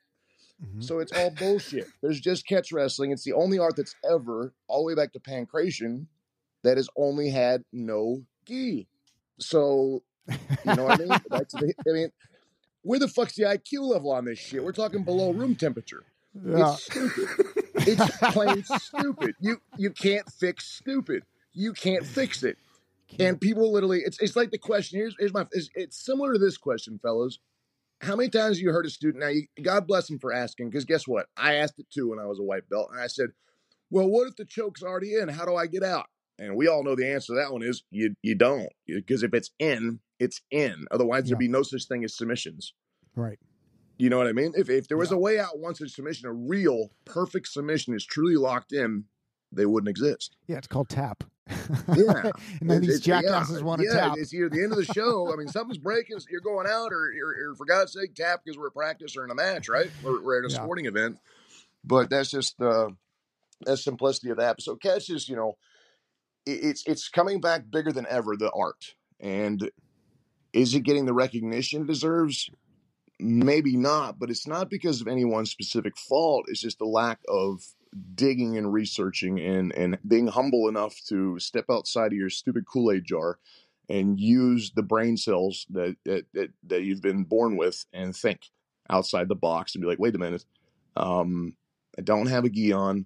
Mm-hmm. 0.63 0.81
So 0.81 0.99
it's 0.99 1.11
all 1.11 1.29
bullshit. 1.31 1.87
There's 2.01 2.19
just 2.19 2.47
catch 2.47 2.71
wrestling. 2.71 3.11
It's 3.11 3.23
the 3.23 3.33
only 3.33 3.59
art 3.59 3.75
that's 3.75 3.95
ever, 4.09 4.53
all 4.67 4.79
the 4.79 4.87
way 4.87 4.95
back 4.95 5.13
to 5.13 5.19
Pankration, 5.19 6.07
that 6.63 6.77
has 6.77 6.89
only 6.95 7.29
had 7.29 7.63
no 7.71 8.23
gi. 8.45 8.87
So, 9.39 10.01
you 10.27 10.75
know 10.75 10.85
what 10.85 10.99
I 10.99 11.03
mean? 11.03 11.19
That's 11.29 11.53
the, 11.53 11.73
I 11.87 11.91
mean, 11.91 12.11
where 12.87 12.99
the 12.99 13.07
fuck's 13.09 13.35
the 13.35 13.43
IQ 13.43 13.81
level 13.81 14.11
on 14.13 14.23
this 14.23 14.39
shit? 14.39 14.63
We're 14.63 14.71
talking 14.71 15.03
below 15.03 15.31
room 15.31 15.55
temperature. 15.55 16.03
Yeah. 16.33 16.71
It's 16.71 16.83
stupid. 16.85 17.29
it's 17.75 18.17
plain 18.31 18.63
stupid. 18.63 19.35
You 19.41 19.57
you 19.77 19.91
can't 19.91 20.29
fix 20.31 20.65
stupid. 20.65 21.23
You 21.51 21.73
can't 21.73 22.05
fix 22.05 22.43
it. 22.43 22.57
And 23.19 23.41
people 23.41 23.73
literally, 23.73 24.01
it's 24.05 24.19
it's 24.21 24.37
like 24.37 24.51
the 24.51 24.57
question. 24.57 24.99
Here's 24.99 25.15
here's 25.19 25.33
my. 25.33 25.45
It's, 25.51 25.69
it's 25.75 25.97
similar 25.97 26.33
to 26.33 26.39
this 26.39 26.57
question, 26.57 26.97
fellas. 27.01 27.39
How 27.99 28.15
many 28.15 28.29
times 28.29 28.57
have 28.57 28.63
you 28.63 28.71
heard 28.71 28.85
a 28.85 28.89
student? 28.89 29.23
Now, 29.23 29.29
you, 29.29 29.47
God 29.61 29.87
bless 29.87 30.09
him 30.09 30.19
for 30.19 30.31
asking, 30.31 30.69
because 30.69 30.85
guess 30.85 31.07
what? 31.07 31.25
I 31.35 31.55
asked 31.55 31.79
it 31.79 31.87
too 31.91 32.09
when 32.09 32.19
I 32.19 32.25
was 32.25 32.39
a 32.39 32.43
white 32.43 32.69
belt, 32.69 32.89
and 32.91 33.01
I 33.01 33.07
said, 33.07 33.29
"Well, 33.89 34.07
what 34.07 34.27
if 34.27 34.35
the 34.35 34.45
choke's 34.45 34.83
already 34.83 35.15
in? 35.15 35.27
How 35.29 35.45
do 35.45 35.55
I 35.55 35.67
get 35.67 35.83
out?" 35.83 36.07
And 36.39 36.55
we 36.55 36.67
all 36.67 36.83
know 36.83 36.95
the 36.95 37.11
answer 37.11 37.33
to 37.33 37.39
that 37.39 37.51
one 37.51 37.63
is 37.63 37.83
you 37.89 38.15
you 38.21 38.35
don't 38.35 38.69
because 38.85 39.23
if 39.23 39.33
it's 39.33 39.51
in, 39.59 39.99
it's 40.19 40.41
in. 40.51 40.85
Otherwise, 40.91 41.23
yeah. 41.25 41.29
there'd 41.31 41.39
be 41.39 41.47
no 41.47 41.63
such 41.63 41.85
thing 41.85 42.03
as 42.03 42.15
submissions. 42.15 42.73
Right. 43.15 43.39
You 43.97 44.09
know 44.09 44.17
what 44.17 44.27
I 44.27 44.33
mean? 44.33 44.53
If 44.55 44.69
if 44.69 44.87
there 44.87 44.97
was 44.97 45.09
yeah. 45.09 45.17
a 45.17 45.19
way 45.19 45.39
out 45.39 45.57
once 45.57 45.81
a 45.81 45.89
submission, 45.89 46.27
a 46.27 46.33
real 46.33 46.89
perfect 47.05 47.47
submission 47.47 47.95
is 47.95 48.05
truly 48.05 48.35
locked 48.35 48.71
in, 48.71 49.05
they 49.51 49.65
wouldn't 49.65 49.89
exist. 49.89 50.35
Yeah, 50.47 50.57
it's 50.57 50.67
called 50.67 50.89
tap. 50.89 51.23
Yeah, 51.95 52.31
and 52.61 52.69
then 52.69 52.81
these 52.81 53.01
jackasses 53.01 53.59
yeah, 53.59 53.65
want 53.65 53.81
to 53.81 53.87
yeah, 53.87 53.93
tap. 53.93 54.17
It's 54.17 54.33
either 54.33 54.49
the 54.49 54.61
end 54.61 54.73
of 54.73 54.77
the 54.77 54.85
show. 54.85 55.33
I 55.33 55.37
mean, 55.37 55.47
something's 55.47 55.79
breaking. 55.79 56.19
You're 56.29 56.41
going 56.41 56.67
out, 56.67 56.91
or, 56.91 57.11
or, 57.23 57.51
or 57.51 57.55
for 57.55 57.65
God's 57.65 57.93
sake, 57.93 58.13
tap 58.13 58.41
because 58.43 58.57
we're 58.57 58.67
at 58.67 58.75
practice 58.75 59.17
or 59.17 59.23
in 59.23 59.31
a 59.31 59.35
match, 59.35 59.69
right? 59.69 59.89
We're, 60.03 60.21
we're 60.21 60.39
at 60.39 60.51
a 60.51 60.53
sporting 60.53 60.85
event. 60.85 61.17
But 61.83 62.09
that's 62.09 62.29
just 62.29 62.61
uh, 62.61 62.89
that's 63.61 63.83
simplicity 63.83 64.29
of 64.29 64.37
that. 64.37 64.61
So 64.61 64.75
catch 64.75 65.09
is, 65.09 65.27
you 65.29 65.35
know, 65.35 65.57
it's 66.47 66.83
it's 66.85 67.09
coming 67.09 67.41
back 67.41 67.69
bigger 67.69 67.91
than 67.91 68.07
ever. 68.09 68.35
The 68.35 68.51
art 68.51 68.95
and 69.19 69.69
is 70.53 70.73
it 70.73 70.81
getting 70.81 71.05
the 71.05 71.13
recognition 71.13 71.81
it 71.81 71.87
deserves? 71.87 72.49
Maybe 73.19 73.75
not, 73.75 74.19
but 74.19 74.29
it's 74.29 74.47
not 74.47 74.69
because 74.69 75.01
of 75.01 75.07
anyone's 75.07 75.51
specific 75.51 75.97
fault. 75.97 76.45
It's 76.47 76.61
just 76.61 76.79
the 76.79 76.85
lack 76.85 77.19
of 77.27 77.61
digging 78.13 78.57
and 78.57 78.71
researching 78.71 79.39
and 79.39 79.73
and 79.73 79.97
being 80.07 80.27
humble 80.27 80.67
enough 80.67 80.95
to 81.07 81.39
step 81.39 81.65
outside 81.69 82.07
of 82.11 82.17
your 82.17 82.29
stupid 82.29 82.65
Kool 82.65 82.91
Aid 82.91 83.05
jar 83.05 83.39
and 83.89 84.19
use 84.19 84.71
the 84.71 84.83
brain 84.83 85.17
cells 85.17 85.65
that, 85.71 85.95
that 86.05 86.25
that 86.33 86.49
that 86.67 86.83
you've 86.83 87.01
been 87.01 87.23
born 87.23 87.57
with 87.57 87.85
and 87.93 88.15
think 88.15 88.41
outside 88.89 89.27
the 89.27 89.35
box 89.35 89.73
and 89.73 89.81
be 89.81 89.87
like, 89.87 89.99
wait 89.99 90.15
a 90.15 90.19
minute, 90.19 90.45
um, 90.95 91.55
I 91.97 92.01
don't 92.01 92.27
have 92.27 92.45
a 92.45 92.49
gi 92.49 92.71
on. 92.71 93.05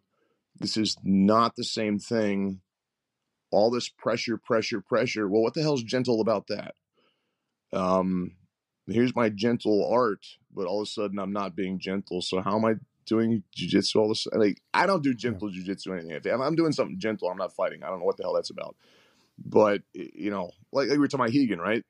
This 0.60 0.78
is 0.78 0.98
not 1.04 1.56
the 1.56 1.64
same 1.64 1.98
thing 2.00 2.62
all 3.52 3.70
this 3.70 3.90
pressure, 3.90 4.38
pressure, 4.38 4.82
pressure. 4.82 5.28
Well, 5.28 5.42
what 5.42 5.54
the 5.54 5.62
hell's 5.62 5.84
gentle 5.84 6.22
about 6.22 6.48
that? 6.48 6.76
Um, 7.74 8.32
here's 8.88 9.16
my 9.16 9.30
gentle 9.30 9.88
art, 9.92 10.26
but 10.54 10.66
all 10.66 10.82
of 10.82 10.88
a 10.88 10.90
sudden 10.90 11.20
I'm 11.20 11.34
not 11.34 11.56
being 11.56 11.80
gentle. 11.80 12.22
So 12.22 12.42
how 12.42 12.58
am 12.58 12.66
I 12.66 12.76
doing 13.06 13.44
jujitsu 13.58 13.98
all 13.98 14.10
this? 14.10 14.28
Like 14.32 14.62
I 14.74 14.86
don't 14.86 15.04
do 15.04 15.14
gentle 15.14 15.54
yeah. 15.54 15.64
jujitsu 15.64 15.88
or 15.88 15.98
anything. 15.98 16.12
If 16.12 16.42
I'm 16.42 16.56
doing 16.56 16.72
something 16.72 17.00
gentle, 17.00 17.30
I'm 17.30 17.38
not 17.38 17.54
fighting. 17.54 17.84
I 17.84 17.90
don't 17.90 18.00
know 18.00 18.06
what 18.06 18.18
the 18.18 18.24
hell 18.24 18.34
that's 18.34 18.50
about. 18.50 18.76
But 19.38 19.82
you 19.94 20.32
know, 20.32 20.52
like, 20.72 20.88
like 20.88 20.96
we 20.96 21.00
were 21.00 21.08
talking 21.08 21.26
about 21.26 21.34
Rigan, 21.34 21.60
right? 21.60 21.84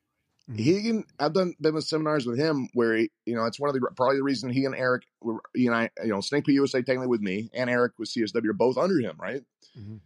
Mm-hmm. 0.50 0.63
Rigan, 0.63 1.04
I've 1.19 1.34
done 1.34 1.54
been 1.62 1.76
with 1.76 1.84
seminars 1.86 2.26
with 2.26 2.39
him 2.39 2.69
where 2.74 2.95
he, 2.95 3.12
you 3.26 3.36
know, 3.36 3.45
it's 3.45 3.60
one 3.60 3.69
of 3.69 3.76
the 3.76 3.82
probably 3.95 4.17
the 4.17 4.24
reason 4.24 4.50
he 4.50 4.65
and 4.65 4.76
Eric 4.76 5.04
were, 5.21 5.41
he 5.54 5.67
and 5.67 5.76
I, 5.76 5.89
you 6.04 6.10
know, 6.10 6.21
Snake 6.21 6.45
P 6.45 6.54
USA 6.54 6.82
technically 6.82 7.08
with 7.08 7.21
me 7.21 7.50
and 7.54 7.69
Eric 7.69 7.93
with 7.97 8.10
CSW 8.10 8.50
are 8.50 8.54
both 8.54 8.78
under 8.78 9.00
him, 9.00 9.15
right? 9.19 9.43
Mm-hmm 9.78 9.97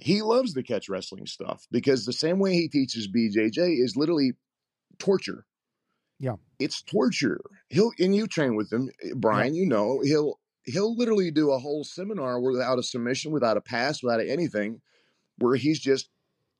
he 0.00 0.22
loves 0.22 0.54
the 0.54 0.62
catch 0.62 0.88
wrestling 0.88 1.26
stuff 1.26 1.66
because 1.70 2.06
the 2.06 2.12
same 2.12 2.38
way 2.38 2.54
he 2.54 2.68
teaches 2.68 3.08
BJJ 3.08 3.82
is 3.82 3.96
literally 3.96 4.32
torture. 4.98 5.44
Yeah. 6.18 6.36
It's 6.58 6.82
torture. 6.82 7.40
He'll 7.68 7.92
and 7.98 8.14
you 8.14 8.26
train 8.26 8.56
with 8.56 8.72
him, 8.72 8.90
eh, 9.02 9.10
Brian, 9.14 9.54
yeah. 9.54 9.62
you 9.62 9.68
know, 9.68 10.00
he'll 10.02 10.38
he'll 10.64 10.96
literally 10.96 11.30
do 11.30 11.50
a 11.50 11.58
whole 11.58 11.84
seminar 11.84 12.40
without 12.40 12.78
a 12.78 12.82
submission, 12.82 13.32
without 13.32 13.56
a 13.56 13.60
pass, 13.60 14.02
without 14.02 14.20
anything, 14.20 14.80
where 15.38 15.56
he's 15.56 15.80
just 15.80 16.08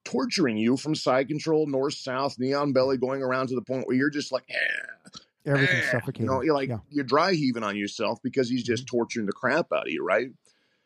torturing 0.04 0.56
you 0.56 0.76
from 0.76 0.94
side 0.94 1.28
control, 1.28 1.66
north, 1.66 1.94
south, 1.94 2.38
knee 2.38 2.54
on 2.54 2.72
belly, 2.72 2.96
going 2.96 3.22
around 3.22 3.48
to 3.48 3.54
the 3.54 3.62
point 3.62 3.86
where 3.86 3.96
you're 3.96 4.10
just 4.10 4.32
like, 4.32 4.44
eh, 4.48 5.10
everything's 5.46 5.86
eh. 5.86 5.90
suffocating. 5.90 6.26
You 6.26 6.32
know, 6.32 6.42
you're 6.42 6.54
like 6.54 6.68
yeah. 6.68 6.78
you're 6.90 7.04
dry 7.04 7.32
heaving 7.32 7.64
on 7.64 7.76
yourself 7.76 8.18
because 8.22 8.48
he's 8.48 8.64
just 8.64 8.86
mm-hmm. 8.86 8.96
torturing 8.96 9.26
the 9.26 9.32
crap 9.32 9.72
out 9.72 9.86
of 9.86 9.92
you, 9.92 10.04
right? 10.04 10.28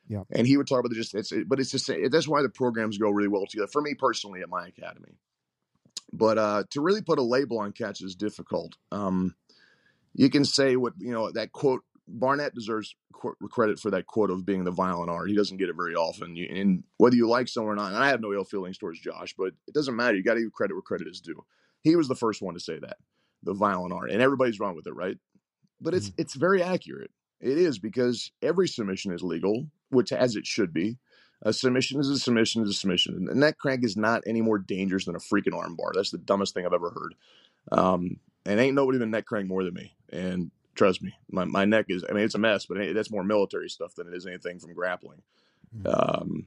Yeah. 0.09 0.23
And 0.31 0.47
he 0.47 0.57
would 0.57 0.67
talk 0.67 0.81
about 0.81 0.91
the 0.91 0.97
just 0.97 1.15
it's 1.15 1.33
but 1.47 1.61
it's 1.61 1.71
just 1.71 1.91
that's 2.11 2.29
why 2.29 2.43
the 2.43 2.49
programs 2.49 2.99
go 2.99 3.11
really 3.11 3.29
well 3.29 3.47
together 3.47 3.69
for 3.69 3.81
me 3.81 3.95
personally 3.95 4.43
at 4.43 4.49
my 4.49 4.67
academy. 4.67 5.17
But 6.13 6.39
uh 6.39 6.65
to 6.71 6.81
really 6.81 7.03
put 7.03 7.19
a 7.19 7.23
label 7.23 7.59
on 7.59 7.73
catch 7.73 8.03
is 8.03 8.15
difficult. 8.15 8.77
Um 8.93 9.35
you 10.15 10.31
can 10.31 10.45
say 10.45 10.77
what 10.77 10.93
you 10.99 11.13
know 11.13 11.31
that 11.33 11.53
quote 11.53 11.83
Barnett 12.07 12.55
deserves 12.55 12.95
qu- 13.13 13.37
credit 13.51 13.79
for 13.79 13.91
that 13.91 14.07
quote 14.07 14.31
of 14.31 14.45
being 14.45 14.65
the 14.65 14.71
violent 14.71 15.11
art. 15.11 15.29
He 15.29 15.35
doesn't 15.35 15.57
get 15.57 15.69
it 15.69 15.77
very 15.77 15.95
often. 15.95 16.37
You, 16.37 16.49
and 16.51 16.85
whether 16.99 17.17
you 17.17 17.29
like 17.29 17.49
someone 17.49 17.73
or 17.73 17.77
not, 17.77 17.93
and 17.93 18.03
I 18.03 18.09
have 18.09 18.21
no 18.21 18.33
ill 18.33 18.45
feelings 18.45 18.79
towards 18.79 19.01
Josh, 19.01 19.35
but 19.37 19.53
it 19.67 19.75
doesn't 19.75 19.97
matter. 19.97 20.15
You 20.17 20.23
got 20.23 20.35
to 20.35 20.43
give 20.43 20.53
credit 20.53 20.75
where 20.75 20.83
credit 20.83 21.09
is 21.09 21.21
due. 21.21 21.45
He 21.83 21.97
was 21.97 22.09
the 22.09 22.15
first 22.15 22.43
one 22.43 22.55
to 22.55 22.61
say 22.61 22.79
that, 22.79 22.97
the 23.43 23.55
violent 23.55 23.93
art, 23.93 24.11
and 24.11 24.21
everybody's 24.21 24.61
wrong 24.61 24.77
with 24.77 24.87
it, 24.87 24.95
right? 24.95 25.17
But 25.81 25.95
it's 25.95 26.11
mm-hmm. 26.11 26.21
it's 26.21 26.35
very 26.35 26.63
accurate. 26.63 27.11
It 27.41 27.59
is 27.59 27.79
because 27.79 28.31
every 28.43 28.69
submission 28.69 29.13
is 29.13 29.23
legal, 29.23 29.67
which 29.91 30.13
as 30.13 30.37
it 30.37 30.47
should 30.47 30.73
be. 30.73 30.99
A 31.43 31.53
submission 31.53 32.01
is 32.01 32.09
a 32.09 32.19
submission 32.19 32.63
is 32.63 32.71
a 32.71 32.75
submission, 32.75 33.29
and 33.31 33.43
that 33.43 33.59
crank 33.59 33.85
is 33.85 33.99
not 33.99 34.23
any 34.27 34.41
more 34.41 34.59
dangerous 34.59 35.05
than 35.05 35.15
a 35.15 35.19
freaking 35.19 35.53
armbar. 35.53 35.93
That's 35.95 36.11
the 36.11 36.17
dumbest 36.17 36.55
thing 36.55 36.65
I've 36.65 36.73
ever 36.73 36.91
heard. 36.91 37.15
Um, 37.71 38.19
and 38.47 38.61
ain't 38.61 38.75
nobody 38.75 38.99
been 38.99 39.11
neck 39.11 39.27
crank 39.27 39.49
more 39.49 39.63
than 39.63 39.75
me. 39.75 39.95
And 40.11 40.51
trust 40.75 41.03
me, 41.03 41.15
my, 41.31 41.45
my 41.45 41.65
neck 41.65 41.87
is, 41.89 42.05
I 42.09 42.13
mean, 42.13 42.25
it's 42.25 42.35
a 42.35 42.39
mess, 42.39 42.67
but 42.67 42.79
that's 42.95 43.11
more 43.11 43.25
military 43.25 43.69
stuff 43.69 43.95
than 43.95 44.09
it 44.09 44.15
is 44.15 44.27
anything 44.27 44.59
from 44.59 44.75
grappling. 44.75 45.23
Mm-hmm. 45.77 45.87
Um, 45.87 46.47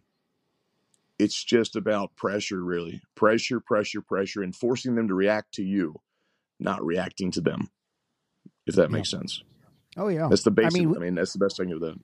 it's 1.20 1.44
just 1.44 1.76
about 1.76 2.16
pressure, 2.16 2.64
really. 2.64 3.02
Pressure, 3.16 3.60
pressure, 3.60 4.02
pressure, 4.02 4.44
and 4.44 4.56
forcing 4.56 4.96
them 4.96 5.08
to 5.08 5.14
react 5.14 5.54
to 5.56 5.64
you, 5.64 6.02
not 6.60 6.84
reacting 6.84 7.32
to 7.32 7.42
them, 7.42 7.70
if 8.66 8.76
that 8.76 8.92
makes 8.92 9.12
yeah. 9.12 9.20
sense. 9.20 9.44
Oh, 9.98 10.08
yeah. 10.08 10.28
That's 10.30 10.44
the 10.44 10.52
basic. 10.52 10.82
I 10.82 10.86
mean, 10.86 10.96
I 10.96 11.00
mean 11.00 11.16
that's 11.16 11.34
the 11.34 11.40
best 11.40 11.58
thing 11.58 11.72
of 11.72 11.80
that. 11.82 11.96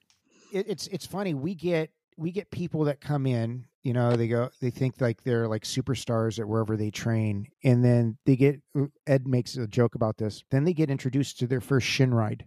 It, 0.52 0.66
it's, 0.68 0.88
it's 0.88 1.06
funny. 1.06 1.34
We 1.34 1.56
get, 1.56 1.92
we 2.18 2.32
get 2.32 2.52
people 2.52 2.86
that 2.86 3.02
come 3.02 3.26
in 3.26 3.66
you 3.84 3.92
know 3.92 4.16
they 4.16 4.28
go 4.28 4.50
they 4.62 4.70
think 4.70 5.00
like 5.00 5.24
they're 5.24 5.48
like 5.48 5.64
superstars 5.64 6.40
at 6.40 6.48
wherever 6.48 6.76
they 6.76 6.90
train 6.90 7.48
and 7.64 7.84
then 7.84 8.18
they 8.26 8.36
get 8.36 8.62
uh, 8.78 8.86
ed 9.06 9.28
makes 9.28 9.56
a 9.58 9.68
joke 9.68 9.96
about 9.96 10.18
this 10.18 10.44
then 10.50 10.64
they 10.64 10.74
get 10.74 10.90
introduced 10.90 11.40
to 11.40 11.48
their 11.48 11.62
first 11.62 11.86
shin 11.86 12.14
ride 12.14 12.46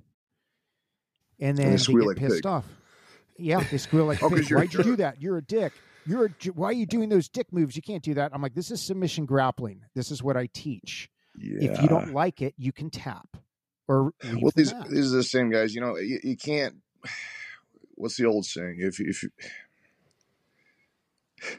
and 1.38 1.56
then 1.56 1.68
and 1.68 1.78
they, 1.78 1.92
they, 1.92 1.92
get 1.92 2.06
like 2.06 2.16
pissed 2.16 2.34
pig. 2.36 2.46
off 2.46 2.64
yeah 3.38 3.62
they 3.70 3.78
squeal 3.78 4.06
like 4.06 4.22
oh, 4.22 4.30
why'd 4.30 4.72
you 4.72 4.82
do 4.82 4.96
that 4.96 5.20
you're 5.20 5.36
a 5.36 5.42
dick 5.42 5.72
you're 6.06 6.26
a, 6.26 6.48
why 6.54 6.68
are 6.68 6.72
you 6.72 6.86
doing 6.86 7.08
those 7.08 7.28
dick 7.28 7.52
moves 7.52 7.76
you 7.76 7.82
can't 7.82 8.02
do 8.02 8.14
that 8.14 8.32
i'm 8.34 8.42
like 8.42 8.54
this 8.54 8.70
is 8.70 8.82
submission 8.82 9.26
grappling 9.26 9.82
this 9.94 10.10
is 10.10 10.22
what 10.22 10.36
i 10.36 10.46
teach 10.54 11.10
yeah. 11.38 11.70
if 11.70 11.82
you 11.82 11.88
don't 11.88 12.12
like 12.12 12.40
it 12.40 12.54
you 12.56 12.72
can 12.72 12.88
tap 12.90 13.36
or 13.88 14.12
well 14.34 14.52
these, 14.56 14.72
these 14.90 15.12
are 15.12 15.16
the 15.16 15.22
same 15.22 15.50
guys 15.50 15.74
you 15.74 15.80
know 15.80 15.96
you, 15.96 16.18
you 16.22 16.36
can't 16.36 16.76
what's 17.94 18.16
the 18.16 18.26
old 18.26 18.44
saying 18.44 18.76
if 18.78 19.00
if 19.00 19.24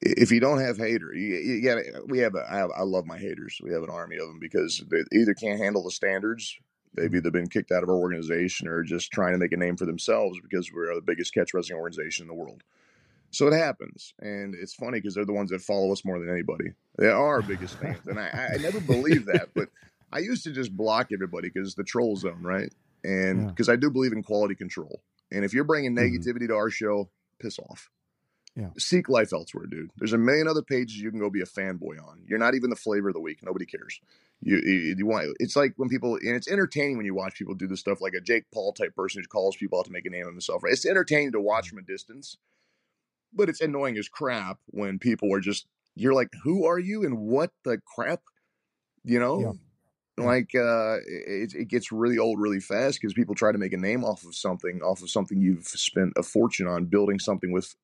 if 0.00 0.30
you 0.30 0.40
don't 0.40 0.60
have 0.60 0.78
haters, 0.78 1.16
you, 1.16 1.36
you 1.36 1.62
got 1.62 1.78
we 2.08 2.18
have, 2.20 2.34
a, 2.34 2.46
I 2.48 2.56
have 2.58 2.70
I 2.76 2.82
love 2.82 3.04
my 3.04 3.18
haters. 3.18 3.60
We 3.62 3.72
have 3.72 3.82
an 3.82 3.90
army 3.90 4.16
of 4.16 4.28
them 4.28 4.38
because 4.38 4.82
they 4.88 5.02
either 5.12 5.34
can't 5.34 5.60
handle 5.60 5.82
the 5.82 5.90
standards, 5.90 6.56
they've 6.94 7.06
mm-hmm. 7.06 7.16
either 7.16 7.30
been 7.30 7.48
kicked 7.48 7.72
out 7.72 7.82
of 7.82 7.88
our 7.88 7.96
organization 7.96 8.68
or 8.68 8.82
just 8.82 9.10
trying 9.10 9.32
to 9.32 9.38
make 9.38 9.52
a 9.52 9.56
name 9.56 9.76
for 9.76 9.86
themselves 9.86 10.38
because 10.40 10.72
we're 10.72 10.94
the 10.94 11.00
biggest 11.00 11.34
catch 11.34 11.54
wrestling 11.54 11.78
organization 11.78 12.24
in 12.24 12.28
the 12.28 12.34
world. 12.34 12.62
So 13.30 13.46
it 13.46 13.52
happens, 13.52 14.14
and 14.20 14.54
it's 14.54 14.74
funny 14.74 15.00
because 15.00 15.14
they're 15.14 15.26
the 15.26 15.34
ones 15.34 15.50
that 15.50 15.60
follow 15.60 15.92
us 15.92 16.04
more 16.04 16.18
than 16.18 16.30
anybody. 16.30 16.72
They 16.96 17.08
are 17.08 17.26
our 17.26 17.42
biggest 17.42 17.74
fans, 17.76 18.06
and 18.06 18.18
I, 18.18 18.52
I 18.54 18.56
never 18.56 18.80
believed 18.80 19.26
that, 19.26 19.50
but 19.54 19.68
I 20.12 20.18
used 20.20 20.44
to 20.44 20.52
just 20.52 20.76
block 20.76 21.08
everybody 21.12 21.50
because 21.52 21.74
the 21.74 21.84
troll 21.84 22.16
zone, 22.16 22.42
right? 22.42 22.72
And 23.04 23.48
because 23.48 23.68
yeah. 23.68 23.74
I 23.74 23.76
do 23.76 23.90
believe 23.90 24.12
in 24.12 24.22
quality 24.22 24.54
control, 24.54 25.02
and 25.30 25.44
if 25.44 25.52
you're 25.52 25.64
bringing 25.64 25.94
mm-hmm. 25.94 26.16
negativity 26.16 26.42
mm-hmm. 26.42 26.48
to 26.48 26.54
our 26.54 26.70
show, 26.70 27.10
piss 27.40 27.58
off. 27.58 27.90
Yeah. 28.56 28.70
Seek 28.76 29.08
life 29.08 29.32
elsewhere, 29.32 29.66
dude. 29.66 29.90
There's 29.98 30.14
a 30.14 30.18
million 30.18 30.48
other 30.48 30.62
pages 30.62 30.96
you 30.96 31.10
can 31.10 31.20
go 31.20 31.30
be 31.30 31.42
a 31.42 31.46
fanboy 31.46 32.02
on. 32.02 32.24
You're 32.26 32.40
not 32.40 32.56
even 32.56 32.70
the 32.70 32.76
flavor 32.76 33.08
of 33.08 33.14
the 33.14 33.20
week. 33.20 33.38
Nobody 33.42 33.66
cares. 33.66 34.00
You, 34.40 34.56
you, 34.56 34.94
you 34.98 35.06
want 35.06 35.36
it's 35.38 35.54
like 35.54 35.74
when 35.76 35.88
people 35.88 36.14
and 36.14 36.34
it's 36.34 36.48
entertaining 36.48 36.96
when 36.96 37.06
you 37.06 37.14
watch 37.14 37.34
people 37.34 37.54
do 37.54 37.68
this 37.68 37.80
stuff 37.80 38.00
like 38.00 38.14
a 38.14 38.20
Jake 38.20 38.44
Paul 38.52 38.72
type 38.72 38.96
person 38.96 39.22
who 39.22 39.28
calls 39.28 39.56
people 39.56 39.78
out 39.78 39.84
to 39.86 39.92
make 39.92 40.06
a 40.06 40.10
name 40.10 40.26
of 40.26 40.32
himself. 40.32 40.64
Right? 40.64 40.72
It's 40.72 40.86
entertaining 40.86 41.32
to 41.32 41.40
watch 41.40 41.68
from 41.68 41.78
a 41.78 41.82
distance, 41.82 42.36
but 43.32 43.48
it's 43.48 43.60
annoying 43.60 43.96
as 43.96 44.08
crap 44.08 44.58
when 44.66 44.98
people 44.98 45.32
are 45.32 45.40
just 45.40 45.66
you're 45.94 46.14
like, 46.14 46.30
who 46.44 46.64
are 46.64 46.78
you 46.78 47.04
and 47.04 47.18
what 47.18 47.50
the 47.64 47.80
crap, 47.84 48.22
you 49.04 49.18
know? 49.18 49.40
Yeah. 49.40 49.52
Like 50.18 50.54
uh, 50.54 50.96
it, 51.06 51.54
it 51.54 51.68
gets 51.68 51.92
really 51.92 52.18
old 52.18 52.40
really 52.40 52.60
fast 52.60 53.00
because 53.00 53.14
people 53.14 53.34
try 53.34 53.52
to 53.52 53.58
make 53.58 53.72
a 53.72 53.78
name 53.78 54.04
off 54.04 54.24
of 54.24 54.34
something, 54.34 54.80
off 54.82 55.02
of 55.02 55.10
something 55.10 55.40
you've 55.40 55.66
spent 55.66 56.12
a 56.16 56.22
fortune 56.22 56.66
on 56.66 56.86
building 56.86 57.18
something 57.18 57.52
with 57.52 57.76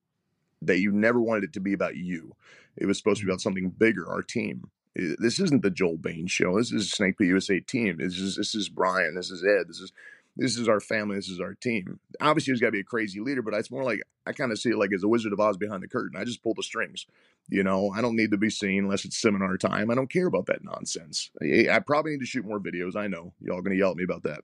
that 0.62 0.80
you 0.80 0.90
never 0.90 1.20
wanted 1.20 1.44
it 1.44 1.52
to 1.52 1.60
be 1.60 1.72
about 1.72 1.96
you. 1.96 2.34
It 2.76 2.86
was 2.86 2.98
supposed 2.98 3.20
to 3.20 3.26
be 3.26 3.30
about 3.30 3.40
something 3.40 3.70
bigger, 3.70 4.10
our 4.10 4.22
team. 4.22 4.70
This 4.96 5.40
isn't 5.40 5.62
the 5.62 5.70
Joel 5.70 5.96
Bane 5.96 6.26
show. 6.26 6.56
This 6.56 6.72
is 6.72 6.90
Snake 6.90 7.18
Pit 7.18 7.26
USA 7.28 7.60
team. 7.60 7.98
This 7.98 8.18
is 8.18 8.36
this 8.36 8.54
is 8.54 8.68
Brian. 8.68 9.14
This 9.14 9.30
is 9.30 9.44
Ed. 9.44 9.68
This 9.68 9.80
is 9.80 9.92
this 10.36 10.56
is 10.56 10.68
our 10.68 10.80
family. 10.80 11.16
This 11.16 11.28
is 11.28 11.40
our 11.40 11.54
team. 11.54 12.00
Obviously, 12.20 12.50
there's 12.50 12.60
got 12.60 12.68
to 12.68 12.72
be 12.72 12.80
a 12.80 12.84
crazy 12.84 13.20
leader, 13.20 13.42
but 13.42 13.54
it's 13.54 13.70
more 13.70 13.84
like 13.84 14.00
I 14.26 14.32
kind 14.32 14.50
of 14.50 14.58
see 14.58 14.70
it 14.70 14.78
like 14.78 14.92
as 14.92 15.04
a 15.04 15.08
Wizard 15.08 15.32
of 15.32 15.40
Oz 15.40 15.56
behind 15.56 15.82
the 15.82 15.88
curtain. 15.88 16.20
I 16.20 16.24
just 16.24 16.42
pull 16.42 16.54
the 16.54 16.62
strings. 16.62 17.06
You 17.48 17.62
know, 17.62 17.92
I 17.94 18.00
don't 18.00 18.16
need 18.16 18.30
to 18.32 18.36
be 18.36 18.50
seen 18.50 18.84
unless 18.84 19.04
it's 19.04 19.20
seminar 19.20 19.56
time. 19.58 19.90
I 19.90 19.94
don't 19.94 20.10
care 20.10 20.26
about 20.26 20.46
that 20.46 20.64
nonsense. 20.64 21.30
I, 21.42 21.68
I 21.70 21.78
probably 21.80 22.12
need 22.12 22.20
to 22.20 22.26
shoot 22.26 22.44
more 22.44 22.58
videos. 22.58 22.96
I 22.96 23.06
know 23.06 23.32
y'all 23.40 23.62
going 23.62 23.72
to 23.72 23.78
yell 23.78 23.90
at 23.90 23.96
me 23.96 24.04
about 24.04 24.24
that. 24.24 24.40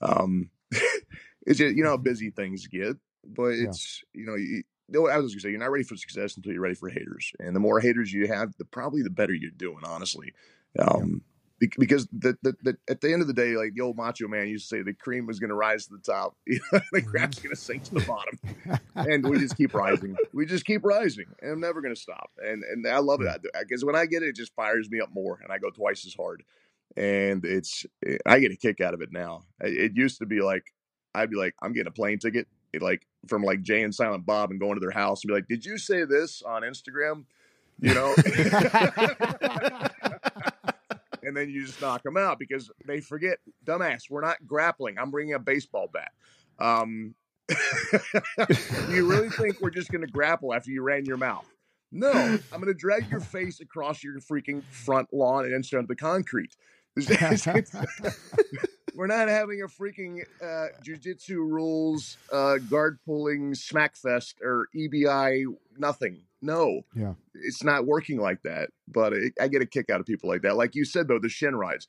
Um, 0.00 0.50
it's 1.46 1.58
just 1.58 1.76
you 1.76 1.82
know 1.82 1.90
how 1.90 1.96
busy 1.96 2.30
things 2.30 2.66
get, 2.66 2.96
but 3.24 3.54
it's 3.54 4.04
yeah. 4.14 4.20
you 4.20 4.26
know 4.26 4.34
you, 4.36 4.62
I 5.10 5.18
was 5.18 5.32
gonna 5.32 5.40
say 5.40 5.50
you're 5.50 5.58
not 5.58 5.70
ready 5.70 5.84
for 5.84 5.96
success 5.96 6.36
until 6.36 6.52
you're 6.52 6.62
ready 6.62 6.74
for 6.74 6.88
haters, 6.88 7.32
and 7.38 7.56
the 7.56 7.60
more 7.60 7.80
haters 7.80 8.12
you 8.12 8.28
have, 8.28 8.54
the 8.58 8.64
probably 8.64 9.02
the 9.02 9.10
better 9.10 9.32
you're 9.32 9.50
doing. 9.50 9.80
Honestly, 9.84 10.32
um, 10.78 11.22
yeah. 11.24 11.33
Because 11.60 12.06
the, 12.12 12.36
the, 12.42 12.54
the, 12.62 12.76
at 12.88 13.00
the 13.00 13.12
end 13.12 13.22
of 13.22 13.28
the 13.28 13.34
day, 13.34 13.56
like 13.56 13.74
the 13.74 13.80
old 13.80 13.96
Macho 13.96 14.28
Man 14.28 14.48
used 14.48 14.68
to 14.68 14.76
say, 14.76 14.82
the 14.82 14.92
cream 14.92 15.26
was 15.26 15.38
gonna 15.38 15.54
rise 15.54 15.86
to 15.86 15.94
the 15.94 16.02
top, 16.02 16.36
the 16.46 16.60
mm-hmm. 16.60 17.08
crap's 17.08 17.38
gonna 17.38 17.56
sink 17.56 17.84
to 17.84 17.94
the 17.94 18.04
bottom, 18.04 18.80
and 18.94 19.28
we 19.28 19.38
just 19.38 19.56
keep 19.56 19.74
rising. 19.74 20.16
We 20.32 20.46
just 20.46 20.64
keep 20.64 20.84
rising, 20.84 21.26
and 21.40 21.52
I'm 21.52 21.60
never 21.60 21.80
gonna 21.80 21.96
stop. 21.96 22.30
And 22.38 22.62
and 22.64 22.86
I 22.86 22.98
love 22.98 23.20
it 23.20 23.28
because 23.60 23.84
when 23.84 23.96
I 23.96 24.06
get 24.06 24.22
it, 24.22 24.30
it 24.30 24.36
just 24.36 24.54
fires 24.54 24.90
me 24.90 25.00
up 25.00 25.10
more, 25.12 25.38
and 25.42 25.52
I 25.52 25.58
go 25.58 25.70
twice 25.70 26.06
as 26.06 26.14
hard. 26.14 26.42
And 26.96 27.44
it's 27.44 27.86
eh, 28.06 28.18
I 28.26 28.40
get 28.40 28.52
a 28.52 28.56
kick 28.56 28.80
out 28.80 28.94
of 28.94 29.00
it 29.00 29.12
now. 29.12 29.42
It 29.60 29.96
used 29.96 30.18
to 30.18 30.26
be 30.26 30.40
like 30.40 30.72
I'd 31.14 31.30
be 31.30 31.36
like, 31.36 31.54
I'm 31.62 31.72
getting 31.72 31.88
a 31.88 31.92
plane 31.92 32.18
ticket 32.18 32.48
like 32.80 33.06
from 33.28 33.42
like 33.42 33.62
Jay 33.62 33.82
and 33.82 33.94
Silent 33.94 34.26
Bob 34.26 34.50
and 34.50 34.60
going 34.60 34.74
to 34.74 34.80
their 34.80 34.90
house 34.90 35.22
and 35.22 35.28
be 35.28 35.34
like, 35.34 35.48
"Did 35.48 35.64
you 35.64 35.78
say 35.78 36.04
this 36.04 36.42
on 36.42 36.62
Instagram?" 36.62 37.24
You 37.80 37.94
know. 37.94 38.14
and 41.26 41.36
then 41.36 41.50
you 41.50 41.64
just 41.66 41.80
knock 41.80 42.02
them 42.02 42.16
out 42.16 42.38
because 42.38 42.70
they 42.86 43.00
forget, 43.00 43.38
dumbass. 43.64 44.10
We're 44.10 44.20
not 44.20 44.46
grappling. 44.46 44.98
I'm 44.98 45.10
bringing 45.10 45.34
a 45.34 45.38
baseball 45.38 45.88
bat. 45.92 46.12
Um, 46.58 47.14
you 48.90 49.08
really 49.08 49.28
think 49.30 49.60
we're 49.60 49.70
just 49.70 49.90
going 49.90 50.04
to 50.04 50.10
grapple 50.10 50.54
after 50.54 50.70
you 50.70 50.82
ran 50.82 51.04
your 51.04 51.16
mouth? 51.16 51.46
No, 51.92 52.10
I'm 52.10 52.60
going 52.60 52.66
to 52.66 52.74
drag 52.74 53.08
your 53.10 53.20
face 53.20 53.60
across 53.60 54.02
your 54.02 54.18
freaking 54.18 54.64
front 54.64 55.12
lawn 55.12 55.44
and 55.44 55.54
into 55.54 55.80
the 55.86 55.94
concrete. 55.94 56.56
We're 58.96 59.06
not 59.08 59.28
having 59.28 59.62
a 59.62 59.66
freaking 59.66 60.22
uh, 60.40 60.66
jujitsu 60.84 61.36
rules 61.36 62.16
uh, 62.32 62.58
guard 62.58 62.98
pulling 63.04 63.54
smack 63.54 63.96
fest 63.96 64.38
or 64.42 64.68
EBI 64.74 65.44
nothing. 65.76 66.22
No, 66.44 66.82
yeah, 66.94 67.14
it's 67.34 67.64
not 67.64 67.86
working 67.86 68.20
like 68.20 68.42
that. 68.42 68.70
But 68.86 69.12
it, 69.12 69.32
I 69.40 69.48
get 69.48 69.62
a 69.62 69.66
kick 69.66 69.90
out 69.90 70.00
of 70.00 70.06
people 70.06 70.28
like 70.28 70.42
that. 70.42 70.56
Like 70.56 70.74
you 70.74 70.84
said 70.84 71.08
though, 71.08 71.18
the 71.18 71.28
shin 71.28 71.56
rides. 71.56 71.88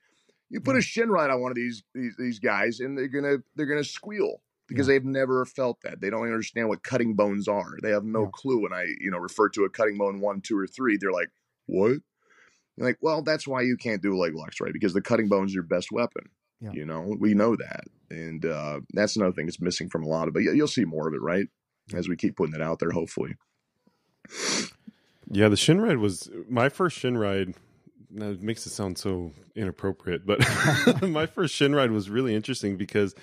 You 0.50 0.62
put 0.62 0.76
yeah. 0.76 0.80
a 0.80 0.84
shin 0.84 1.10
ride 1.10 1.30
on 1.30 1.42
one 1.42 1.52
of 1.52 1.56
these, 1.56 1.84
these 1.94 2.16
these 2.18 2.40
guys, 2.40 2.80
and 2.80 2.98
they're 2.98 3.08
gonna 3.08 3.38
they're 3.56 3.66
gonna 3.66 3.84
squeal 3.84 4.42
because 4.68 4.88
yeah. 4.88 4.94
they've 4.94 5.06
never 5.06 5.46
felt 5.46 5.82
that. 5.84 6.02
They 6.02 6.10
don't 6.10 6.24
understand 6.24 6.70
what 6.70 6.84
cutting 6.84 7.16
bones 7.16 7.48
are. 7.48 7.74
They 7.82 7.90
have 7.92 8.06
no 8.06 8.24
yeah. 8.24 8.30
clue. 8.34 8.62
When 8.62 8.74
I 8.74 8.86
you 9.00 9.12
know 9.12 9.18
refer 9.18 9.50
to 9.50 9.66
a 9.66 9.70
cutting 9.70 9.98
bone 9.98 10.22
one, 10.22 10.42
two, 10.42 10.58
or 10.58 10.68
three, 10.68 10.98
they're 10.98 11.12
like, 11.12 11.30
"What?" 11.66 11.98
You're 12.78 12.88
like, 12.88 12.98
well, 13.02 13.22
that's 13.22 13.48
why 13.48 13.62
you 13.62 13.78
can't 13.78 14.02
do 14.02 14.18
leg 14.18 14.36
locks, 14.36 14.60
right? 14.60 14.74
Because 14.74 14.94
the 14.94 15.02
cutting 15.02 15.30
bone's 15.30 15.54
your 15.54 15.64
best 15.64 15.92
weapon. 15.92 16.24
Yeah. 16.60 16.72
You 16.74 16.86
know, 16.86 17.16
we 17.20 17.34
know 17.34 17.56
that, 17.56 17.84
and 18.10 18.46
uh, 18.46 18.80
that's 18.94 19.16
another 19.16 19.34
thing 19.34 19.46
that's 19.46 19.62
missing 19.62 19.90
from 19.90 20.04
a 20.04 20.08
lot 20.08 20.28
of 20.28 20.36
it. 20.36 20.44
You'll 20.44 20.68
see 20.68 20.86
more 20.86 21.08
of 21.08 21.14
it, 21.14 21.22
right, 21.22 21.48
as 21.94 22.08
we 22.08 22.16
keep 22.16 22.36
putting 22.38 22.56
it 22.56 22.62
out 22.62 22.80
there. 22.80 22.92
Hopefully. 22.92 23.36
Yeah, 25.30 25.50
the 25.50 25.58
shin 25.58 25.82
ride 25.82 25.98
was 25.98 26.30
my 26.50 26.70
first 26.70 26.98
shin 26.98 27.18
ride. 27.18 27.56
That 28.12 28.42
makes 28.42 28.66
it 28.66 28.72
sound 28.72 28.98
so 28.98 29.32
inappropriate, 29.56 30.26
but 30.26 30.40
my 31.02 31.26
first 31.26 31.54
shin 31.56 31.76
ride 31.76 31.92
was 31.92 32.10
really 32.10 32.36
interesting 32.36 32.78
because 32.78 33.14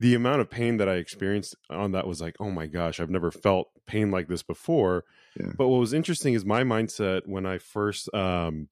the 0.00 0.14
amount 0.14 0.40
of 0.40 0.50
pain 0.50 0.76
that 0.78 0.88
I 0.88 0.94
experienced 0.94 1.56
on 1.70 1.92
that 1.92 2.06
was 2.06 2.20
like, 2.20 2.36
oh 2.40 2.50
my 2.50 2.66
gosh, 2.66 3.00
I've 3.00 3.10
never 3.10 3.30
felt 3.30 3.68
pain 3.86 4.10
like 4.10 4.28
this 4.28 4.42
before. 4.42 5.04
Yeah. 5.38 5.52
But 5.56 5.68
what 5.68 5.80
was 5.80 5.92
interesting 5.92 6.34
is 6.34 6.44
my 6.44 6.62
mindset 6.62 7.22
when 7.26 7.46
I 7.46 7.58
first 7.58 8.12
um 8.14 8.68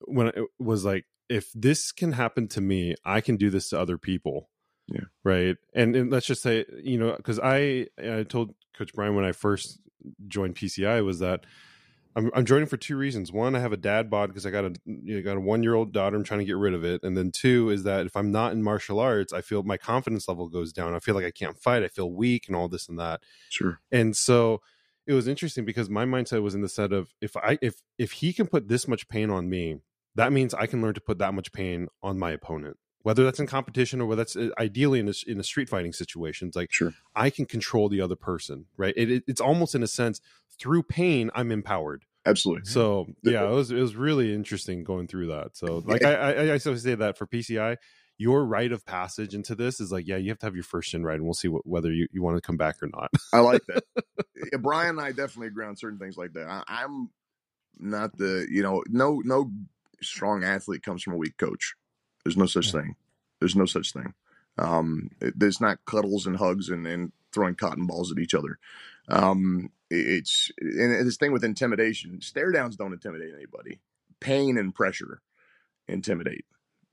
when 0.00 0.28
it 0.28 0.44
was 0.58 0.84
like 0.84 1.04
if 1.28 1.50
this 1.54 1.92
can 1.92 2.12
happen 2.12 2.48
to 2.48 2.60
me, 2.60 2.94
I 3.04 3.20
can 3.20 3.36
do 3.36 3.50
this 3.50 3.68
to 3.70 3.80
other 3.80 3.98
people. 3.98 4.48
Yeah. 4.86 5.04
Right. 5.22 5.56
And, 5.74 5.94
and 5.94 6.10
let's 6.10 6.26
just 6.26 6.42
say, 6.42 6.64
you 6.82 6.98
know, 6.98 7.14
because 7.16 7.38
I 7.38 7.88
I 7.98 8.22
told 8.22 8.54
Coach 8.76 8.92
Brian 8.94 9.14
when 9.14 9.24
I 9.24 9.32
first 9.32 9.80
joined 10.26 10.54
PCI 10.54 11.04
was 11.04 11.18
that 11.18 11.44
I'm, 12.16 12.30
I'm 12.34 12.44
joining 12.44 12.66
for 12.66 12.76
two 12.76 12.96
reasons. 12.96 13.30
One, 13.30 13.54
I 13.54 13.60
have 13.60 13.72
a 13.72 13.76
dad 13.76 14.10
bod 14.10 14.28
because 14.28 14.44
I 14.44 14.50
got 14.50 14.64
a 14.64 14.74
you 14.84 15.16
know, 15.16 15.22
got 15.22 15.36
a 15.36 15.40
one 15.40 15.62
year 15.62 15.74
old 15.74 15.92
daughter. 15.92 16.16
I'm 16.16 16.24
trying 16.24 16.40
to 16.40 16.46
get 16.46 16.56
rid 16.56 16.74
of 16.74 16.84
it, 16.84 17.02
and 17.04 17.16
then 17.16 17.30
two 17.30 17.70
is 17.70 17.84
that 17.84 18.06
if 18.06 18.16
I'm 18.16 18.32
not 18.32 18.52
in 18.52 18.62
martial 18.62 18.98
arts, 18.98 19.32
I 19.32 19.40
feel 19.40 19.62
my 19.62 19.76
confidence 19.76 20.26
level 20.26 20.48
goes 20.48 20.72
down. 20.72 20.94
I 20.94 20.98
feel 20.98 21.14
like 21.14 21.24
I 21.24 21.30
can't 21.30 21.56
fight. 21.56 21.84
I 21.84 21.88
feel 21.88 22.10
weak, 22.10 22.48
and 22.48 22.56
all 22.56 22.68
this 22.68 22.88
and 22.88 22.98
that. 22.98 23.20
Sure. 23.50 23.80
And 23.92 24.16
so 24.16 24.60
it 25.06 25.12
was 25.12 25.28
interesting 25.28 25.64
because 25.64 25.88
my 25.88 26.04
mindset 26.04 26.42
was 26.42 26.54
in 26.54 26.60
the 26.60 26.68
set 26.68 26.92
of 26.92 27.14
if 27.20 27.36
I 27.36 27.58
if 27.62 27.82
if 27.98 28.12
he 28.12 28.32
can 28.32 28.48
put 28.48 28.68
this 28.68 28.88
much 28.88 29.08
pain 29.08 29.30
on 29.30 29.48
me, 29.48 29.76
that 30.16 30.32
means 30.32 30.54
I 30.54 30.66
can 30.66 30.82
learn 30.82 30.94
to 30.94 31.00
put 31.00 31.18
that 31.18 31.34
much 31.34 31.52
pain 31.52 31.88
on 32.02 32.18
my 32.18 32.32
opponent 32.32 32.78
whether 33.02 33.24
that's 33.24 33.40
in 33.40 33.46
competition 33.46 34.00
or 34.00 34.06
whether 34.06 34.20
that's 34.20 34.36
uh, 34.36 34.50
ideally 34.58 35.00
in 35.00 35.08
a, 35.08 35.12
in 35.26 35.40
a 35.40 35.44
street 35.44 35.68
fighting 35.68 35.92
situation. 35.92 36.48
It's 36.48 36.56
like 36.56 36.72
sure. 36.72 36.92
I 37.14 37.30
can 37.30 37.46
control 37.46 37.88
the 37.88 38.00
other 38.00 38.16
person, 38.16 38.66
right? 38.76 38.94
It, 38.96 39.10
it, 39.10 39.24
it's 39.26 39.40
almost 39.40 39.74
in 39.74 39.82
a 39.82 39.86
sense 39.86 40.20
through 40.58 40.82
pain 40.84 41.30
I'm 41.34 41.52
empowered. 41.52 42.04
Absolutely. 42.26 42.66
So 42.66 43.06
yeah, 43.22 43.44
it 43.44 43.50
was 43.50 43.70
it 43.70 43.80
was 43.80 43.96
really 43.96 44.34
interesting 44.34 44.84
going 44.84 45.06
through 45.06 45.28
that. 45.28 45.56
So 45.56 45.82
like 45.86 46.04
I 46.04 46.14
I, 46.14 46.30
I 46.30 46.58
always 46.64 46.82
say 46.82 46.94
that 46.94 47.16
for 47.16 47.26
PCI, 47.26 47.76
your 48.18 48.44
rite 48.44 48.72
of 48.72 48.84
passage 48.84 49.34
into 49.34 49.54
this 49.54 49.80
is 49.80 49.90
like 49.92 50.06
yeah, 50.06 50.16
you 50.16 50.28
have 50.30 50.38
to 50.40 50.46
have 50.46 50.54
your 50.54 50.64
first 50.64 50.90
shin 50.90 51.04
ride, 51.04 51.14
and 51.14 51.24
we'll 51.24 51.34
see 51.34 51.48
what, 51.48 51.66
whether 51.66 51.92
you, 51.92 52.08
you 52.12 52.22
want 52.22 52.36
to 52.36 52.42
come 52.42 52.56
back 52.56 52.82
or 52.82 52.88
not. 52.88 53.10
I 53.32 53.38
like 53.38 53.62
that. 53.68 53.84
yeah, 54.52 54.58
Brian 54.58 54.90
and 54.90 55.00
I 55.00 55.10
definitely 55.10 55.48
agree 55.48 55.66
on 55.66 55.76
certain 55.76 55.98
things 55.98 56.16
like 56.16 56.32
that. 56.32 56.48
I, 56.48 56.62
I'm 56.68 57.10
not 57.78 58.16
the 58.18 58.46
you 58.50 58.62
know 58.62 58.82
no 58.88 59.22
no 59.24 59.50
strong 60.02 60.44
athlete 60.44 60.82
comes 60.82 61.02
from 61.02 61.14
a 61.14 61.16
weak 61.16 61.36
coach. 61.38 61.74
There's 62.28 62.36
no 62.36 62.44
such 62.44 62.66
yeah. 62.66 62.82
thing. 62.82 62.96
There's 63.40 63.56
no 63.56 63.64
such 63.64 63.94
thing. 63.94 64.12
Um, 64.58 65.10
there's 65.18 65.62
not 65.62 65.82
cuddles 65.86 66.26
and 66.26 66.36
hugs 66.36 66.68
and, 66.68 66.86
and 66.86 67.10
throwing 67.32 67.54
cotton 67.54 67.86
balls 67.86 68.12
at 68.12 68.18
each 68.18 68.34
other. 68.34 68.58
Um, 69.08 69.70
it's 69.90 70.50
and 70.58 71.06
this 71.06 71.16
thing 71.16 71.32
with 71.32 71.42
intimidation. 71.42 72.20
Stare 72.20 72.52
downs 72.52 72.76
don't 72.76 72.92
intimidate 72.92 73.32
anybody. 73.34 73.80
Pain 74.20 74.58
and 74.58 74.74
pressure 74.74 75.22
intimidate. 75.88 76.44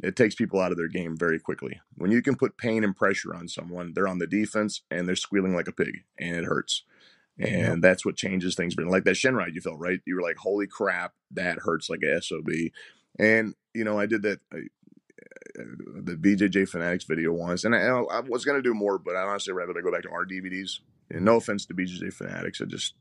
It 0.02 0.16
takes 0.16 0.36
people 0.36 0.62
out 0.62 0.72
of 0.72 0.78
their 0.78 0.88
game 0.88 1.18
very 1.18 1.38
quickly. 1.38 1.82
When 1.96 2.12
you 2.12 2.22
can 2.22 2.38
put 2.38 2.58
pain 2.58 2.86
and 2.86 2.96
pressure 2.96 3.36
on 3.36 3.50
someone, 3.50 3.92
they're 3.94 4.08
on 4.08 4.20
the 4.20 4.28
defense 4.28 4.84
and 4.90 5.06
they're 5.06 5.18
squealing 5.18 5.54
like 5.54 5.68
a 5.68 5.74
pig, 5.74 6.04
and 6.18 6.38
it 6.38 6.46
hurts. 6.46 6.84
And 7.38 7.84
that's 7.84 8.06
what 8.06 8.16
changes 8.16 8.56
things. 8.56 8.74
But 8.74 8.86
like 8.86 9.04
that 9.04 9.18
shin 9.18 9.36
ride, 9.36 9.54
you 9.54 9.60
felt 9.60 9.80
right. 9.80 10.00
You 10.06 10.16
were 10.16 10.22
like, 10.22 10.38
"Holy 10.38 10.68
crap, 10.68 11.14
that 11.32 11.60
hurts 11.60 11.90
like 11.90 12.04
a 12.04 12.22
sob." 12.22 12.48
And 13.20 13.54
you 13.74 13.84
know, 13.84 14.00
I 14.00 14.06
did 14.06 14.22
that 14.22 14.40
the 15.56 16.16
BJJ 16.16 16.70
Fanatics 16.70 17.06
video 17.06 17.32
once, 17.34 17.64
and 17.64 17.76
I, 17.76 17.80
I 17.80 18.20
was 18.22 18.46
going 18.46 18.58
to 18.58 18.62
do 18.62 18.74
more, 18.74 18.98
but 18.98 19.16
I 19.16 19.22
honestly 19.22 19.54
rather 19.54 19.74
go 19.82 19.92
back 19.92 20.04
to 20.04 20.10
our 20.10 20.26
DVDs. 20.26 20.80
And 21.10 21.24
no 21.24 21.36
offense 21.36 21.68
to 21.68 21.74
BJJ 21.74 22.14
Fanatics, 22.14 22.62
I 22.62 22.66
just 22.66 22.96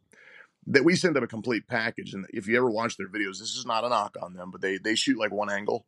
that 0.66 0.84
we 0.84 0.96
send 0.96 1.16
them 1.16 1.24
a 1.24 1.28
complete 1.28 1.66
package. 1.66 2.14
And 2.14 2.26
if 2.30 2.46
you 2.46 2.56
ever 2.56 2.70
watch 2.70 2.96
their 2.96 3.08
videos, 3.08 3.38
this 3.38 3.54
is 3.54 3.66
not 3.66 3.84
a 3.84 3.88
knock 3.88 4.16
on 4.22 4.34
them, 4.34 4.50
but 4.50 4.60
they 4.60 4.78
they 4.78 4.94
shoot 4.94 5.18
like 5.18 5.32
one 5.32 5.50
angle. 5.50 5.86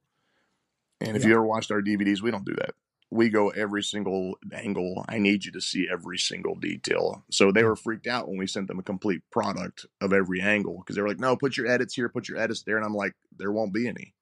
And 1.00 1.16
if 1.16 1.22
yeah. 1.22 1.28
you 1.28 1.34
ever 1.34 1.46
watched 1.46 1.70
our 1.70 1.82
DVDs, 1.82 2.22
we 2.22 2.30
don't 2.30 2.44
do 2.44 2.54
that. 2.54 2.74
We 3.10 3.28
go 3.28 3.50
every 3.50 3.82
single 3.82 4.34
angle. 4.52 5.04
I 5.08 5.18
need 5.18 5.44
you 5.44 5.52
to 5.52 5.60
see 5.60 5.86
every 5.90 6.18
single 6.18 6.56
detail. 6.56 7.22
So 7.30 7.52
they 7.52 7.62
were 7.62 7.76
freaked 7.76 8.06
out 8.06 8.28
when 8.28 8.38
we 8.38 8.46
sent 8.46 8.66
them 8.66 8.78
a 8.78 8.82
complete 8.82 9.22
product 9.30 9.86
of 10.00 10.12
every 10.12 10.40
angle 10.40 10.78
because 10.78 10.96
they 10.96 11.02
were 11.02 11.08
like, 11.08 11.20
"No, 11.20 11.36
put 11.36 11.56
your 11.56 11.68
edits 11.68 11.94
here, 11.94 12.08
put 12.08 12.28
your 12.28 12.38
edits 12.38 12.62
there," 12.62 12.76
and 12.76 12.84
I'm 12.84 12.94
like, 12.94 13.14
"There 13.36 13.52
won't 13.52 13.72
be 13.72 13.86
any." 13.86 14.14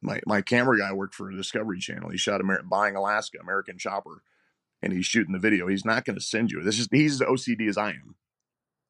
My 0.00 0.20
my 0.26 0.40
camera 0.40 0.78
guy 0.78 0.92
worked 0.92 1.14
for 1.14 1.30
Discovery 1.30 1.78
Channel. 1.78 2.10
He 2.10 2.18
shot 2.18 2.40
Amer- 2.40 2.62
buying 2.62 2.96
Alaska, 2.96 3.38
American 3.40 3.78
Chopper, 3.78 4.22
and 4.82 4.92
he's 4.92 5.06
shooting 5.06 5.32
the 5.32 5.38
video. 5.38 5.66
He's 5.66 5.84
not 5.84 6.04
going 6.04 6.16
to 6.18 6.24
send 6.24 6.50
you. 6.50 6.62
This 6.62 6.78
is 6.78 6.88
he's 6.90 7.20
as 7.20 7.26
OCD 7.26 7.68
as 7.68 7.78
I 7.78 7.90
am. 7.90 8.14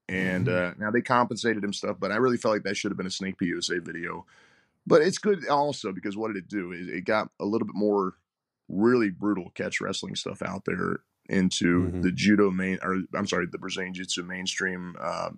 And 0.08 0.46
mm-hmm. 0.46 0.82
uh, 0.82 0.84
now 0.84 0.90
they 0.90 1.02
compensated 1.02 1.62
him 1.62 1.72
stuff, 1.72 1.96
but 2.00 2.12
I 2.12 2.16
really 2.16 2.38
felt 2.38 2.54
like 2.54 2.62
that 2.62 2.76
should 2.76 2.90
have 2.90 2.96
been 2.96 3.06
a 3.06 3.10
Snake 3.10 3.38
P 3.38 3.46
USA 3.46 3.78
video. 3.78 4.26
But 4.86 5.02
it's 5.02 5.18
good 5.18 5.46
also 5.48 5.92
because 5.92 6.16
what 6.16 6.28
did 6.28 6.44
it 6.44 6.48
do? 6.48 6.72
It, 6.72 6.88
it 6.88 7.04
got 7.04 7.30
a 7.38 7.44
little 7.44 7.66
bit 7.66 7.76
more 7.76 8.14
really 8.68 9.10
brutal 9.10 9.50
catch 9.54 9.80
wrestling 9.80 10.14
stuff 10.14 10.40
out 10.42 10.64
there 10.64 11.00
into 11.28 11.84
mm-hmm. 11.84 12.00
the 12.00 12.10
judo 12.10 12.50
main, 12.50 12.78
or 12.82 13.02
I'm 13.14 13.26
sorry, 13.26 13.46
the 13.50 13.58
Brazilian 13.58 13.92
Jiu 13.92 14.04
Jitsu 14.04 14.22
mainstream, 14.22 14.96
uh, 14.98 15.30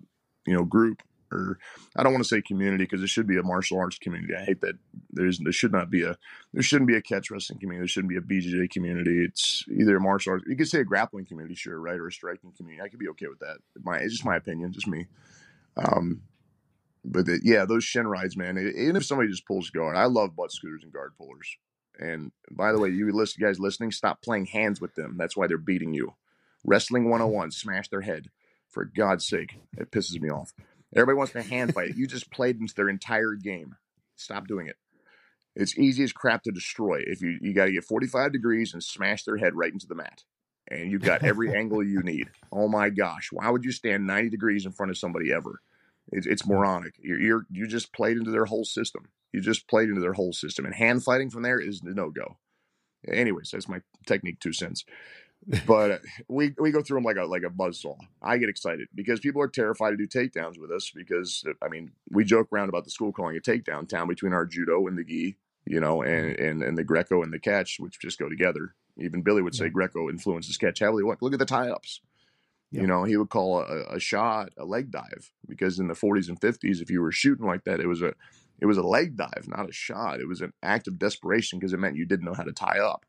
you 0.45 0.53
know, 0.53 0.63
group 0.63 1.03
or 1.31 1.57
I 1.95 2.03
don't 2.03 2.13
want 2.13 2.23
to 2.23 2.27
say 2.27 2.41
community 2.41 2.83
because 2.83 3.01
it 3.01 3.09
should 3.09 3.27
be 3.27 3.37
a 3.37 3.43
martial 3.43 3.79
arts 3.79 3.97
community. 3.97 4.33
I 4.35 4.43
hate 4.43 4.61
that 4.61 4.75
there's 5.11 5.39
there 5.39 5.51
should 5.51 5.71
not 5.71 5.89
be 5.89 6.03
a 6.03 6.17
there 6.53 6.63
shouldn't 6.63 6.87
be 6.87 6.95
a 6.95 7.01
catch 7.01 7.31
wrestling 7.31 7.59
community. 7.59 7.81
There 7.81 7.87
shouldn't 7.87 8.09
be 8.09 8.17
a 8.17 8.21
BJJ 8.21 8.71
community. 8.71 9.23
It's 9.23 9.65
either 9.69 9.97
a 9.97 10.01
martial 10.01 10.33
arts. 10.33 10.45
You 10.47 10.55
could 10.55 10.67
say 10.67 10.79
a 10.79 10.85
grappling 10.85 11.25
community, 11.25 11.55
sure, 11.55 11.79
right, 11.79 11.99
or 11.99 12.07
a 12.07 12.11
striking 12.11 12.51
community. 12.51 12.83
I 12.83 12.89
could 12.89 12.99
be 12.99 13.09
okay 13.09 13.27
with 13.27 13.39
that. 13.39 13.57
My 13.83 13.97
it's 13.97 14.13
just 14.13 14.25
my 14.25 14.35
opinion, 14.35 14.73
just 14.73 14.87
me. 14.87 15.07
Um, 15.77 16.21
but 17.03 17.25
the, 17.25 17.39
yeah, 17.43 17.65
those 17.65 17.83
shin 17.83 18.07
rides, 18.07 18.37
man. 18.37 18.57
Even 18.57 18.95
if 18.95 19.05
somebody 19.05 19.29
just 19.29 19.47
pulls 19.47 19.69
guard, 19.69 19.95
I 19.95 20.05
love 20.05 20.35
butt 20.35 20.51
scooters 20.51 20.83
and 20.83 20.93
guard 20.93 21.13
pullers. 21.17 21.57
And 21.99 22.31
by 22.49 22.71
the 22.71 22.79
way, 22.79 22.89
you 22.89 23.11
listen, 23.11 23.43
guys 23.43 23.59
listening, 23.59 23.91
stop 23.91 24.21
playing 24.21 24.47
hands 24.47 24.79
with 24.81 24.95
them. 24.95 25.15
That's 25.17 25.35
why 25.35 25.47
they're 25.47 25.57
beating 25.57 25.93
you. 25.93 26.15
Wrestling 26.63 27.09
101, 27.09 27.51
smash 27.51 27.89
their 27.89 28.01
head. 28.01 28.29
For 28.69 28.85
God's 28.85 29.27
sake, 29.27 29.59
it 29.77 29.91
pisses 29.91 30.19
me 30.21 30.29
off. 30.29 30.53
Everybody 30.95 31.17
wants 31.17 31.33
to 31.33 31.41
hand 31.41 31.73
fight. 31.73 31.95
You 31.95 32.07
just 32.07 32.31
played 32.31 32.59
into 32.59 32.73
their 32.75 32.89
entire 32.89 33.33
game. 33.33 33.75
Stop 34.15 34.47
doing 34.47 34.67
it. 34.67 34.75
It's 35.55 35.77
easy 35.77 36.03
as 36.03 36.13
crap 36.13 36.43
to 36.43 36.51
destroy. 36.51 37.01
If 37.05 37.21
you 37.21 37.37
you 37.41 37.53
got 37.53 37.65
to 37.65 37.71
get 37.71 37.83
45 37.83 38.31
degrees 38.31 38.73
and 38.73 38.83
smash 38.83 39.23
their 39.23 39.37
head 39.37 39.55
right 39.55 39.71
into 39.71 39.87
the 39.87 39.95
mat, 39.95 40.23
and 40.69 40.91
you've 40.91 41.01
got 41.01 41.23
every 41.23 41.53
angle 41.55 41.83
you 41.83 42.01
need. 42.01 42.29
Oh 42.51 42.67
my 42.67 42.89
gosh, 42.89 43.29
why 43.31 43.49
would 43.49 43.65
you 43.65 43.71
stand 43.71 44.07
90 44.07 44.29
degrees 44.29 44.65
in 44.65 44.71
front 44.71 44.91
of 44.91 44.97
somebody 44.97 45.31
ever? 45.33 45.61
It's, 46.11 46.25
it's 46.27 46.45
moronic. 46.47 46.95
You're, 46.99 47.19
you're 47.19 47.45
you 47.49 47.67
just 47.67 47.93
played 47.93 48.17
into 48.17 48.31
their 48.31 48.45
whole 48.45 48.65
system. 48.65 49.09
You 49.31 49.41
just 49.41 49.67
played 49.67 49.89
into 49.89 50.01
their 50.01 50.13
whole 50.13 50.33
system, 50.33 50.65
and 50.65 50.73
hand 50.75 51.03
fighting 51.03 51.29
from 51.29 51.43
there 51.43 51.59
is 51.59 51.83
no 51.83 52.09
go. 52.09 52.37
Anyways, 53.07 53.51
that's 53.51 53.69
my 53.69 53.81
technique 54.05 54.39
two 54.39 54.53
cents 54.53 54.85
but 55.65 56.01
we 56.27 56.53
we 56.59 56.71
go 56.71 56.81
through 56.81 56.97
them 56.97 57.03
like 57.03 57.17
a 57.17 57.25
like 57.25 57.43
a 57.43 57.49
buzzsaw. 57.49 57.97
I 58.21 58.37
get 58.37 58.49
excited 58.49 58.87
because 58.93 59.19
people 59.19 59.41
are 59.41 59.47
terrified 59.47 59.91
to 59.91 59.97
do 59.97 60.07
takedowns 60.07 60.59
with 60.59 60.71
us 60.71 60.91
because 60.93 61.43
uh, 61.47 61.53
I 61.63 61.69
mean 61.69 61.91
we 62.09 62.23
joke 62.23 62.49
around 62.51 62.69
about 62.69 62.83
the 62.83 62.91
school 62.91 63.11
calling 63.11 63.37
a 63.37 63.39
takedown 63.39 63.87
town 63.87 64.07
between 64.07 64.33
our 64.33 64.45
judo 64.45 64.87
and 64.87 64.97
the 64.97 65.03
gi, 65.03 65.37
you 65.65 65.79
know, 65.79 66.01
and 66.01 66.35
mm-hmm. 66.35 66.43
and, 66.43 66.63
and 66.63 66.77
the 66.77 66.83
Greco 66.83 67.23
and 67.23 67.33
the 67.33 67.39
catch, 67.39 67.77
which 67.79 67.99
just 67.99 68.19
go 68.19 68.29
together. 68.29 68.75
Even 68.97 69.21
Billy 69.23 69.41
would 69.41 69.55
say. 69.55 69.69
Greco 69.69 70.09
influences 70.09 70.57
catch 70.57 70.79
heavily. 70.79 71.03
Look, 71.03 71.21
look 71.21 71.33
at 71.33 71.39
the 71.39 71.45
tie 71.45 71.69
ups. 71.69 72.01
Yeah. 72.71 72.81
You 72.81 72.87
know, 72.87 73.03
he 73.03 73.17
would 73.17 73.29
call 73.29 73.61
a, 73.61 73.95
a 73.95 73.99
shot 73.99 74.49
a 74.57 74.65
leg 74.65 74.91
dive 74.91 75.31
because 75.47 75.79
in 75.79 75.87
the 75.87 75.93
40s 75.93 76.29
and 76.29 76.39
50s, 76.39 76.81
if 76.81 76.89
you 76.89 77.01
were 77.01 77.11
shooting 77.11 77.45
like 77.45 77.63
that, 77.65 77.79
it 77.79 77.87
was 77.87 78.01
a 78.01 78.13
it 78.59 78.67
was 78.67 78.77
a 78.77 78.83
leg 78.83 79.17
dive, 79.17 79.47
not 79.47 79.67
a 79.67 79.73
shot. 79.73 80.19
It 80.19 80.27
was 80.27 80.41
an 80.41 80.53
act 80.61 80.87
of 80.87 80.99
desperation 80.99 81.57
because 81.57 81.73
it 81.73 81.79
meant 81.79 81.95
you 81.95 82.05
didn't 82.05 82.25
know 82.25 82.35
how 82.35 82.43
to 82.43 82.53
tie 82.53 82.79
up. 82.79 83.05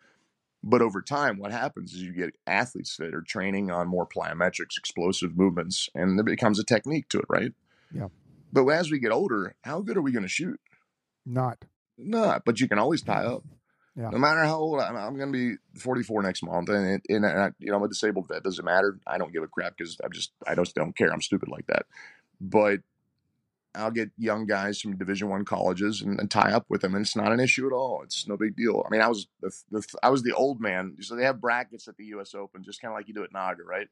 But 0.65 0.83
over 0.83 1.03
time, 1.03 1.39
what 1.39 1.51
happens 1.51 1.93
is 1.93 2.03
you 2.03 2.13
get 2.13 2.37
athletes 2.47 2.97
that 2.99 3.15
are 3.15 3.23
training 3.23 3.71
on 3.71 3.89
more 3.89 4.07
plyometrics, 4.07 4.79
explosive 4.79 5.37
movements, 5.37 5.89
and 5.95 6.17
there 6.17 6.25
becomes 6.25 6.61
a 6.61 6.65
technique 6.65 7.09
to 7.09 7.19
it, 7.19 7.25
right? 7.29 7.53
Yeah. 7.93 8.09
But 8.53 8.67
as 8.69 8.91
we 8.91 9.01
get 9.01 9.11
older, 9.11 9.57
how 9.63 9.81
good 9.81 9.97
are 9.97 10.03
we 10.03 10.13
going 10.13 10.23
to 10.23 10.29
shoot? 10.29 10.61
Not. 11.27 11.65
Not. 11.99 12.45
But 12.45 12.61
you 12.61 12.69
can 12.69 12.79
always 12.79 13.03
tie 13.03 13.25
up. 13.25 13.45
Yeah. 13.97 14.11
No 14.11 14.19
matter 14.19 14.45
how 14.45 14.59
old 14.59 14.81
I'm, 14.81 14.97
I'm 14.97 15.17
going 15.17 15.33
to 15.33 15.39
be 15.39 15.81
44 15.81 16.23
next 16.23 16.43
month, 16.43 16.69
and, 16.71 17.03
and, 17.09 17.25
and 17.25 17.27
I, 17.27 17.51
you 17.59 17.71
know 17.71 17.77
I'm 17.77 17.83
a 17.83 17.89
disabled 17.89 18.29
vet. 18.29 18.43
Doesn't 18.43 18.65
matter. 18.65 18.99
I 19.07 19.19
don't 19.19 19.33
give 19.33 19.43
a 19.43 19.49
crap 19.49 19.77
because 19.77 19.99
I'm 20.03 20.13
just 20.13 20.33
I 20.47 20.55
just 20.55 20.75
don't 20.75 20.97
care. 20.97 21.13
I'm 21.13 21.21
stupid 21.21 21.51
like 21.51 21.67
that. 21.67 21.85
But 22.41 22.81
I'll 23.75 23.91
get 23.91 24.11
young 24.19 24.47
guys 24.47 24.81
from 24.81 24.97
Division 24.97 25.29
One 25.29 25.45
colleges 25.45 26.03
and, 26.03 26.21
and, 26.21 26.31
tie 26.31 26.53
up 26.53 26.67
with 26.69 26.83
them, 26.83 26.95
and 26.95 27.05
it's 27.05 27.17
not 27.17 27.33
an 27.33 27.41
issue 27.41 27.67
at 27.67 27.73
all. 27.73 28.03
It's 28.03 28.29
no 28.29 28.37
big 28.37 28.55
deal. 28.55 28.83
I 28.87 28.91
mean, 28.91 29.01
I 29.01 29.09
was 29.09 29.29
the, 29.41 29.51
the 29.71 29.87
I 30.03 30.11
was 30.11 30.23
the 30.23 30.35
old 30.35 30.61
man, 30.61 30.97
so 31.01 31.17
they 31.17 31.25
have 31.25 31.41
brackets 31.41 31.89
at 31.89 31.97
the 31.97 32.05
U.S. 32.07 32.35
Open, 32.35 32.63
just 32.63 32.83
kind 32.83 32.93
of 32.93 32.99
like 32.99 33.09
you 33.09 33.15
do 33.15 33.25
at 33.25 33.33
Naga, 33.33 33.63
right? 33.63 33.89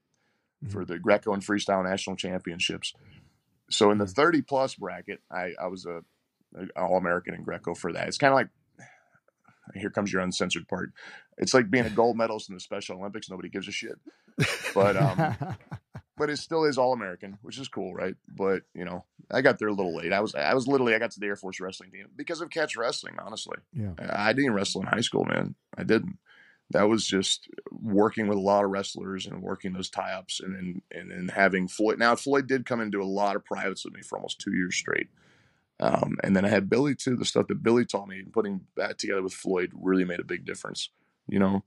Mm-hmm. 0.62 0.72
For 0.72 0.84
the 0.84 0.98
Greco 0.98 1.32
and 1.32 1.42
Freestyle 1.42 1.82
National 1.82 2.16
Championships. 2.16 2.92
So 3.70 3.90
in 3.90 3.98
the 3.98 4.04
mm-hmm. 4.04 4.12
30 4.12 4.42
plus 4.42 4.74
bracket, 4.74 5.20
I, 5.30 5.52
I 5.60 5.68
was 5.68 5.86
a, 5.86 6.02
a 6.54 6.66
All 6.76 6.98
American 6.98 7.34
in 7.34 7.42
Greco 7.42 7.74
for 7.74 7.92
that. 7.92 8.08
It's 8.08 8.18
kind 8.18 8.32
of 8.32 8.36
like 8.36 8.48
here 9.74 9.90
comes 9.90 10.12
your 10.12 10.22
uncensored 10.22 10.68
part. 10.68 10.92
It's 11.38 11.54
like 11.54 11.70
being 11.70 11.86
a 11.86 11.90
gold 11.90 12.16
medalist 12.16 12.48
in 12.48 12.54
the 12.54 12.60
Special 12.60 12.98
Olympics. 12.98 13.30
Nobody 13.30 13.48
gives 13.48 13.68
a 13.68 13.72
shit. 13.72 13.98
But 14.74 14.96
um, 14.96 15.36
but 16.20 16.28
it 16.28 16.36
still 16.36 16.64
is 16.64 16.76
all 16.76 16.92
American, 16.92 17.38
which 17.40 17.58
is 17.58 17.68
cool, 17.68 17.94
right? 17.94 18.14
But 18.28 18.62
you 18.74 18.84
know, 18.84 19.06
I 19.30 19.40
got 19.40 19.58
there 19.58 19.68
a 19.68 19.72
little 19.72 19.96
late. 19.96 20.12
I 20.12 20.20
was 20.20 20.34
I 20.34 20.52
was 20.54 20.68
literally 20.68 20.94
I 20.94 20.98
got 20.98 21.12
to 21.12 21.20
the 21.20 21.26
Air 21.26 21.36
Force 21.36 21.58
wrestling 21.60 21.90
team 21.90 22.06
because 22.14 22.42
of 22.42 22.50
catch 22.50 22.76
wrestling. 22.76 23.14
Honestly, 23.18 23.56
yeah, 23.72 23.92
I 23.98 24.34
didn't 24.34 24.52
wrestle 24.52 24.82
in 24.82 24.88
high 24.88 25.00
school, 25.00 25.24
man. 25.24 25.54
I 25.76 25.84
didn't. 25.84 26.18
That 26.72 26.88
was 26.88 27.06
just 27.06 27.48
working 27.72 28.28
with 28.28 28.38
a 28.38 28.42
lot 28.42 28.64
of 28.64 28.70
wrestlers 28.70 29.26
and 29.26 29.42
working 29.42 29.72
those 29.72 29.90
tie 29.90 30.12
ups 30.12 30.40
and 30.40 30.54
then 30.54 30.82
and, 30.92 31.10
then 31.10 31.28
having 31.34 31.68
Floyd. 31.68 31.98
Now 31.98 32.14
Floyd 32.16 32.46
did 32.46 32.66
come 32.66 32.82
into 32.82 33.00
a 33.00 33.04
lot 33.04 33.34
of 33.34 33.44
privates 33.44 33.84
with 33.84 33.94
me 33.94 34.02
for 34.02 34.18
almost 34.18 34.40
two 34.40 34.54
years 34.54 34.76
straight. 34.76 35.08
Um, 35.80 36.18
and 36.22 36.36
then 36.36 36.44
I 36.44 36.48
had 36.48 36.68
Billy 36.68 36.94
too. 36.94 37.16
The 37.16 37.24
stuff 37.24 37.46
that 37.48 37.62
Billy 37.62 37.84
taught 37.84 38.08
me, 38.08 38.22
putting 38.30 38.60
that 38.76 38.98
together 38.98 39.22
with 39.22 39.32
Floyd, 39.32 39.72
really 39.74 40.04
made 40.04 40.20
a 40.20 40.24
big 40.24 40.44
difference. 40.44 40.90
You 41.26 41.38
know, 41.38 41.64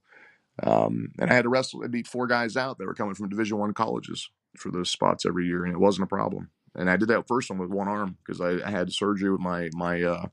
um, 0.62 1.12
and 1.20 1.32
I 1.32 1.34
had 1.34 1.44
to 1.44 1.50
wrestle. 1.50 1.84
I 1.84 1.88
beat 1.88 2.08
four 2.08 2.28
guys 2.28 2.56
out 2.56 2.78
that 2.78 2.86
were 2.86 2.94
coming 2.94 3.16
from 3.16 3.30
Division 3.30 3.58
One 3.58 3.74
colleges 3.74 4.30
for 4.58 4.72
those 4.72 4.90
spots 4.90 5.26
every 5.26 5.48
year, 5.48 5.66
and 5.66 5.74
it 5.74 5.80
wasn't 5.80 6.04
a 6.04 6.16
problem. 6.16 6.50
and 6.76 6.90
I 6.90 6.98
did 6.98 7.10
that 7.10 7.28
first 7.28 7.50
one 7.50 7.60
with 7.60 7.70
one 7.70 7.88
arm 7.88 8.18
because 8.26 8.40
I, 8.40 8.68
I, 8.68 8.70
had 8.70 8.92
surgery 8.94 9.32
with 9.32 9.42
my 9.42 9.70
my 9.74 10.04
uh, 10.04 10.28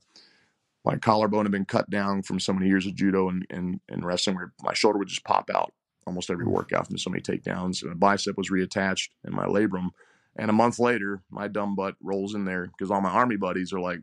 my 0.85 0.97
collarbone 0.97 1.45
had 1.45 1.51
been 1.51 1.65
cut 1.65 1.89
down 1.89 2.21
from 2.21 2.39
so 2.39 2.53
many 2.53 2.67
years 2.67 2.85
of 2.85 2.95
judo 2.95 3.29
and 3.29 3.47
and, 3.49 3.79
and 3.89 4.05
wrestling 4.05 4.35
where 4.35 4.53
my 4.61 4.73
shoulder 4.73 4.99
would 4.99 5.07
just 5.07 5.23
pop 5.23 5.49
out 5.53 5.73
almost 6.05 6.29
every 6.29 6.45
workout 6.45 6.87
from 6.87 6.97
so 6.97 7.09
many 7.09 7.21
takedowns. 7.21 7.81
And 7.81 7.91
my 7.91 7.95
bicep 7.95 8.37
was 8.37 8.49
reattached 8.49 9.09
and 9.23 9.33
my 9.33 9.45
labrum. 9.45 9.89
And 10.35 10.49
a 10.49 10.53
month 10.53 10.79
later, 10.79 11.21
my 11.29 11.47
dumb 11.47 11.75
butt 11.75 11.95
rolls 12.01 12.35
in 12.35 12.45
there 12.45 12.67
because 12.67 12.91
all 12.91 13.01
my 13.01 13.09
army 13.09 13.35
buddies 13.35 13.73
are 13.73 13.79
like, 13.79 13.99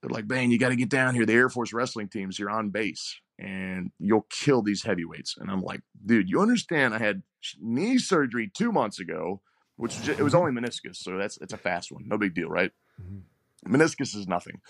they're 0.00 0.10
like, 0.10 0.28
Bane, 0.28 0.50
you 0.50 0.58
got 0.58 0.70
to 0.70 0.76
get 0.76 0.90
down 0.90 1.14
here. 1.14 1.26
The 1.26 1.32
Air 1.32 1.48
Force 1.48 1.72
wrestling 1.72 2.08
teams, 2.08 2.38
you're 2.38 2.50
on 2.50 2.70
base 2.70 3.18
and 3.38 3.90
you'll 3.98 4.26
kill 4.30 4.62
these 4.62 4.82
heavyweights. 4.82 5.36
And 5.38 5.50
I'm 5.50 5.62
like, 5.62 5.80
dude, 6.04 6.28
you 6.28 6.40
understand 6.40 6.94
I 6.94 6.98
had 6.98 7.22
knee 7.60 7.98
surgery 7.98 8.50
two 8.52 8.72
months 8.72 9.00
ago, 9.00 9.40
which 9.76 9.96
was 9.96 10.06
just, 10.06 10.20
it 10.20 10.22
was 10.22 10.34
only 10.34 10.52
meniscus. 10.52 10.96
So 10.96 11.16
that's, 11.16 11.38
it's 11.38 11.52
a 11.52 11.58
fast 11.58 11.90
one. 11.90 12.04
No 12.06 12.18
big 12.18 12.34
deal, 12.34 12.48
right? 12.48 12.70
Mm-hmm. 13.00 13.74
Meniscus 13.74 14.14
is 14.14 14.28
nothing. 14.28 14.60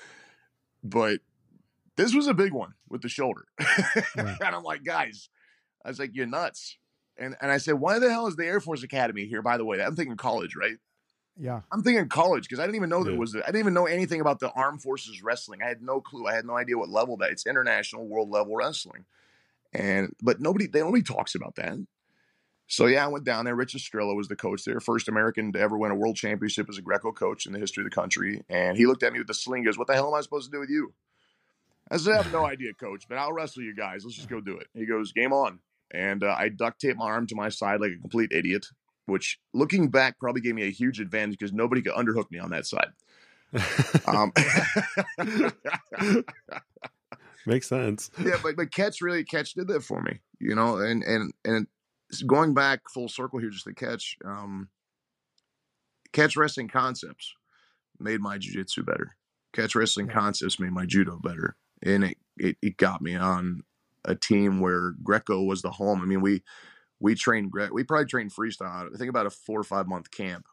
But 0.83 1.21
this 1.97 2.15
was 2.15 2.27
a 2.27 2.35
big 2.35 2.53
one 2.53 2.75
with 2.89 3.03
the 3.03 3.09
shoulder. 3.09 3.47
and 4.17 4.37
I'm 4.43 4.63
like, 4.63 4.85
guys, 4.85 5.29
I 5.85 5.89
was 5.89 5.99
like, 5.99 6.11
you're 6.15 6.27
nuts. 6.27 6.79
And, 7.17 7.37
and 7.41 7.51
I 7.51 7.59
said, 7.59 7.75
why 7.75 7.99
the 7.99 8.11
hell 8.11 8.27
is 8.27 8.37
the 8.37 8.45
Air 8.45 8.61
Force 8.61 8.83
Academy 8.83 9.27
here? 9.27 9.43
By 9.43 9.57
the 9.57 9.65
way, 9.65 9.83
I'm 9.83 9.95
thinking 9.95 10.17
college, 10.17 10.57
right? 10.57 10.79
Yeah. 11.37 11.63
I'm 11.73 11.83
thinking 11.83 12.09
college 12.09 12.45
because 12.45 12.61
I 12.61 12.63
didn't 12.65 12.77
even 12.77 12.91
know 12.91 12.99
yeah. 12.99 13.11
there 13.11 13.19
was. 13.19 13.35
I 13.35 13.47
didn't 13.47 13.61
even 13.61 13.75
know 13.75 13.87
anything 13.87 14.21
about 14.21 14.41
the 14.41 14.51
armed 14.51 14.83
forces 14.83 15.23
wrestling. 15.23 15.63
I 15.63 15.67
had 15.67 15.83
no 15.83 16.01
clue. 16.01 16.27
I 16.27 16.35
had 16.35 16.45
no 16.45 16.57
idea 16.57 16.79
what 16.79 16.89
level 16.89 17.17
that. 17.19 17.31
It's 17.31 17.47
international, 17.47 18.07
world 18.07 18.31
level 18.31 18.55
wrestling, 18.55 19.05
and 19.73 20.15
but 20.23 20.41
nobody. 20.41 20.67
They 20.67 20.81
nobody 20.81 21.03
talks 21.03 21.35
about 21.35 21.57
that. 21.57 21.79
So 22.67 22.87
yeah, 22.87 23.05
I 23.05 23.09
went 23.09 23.25
down 23.25 23.45
there. 23.45 23.55
Rich 23.55 23.75
Estrella 23.75 24.15
was 24.15 24.29
the 24.29 24.37
coach 24.37 24.65
there, 24.65 24.81
first 24.81 25.09
American 25.09 25.53
to 25.53 25.61
ever 25.61 25.77
win 25.77 25.91
a 25.91 25.97
world 25.97 26.17
championship 26.17 26.69
as 26.71 26.79
a 26.79 26.83
Greco 26.83 27.13
coach 27.13 27.47
in 27.47 27.53
the 27.53 27.59
history 27.59 27.83
of 27.83 27.91
the 27.91 27.95
country. 27.95 28.43
And 28.49 28.77
he 28.77 28.87
looked 28.87 29.03
at 29.03 29.13
me 29.13 29.19
with 29.19 29.29
the 29.29 29.35
sling. 29.35 29.65
Goes, 29.65 29.77
"What 29.77 29.89
the 29.89 29.95
hell 29.95 30.09
am 30.09 30.15
I 30.15 30.21
supposed 30.21 30.51
to 30.51 30.57
do 30.57 30.61
with 30.61 30.71
you?" 30.71 30.95
I 31.91 31.97
said, 31.97 32.15
"I 32.15 32.23
have 32.23 32.33
no 32.33 32.47
idea, 32.47 32.75
coach, 32.75 33.07
but 33.09 33.19
I'll 33.19 33.33
wrestle 33.33 33.65
you 33.65 33.75
guys. 33.75 34.05
Let's 34.05 34.17
just 34.17 34.29
go 34.29 34.41
do 34.41 34.57
it." 34.59 34.69
He 34.73 34.87
goes, 34.87 35.13
"Game 35.13 35.33
on." 35.33 35.59
And 35.95 36.25
uh, 36.25 36.35
I 36.37 36.49
duct 36.49 36.81
taped 36.81 36.99
my 36.99 37.07
arm 37.07 37.27
to 37.29 37.35
my 37.35 37.49
side 37.49 37.81
like 37.81 37.93
a 37.93 38.01
complete 38.01 38.33
idiot 38.33 38.67
which 39.07 39.39
looking 39.53 39.91
back 39.91 40.19
probably 40.19 40.41
gave 40.41 40.55
me 40.55 40.63
a 40.63 40.71
huge 40.71 41.01
advantage 41.01 41.39
because 41.39 41.53
nobody 41.53 41.83
could 41.83 41.93
underhook 41.93 42.31
me 42.31 42.39
on 42.39 42.51
that 42.51 42.67
side. 42.67 42.89
um, 44.07 44.33
Makes 47.47 47.69
sense. 47.69 48.11
Yeah, 48.19 48.39
but 48.43 48.57
but 48.57 48.73
catch 48.73 49.01
really 49.03 49.25
catch 49.25 49.53
did 49.55 49.69
that 49.69 49.83
for 49.83 50.01
me, 50.01 50.21
you 50.39 50.55
know, 50.55 50.79
and 50.79 51.03
and 51.03 51.33
and 51.45 51.67
going 52.27 52.55
back 52.55 52.89
full 52.89 53.09
circle 53.09 53.39
here, 53.39 53.51
just 53.51 53.67
the 53.67 53.75
catch, 53.75 54.17
um, 54.25 54.69
catch 56.13 56.37
wrestling 56.37 56.69
concepts 56.69 57.35
made 58.01 58.21
my 58.21 58.39
jujitsu 58.39 58.85
better. 58.85 59.17
Catch 59.53 59.75
wrestling 59.75 60.09
concepts 60.09 60.59
made 60.59 60.73
my 60.73 60.87
judo 60.87 61.21
better, 61.23 61.57
and 61.83 62.05
it, 62.05 62.17
it 62.39 62.57
it 62.63 62.77
got 62.79 63.03
me 63.03 63.15
on 63.15 63.63
a 64.05 64.15
team 64.15 64.61
where 64.61 64.93
Greco 65.03 65.43
was 65.43 65.63
the 65.63 65.71
home. 65.71 66.01
I 66.03 66.05
mean, 66.05 66.21
we 66.21 66.43
we 67.01 67.15
trained 67.15 67.53
we 67.73 67.85
probably 67.85 68.07
trained 68.07 68.33
freestyle 68.33 68.89
i 68.93 68.97
think 68.97 69.11
about 69.11 69.27
a 69.27 69.31
four 69.31 69.61
or 69.61 69.65
five 69.65 69.87
month 69.87 70.11
camp 70.11 70.47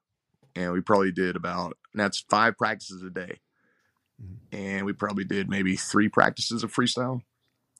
and 0.55 0.73
we 0.73 0.81
probably 0.81 1.11
did 1.11 1.35
about 1.35 1.77
that's 1.93 2.25
five 2.29 2.57
practices 2.57 3.01
a 3.03 3.09
day. 3.09 3.39
Mm-hmm. 4.21 4.55
and 4.55 4.85
we 4.85 4.93
probably 4.93 5.23
did 5.23 5.49
maybe 5.49 5.75
three 5.75 6.07
practices 6.09 6.63
of 6.63 6.73
freestyle 6.73 7.21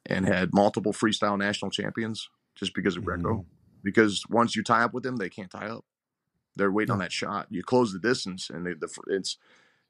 and 0.08 0.26
had 0.26 0.54
multiple 0.54 0.94
freestyle 0.94 1.38
national 1.38 1.70
champions 1.70 2.30
just 2.56 2.74
because 2.74 2.98
of 2.98 3.04
greco. 3.04 3.34
Mm-hmm. 3.34 3.42
because 3.84 4.24
once 4.30 4.56
you 4.56 4.64
tie 4.64 4.84
up 4.84 4.94
with 4.94 5.04
them 5.04 5.18
they 5.18 5.30
can't 5.30 5.52
tie 5.52 5.68
up. 5.68 5.86
They're 6.56 6.72
waiting 6.72 6.92
on 6.92 7.00
that 7.00 7.14
shot. 7.14 7.48
You 7.50 7.64
close 7.64 7.94
the 7.94 8.00
distance 8.00 8.50
and 8.50 8.66
they, 8.66 8.74
the, 8.74 8.90
it's 9.08 9.38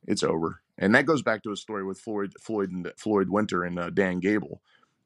it's 0.08 0.24
over. 0.24 0.62
And 0.78 0.94
that 0.94 1.06
goes 1.06 1.22
back 1.24 1.42
to 1.44 1.52
a 1.52 1.56
story 1.56 1.84
with 1.84 2.00
floyd 2.00 2.34
floyd 2.40 2.72
and 2.72 2.92
floyd 2.98 3.30
winter 3.30 3.64
and 3.64 3.80
uh, 3.80 3.90
dan 3.90 4.20
gable 4.20 4.62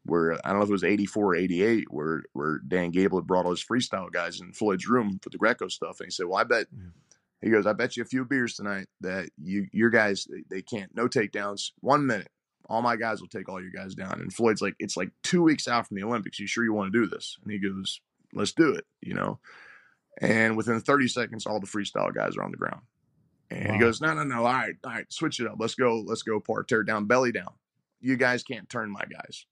where 0.06 0.34
I 0.46 0.50
don't 0.50 0.60
know 0.60 0.64
if 0.64 0.70
it 0.70 0.74
was 0.74 0.84
84 0.84 1.26
or 1.26 1.36
88, 1.36 1.86
where 1.90 2.24
where 2.34 2.60
Dan 2.60 2.92
Gable 2.92 3.20
had 3.20 3.28
brought 3.28 3.46
all 3.46 3.52
his 3.52 3.64
freestyle 3.64 4.12
guys 4.12 4.40
in 4.40 4.54
Floyd's 4.54 4.88
room 4.88 5.20
for 5.22 5.30
the 5.30 5.38
Greco 5.38 5.68
stuff, 5.68 6.00
and 6.00 6.08
he 6.08 6.12
said, 6.12 6.28
"Well, 6.28 6.38
I 6.38 6.44
bet." 6.44 6.68
He 7.42 7.50
goes, 7.50 7.66
"I 7.66 7.74
bet 7.74 7.98
you 7.98 8.04
a 8.04 8.08
few 8.08 8.24
beers 8.24 8.56
tonight 8.56 8.88
that 9.02 9.30
you 9.38 9.68
your 9.72 9.90
guys 9.90 10.28
they 10.50 10.62
can't 10.62 10.96
no 10.96 11.08
takedowns. 11.08 11.72
One 11.82 12.06
minute, 12.06 12.30
all 12.68 12.82
my 12.82 12.96
guys 12.96 13.20
will 13.20 13.28
take 13.28 13.50
all 13.50 13.62
your 13.62 13.72
guys 13.72 13.96
down." 13.96 14.22
And 14.22 14.34
Floyd's 14.34 14.62
like, 14.62 14.76
"It's 14.80 14.96
like 14.96 15.12
two 15.24 15.44
weeks 15.44 15.68
out 15.68 15.88
from 15.88 15.98
the 15.98 16.04
Olympics. 16.04 16.40
You 16.40 16.48
sure 16.48 16.64
you 16.64 16.74
want 16.74 16.94
to 16.94 17.00
do 17.00 17.08
this?" 17.08 17.38
And 17.44 17.52
he 17.52 17.60
goes, 17.60 18.00
"Let's 18.34 18.54
do 18.54 18.74
it." 18.74 18.86
You 19.02 19.16
know. 19.16 19.40
And 20.22 20.56
within 20.56 20.80
30 20.80 21.10
seconds, 21.10 21.46
all 21.46 21.60
the 21.60 21.68
freestyle 21.68 22.14
guys 22.14 22.38
are 22.38 22.44
on 22.44 22.52
the 22.52 22.58
ground. 22.58 22.82
And 23.52 23.68
wow. 23.68 23.74
he 23.74 23.80
goes, 23.80 24.02
"No, 24.02 24.14
no, 24.14 24.24
no. 24.24 24.46
All 24.46 24.54
right, 24.54 24.76
all 24.84 24.92
right, 24.92 25.12
switch 25.12 25.40
it 25.40 25.48
up. 25.48 25.56
Let's 25.60 25.76
go. 25.76 26.00
Let's 26.00 26.22
go. 26.22 26.40
Par 26.40 26.64
terre 26.64 26.84
down, 26.84 27.06
belly 27.06 27.32
down. 27.32 27.54
You 28.02 28.16
guys 28.16 28.44
can't 28.44 28.70
turn 28.70 28.92
my 28.92 29.04
guys." 29.06 29.46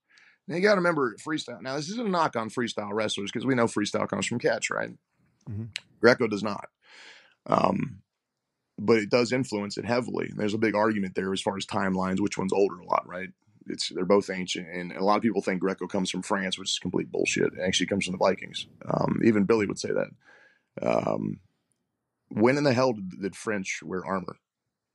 Now 0.46 0.56
you 0.56 0.62
got 0.62 0.72
to 0.72 0.80
remember 0.80 1.14
freestyle. 1.16 1.62
Now 1.62 1.76
this 1.76 1.88
isn't 1.90 2.06
a 2.06 2.10
knock 2.10 2.36
on 2.36 2.50
freestyle 2.50 2.92
wrestlers 2.92 3.30
because 3.30 3.46
we 3.46 3.54
know 3.54 3.66
freestyle 3.66 4.08
comes 4.08 4.26
from 4.26 4.38
catch, 4.38 4.70
right? 4.70 4.90
Mm-hmm. 5.48 5.64
Greco 6.00 6.26
does 6.26 6.42
not, 6.42 6.68
um, 7.46 8.02
but 8.78 8.98
it 8.98 9.10
does 9.10 9.32
influence 9.32 9.78
it 9.78 9.84
heavily. 9.84 10.30
There's 10.34 10.54
a 10.54 10.58
big 10.58 10.74
argument 10.74 11.14
there 11.14 11.32
as 11.32 11.40
far 11.40 11.56
as 11.56 11.66
timelines, 11.66 12.20
which 12.20 12.38
one's 12.38 12.52
older 12.52 12.78
a 12.78 12.84
lot, 12.84 13.06
right? 13.06 13.30
It's 13.66 13.88
they're 13.88 14.04
both 14.04 14.28
ancient, 14.28 14.68
and 14.68 14.92
a 14.92 15.04
lot 15.04 15.16
of 15.16 15.22
people 15.22 15.40
think 15.40 15.60
Greco 15.60 15.86
comes 15.86 16.10
from 16.10 16.22
France, 16.22 16.58
which 16.58 16.70
is 16.70 16.78
complete 16.78 17.10
bullshit. 17.10 17.54
It 17.54 17.60
actually 17.64 17.86
comes 17.86 18.04
from 18.04 18.12
the 18.12 18.18
Vikings. 18.18 18.66
Um, 18.86 19.20
even 19.24 19.44
Billy 19.44 19.66
would 19.66 19.78
say 19.78 19.90
that. 19.90 20.08
Um, 20.82 21.40
when 22.28 22.58
in 22.58 22.64
the 22.64 22.74
hell 22.74 22.92
did, 22.92 23.22
did 23.22 23.36
French 23.36 23.80
wear 23.82 24.04
armor? 24.04 24.36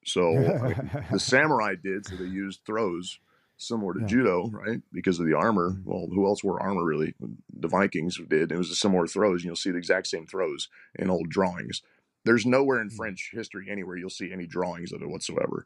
So 0.06 0.34
the 1.12 1.20
samurai 1.20 1.76
did, 1.82 2.06
so 2.06 2.16
they 2.16 2.26
used 2.26 2.62
throws 2.66 3.20
similar 3.60 3.94
to 3.94 4.00
yeah. 4.02 4.08
judo, 4.08 4.50
right? 4.50 4.82
Because 4.92 5.20
of 5.20 5.28
the 5.28 5.36
armor. 5.36 5.72
Mm-hmm. 5.72 5.90
Well, 5.90 6.08
who 6.12 6.26
else 6.26 6.44
wore 6.44 6.62
armor 6.62 6.84
really? 6.84 7.14
The 7.54 7.68
Vikings 7.68 8.20
did. 8.28 8.52
It 8.52 8.58
was 8.58 8.72
a 8.72 8.76
similar 8.76 9.06
throws. 9.06 9.42
and 9.42 9.46
You'll 9.46 9.56
see 9.56 9.72
the 9.72 9.78
exact 9.78 10.08
same 10.08 10.26
throws 10.26 10.70
in 10.96 11.10
old 11.10 11.30
drawings. 11.30 11.82
There's 12.26 12.46
nowhere 12.46 12.82
in 12.82 12.88
mm-hmm. 12.88 12.98
French 12.98 13.32
history 13.34 13.68
anywhere 13.70 13.98
you'll 13.98 14.10
see 14.10 14.32
any 14.32 14.48
drawings 14.48 14.92
of 14.92 15.02
it 15.02 15.10
whatsoever. 15.10 15.66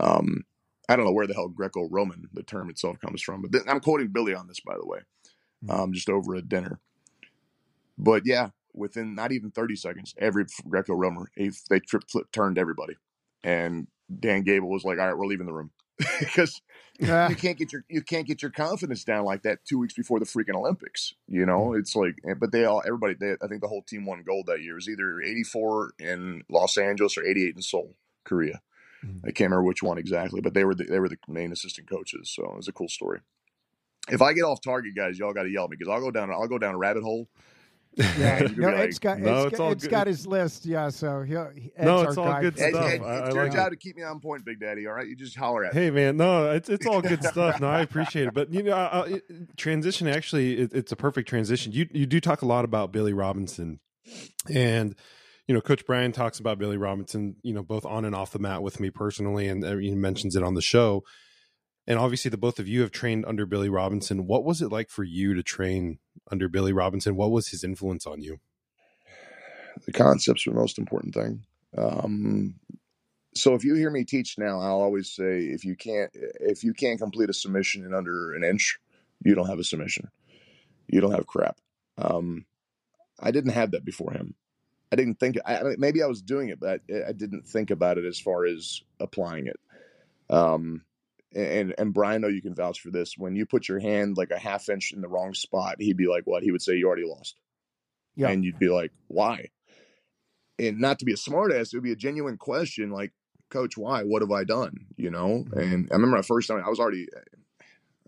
Um, 0.00 0.44
I 0.88 0.96
don't 0.96 1.04
know 1.04 1.12
where 1.12 1.26
the 1.26 1.34
hell 1.34 1.48
Greco-Roman 1.48 2.28
the 2.32 2.42
term 2.42 2.68
itself 2.68 2.98
comes 3.00 3.22
from, 3.22 3.42
but 3.42 3.52
th- 3.52 3.64
I'm 3.66 3.80
quoting 3.80 4.08
Billy 4.08 4.34
on 4.34 4.48
this, 4.48 4.60
by 4.60 4.74
the 4.74 4.86
way, 4.86 5.00
mm-hmm. 5.64 5.70
um, 5.70 5.92
just 5.92 6.10
over 6.10 6.34
at 6.36 6.48
dinner. 6.48 6.80
But 7.96 8.22
yeah, 8.26 8.50
within 8.74 9.14
not 9.14 9.32
even 9.32 9.50
30 9.50 9.76
seconds, 9.76 10.14
every 10.18 10.44
Greco-Roman 10.68 11.26
they 11.70 11.80
trip, 11.80 12.04
flip, 12.08 12.26
turned 12.32 12.58
everybody, 12.58 12.96
and 13.42 13.86
Dan 14.20 14.42
Gable 14.42 14.68
was 14.68 14.84
like, 14.84 14.98
"All 14.98 15.06
right, 15.06 15.16
we're 15.16 15.26
leaving 15.26 15.46
the 15.46 15.52
room." 15.52 15.70
because 16.18 16.60
yeah. 16.98 17.28
you 17.28 17.36
can't 17.36 17.58
get 17.58 17.72
your 17.72 17.84
you 17.88 18.02
can't 18.02 18.26
get 18.26 18.42
your 18.42 18.50
confidence 18.50 19.04
down 19.04 19.24
like 19.24 19.42
that 19.42 19.64
two 19.64 19.78
weeks 19.78 19.94
before 19.94 20.18
the 20.18 20.24
freaking 20.24 20.54
Olympics. 20.54 21.14
You 21.28 21.46
know, 21.46 21.68
mm. 21.68 21.78
it's 21.78 21.94
like, 21.94 22.16
but 22.38 22.52
they 22.52 22.64
all 22.64 22.82
everybody. 22.84 23.14
They, 23.14 23.32
I 23.42 23.46
think 23.46 23.60
the 23.60 23.68
whole 23.68 23.82
team 23.82 24.06
won 24.06 24.22
gold 24.22 24.46
that 24.46 24.62
year. 24.62 24.72
It 24.72 24.76
was 24.76 24.88
either 24.88 25.20
eighty 25.20 25.44
four 25.44 25.92
in 25.98 26.42
Los 26.48 26.76
Angeles 26.76 27.16
or 27.16 27.24
eighty 27.24 27.46
eight 27.46 27.56
in 27.56 27.62
Seoul, 27.62 27.94
Korea. 28.24 28.60
Mm-hmm. 29.04 29.26
I 29.26 29.30
can't 29.30 29.50
remember 29.50 29.64
which 29.64 29.82
one 29.82 29.98
exactly, 29.98 30.40
but 30.40 30.54
they 30.54 30.64
were 30.64 30.74
the, 30.74 30.84
they 30.84 30.98
were 30.98 31.08
the 31.08 31.18
main 31.28 31.52
assistant 31.52 31.88
coaches. 31.88 32.30
So 32.34 32.44
it 32.44 32.56
was 32.56 32.68
a 32.68 32.72
cool 32.72 32.88
story. 32.88 33.20
If 34.08 34.20
I 34.20 34.32
get 34.32 34.42
off 34.42 34.60
target, 34.60 34.94
guys, 34.94 35.18
y'all 35.18 35.32
got 35.32 35.44
to 35.44 35.50
yell 35.50 35.64
at 35.64 35.70
me 35.70 35.76
because 35.78 35.90
I'll 35.90 36.00
go 36.00 36.10
down. 36.10 36.30
I'll 36.30 36.48
go 36.48 36.58
down 36.58 36.74
a 36.74 36.78
rabbit 36.78 37.02
hole 37.02 37.28
yeah, 37.96 38.48
no, 38.56 38.68
like, 38.68 38.76
Ed's 38.76 38.98
got, 38.98 39.18
no, 39.18 39.46
it's, 39.46 39.58
it's, 39.58 39.86
got 39.86 40.06
his 40.06 40.26
list. 40.26 40.66
Yeah, 40.66 40.88
so 40.88 41.22
he'll. 41.22 41.50
Ed's 41.76 41.84
no, 41.84 42.02
it's 42.02 42.16
all 42.16 42.40
good 42.40 42.56
stuff. 42.58 42.74
Ed, 42.74 43.02
I, 43.02 43.26
it's 43.26 43.34
your 43.34 43.48
job 43.48 43.70
to 43.70 43.76
keep 43.76 43.96
me 43.96 44.02
on 44.02 44.20
point, 44.20 44.44
Big 44.44 44.60
Daddy. 44.60 44.86
All 44.86 44.94
right, 44.94 45.06
you 45.06 45.16
just 45.16 45.36
holler 45.36 45.64
at 45.64 45.74
me. 45.74 45.82
Hey, 45.82 45.90
man, 45.90 46.16
no, 46.16 46.50
it's 46.50 46.68
it's 46.68 46.86
all 46.86 47.00
good 47.00 47.22
stuff. 47.24 47.60
No, 47.60 47.68
I 47.68 47.80
appreciate 47.80 48.28
it. 48.28 48.34
But 48.34 48.52
you 48.52 48.62
know, 48.62 48.72
uh, 48.72 49.06
it, 49.08 49.56
transition 49.56 50.08
actually, 50.08 50.58
it, 50.58 50.72
it's 50.72 50.92
a 50.92 50.96
perfect 50.96 51.28
transition. 51.28 51.72
You 51.72 51.88
you 51.92 52.06
do 52.06 52.20
talk 52.20 52.42
a 52.42 52.46
lot 52.46 52.64
about 52.64 52.92
Billy 52.92 53.12
Robinson, 53.12 53.80
and 54.52 54.94
you 55.46 55.54
know, 55.54 55.60
Coach 55.60 55.86
Brian 55.86 56.12
talks 56.12 56.40
about 56.40 56.58
Billy 56.58 56.76
Robinson. 56.76 57.36
You 57.42 57.54
know, 57.54 57.62
both 57.62 57.84
on 57.86 58.04
and 58.04 58.14
off 58.14 58.32
the 58.32 58.38
mat 58.38 58.62
with 58.62 58.80
me 58.80 58.90
personally, 58.90 59.48
and 59.48 59.64
uh, 59.64 59.76
he 59.76 59.94
mentions 59.94 60.36
it 60.36 60.42
on 60.42 60.54
the 60.54 60.62
show 60.62 61.04
and 61.86 61.98
obviously 61.98 62.30
the 62.30 62.36
both 62.36 62.58
of 62.58 62.68
you 62.68 62.80
have 62.80 62.90
trained 62.90 63.24
under 63.26 63.46
Billy 63.46 63.68
Robinson. 63.68 64.26
What 64.26 64.44
was 64.44 64.62
it 64.62 64.72
like 64.72 64.90
for 64.90 65.04
you 65.04 65.34
to 65.34 65.42
train 65.42 65.98
under 66.30 66.48
Billy 66.48 66.72
Robinson? 66.72 67.16
What 67.16 67.30
was 67.30 67.48
his 67.48 67.64
influence 67.64 68.06
on 68.06 68.22
you? 68.22 68.38
The 69.86 69.92
concepts 69.92 70.46
are 70.46 70.50
the 70.50 70.56
most 70.56 70.78
important 70.78 71.14
thing. 71.14 71.44
Um, 71.76 72.54
so 73.34 73.54
if 73.54 73.64
you 73.64 73.74
hear 73.74 73.90
me 73.90 74.04
teach 74.04 74.38
now, 74.38 74.60
I'll 74.60 74.80
always 74.80 75.10
say 75.10 75.40
if 75.40 75.64
you 75.64 75.74
can't 75.74 76.10
if 76.14 76.62
you 76.62 76.72
can't 76.72 77.00
complete 77.00 77.30
a 77.30 77.34
submission 77.34 77.84
in 77.84 77.92
under 77.92 78.34
an 78.34 78.44
inch, 78.44 78.78
you 79.24 79.34
don't 79.34 79.48
have 79.48 79.58
a 79.58 79.64
submission. 79.64 80.08
You 80.86 81.00
don't 81.00 81.12
have 81.12 81.26
crap. 81.26 81.58
Um, 81.98 82.46
I 83.20 83.30
didn't 83.30 83.52
have 83.52 83.72
that 83.72 83.84
before 83.84 84.12
him. 84.12 84.34
I 84.92 84.96
didn't 84.96 85.18
think 85.18 85.36
I, 85.44 85.74
maybe 85.76 86.02
I 86.02 86.06
was 86.06 86.22
doing 86.22 86.48
it, 86.48 86.60
but 86.60 86.80
I, 86.88 87.08
I, 87.08 87.12
didn't 87.12 87.46
think 87.46 87.70
about 87.70 87.98
it 87.98 88.04
as 88.04 88.20
far 88.20 88.44
as 88.44 88.80
applying 89.00 89.46
it. 89.46 89.58
Um, 90.30 90.82
and 91.34 91.74
and 91.78 91.94
Brian, 91.94 92.22
know 92.22 92.28
you 92.28 92.42
can 92.42 92.54
vouch 92.54 92.80
for 92.80 92.90
this. 92.90 93.14
When 93.16 93.36
you 93.36 93.46
put 93.46 93.68
your 93.68 93.80
hand 93.80 94.16
like 94.16 94.30
a 94.30 94.38
half 94.38 94.68
inch 94.68 94.92
in 94.92 95.00
the 95.00 95.08
wrong 95.08 95.34
spot, 95.34 95.76
he'd 95.80 95.96
be 95.96 96.06
like, 96.08 96.24
"What?" 96.26 96.42
He 96.42 96.52
would 96.52 96.62
say, 96.62 96.76
"You 96.76 96.86
already 96.86 97.06
lost." 97.06 97.36
Yeah, 98.16 98.30
and 98.30 98.44
you'd 98.44 98.58
be 98.58 98.68
like, 98.68 98.92
"Why?" 99.08 99.48
and 100.58 100.78
not 100.78 100.98
to 101.00 101.04
be 101.04 101.12
a 101.12 101.16
smartass, 101.16 101.72
it 101.72 101.76
would 101.76 101.82
be 101.84 101.92
a 101.92 101.96
genuine 101.96 102.36
question 102.36 102.90
like, 102.90 103.12
Coach, 103.50 103.76
why? 103.76 104.02
What 104.02 104.22
have 104.22 104.30
I 104.30 104.44
done? 104.44 104.86
You 104.96 105.10
know? 105.10 105.44
Mhm. 105.48 105.62
And 105.62 105.88
I 105.90 105.94
remember 105.94 106.16
my 106.16 106.22
first 106.22 106.48
time, 106.48 106.62
I 106.64 106.68
was 106.68 106.80
already, 106.80 107.06
I 107.14 107.18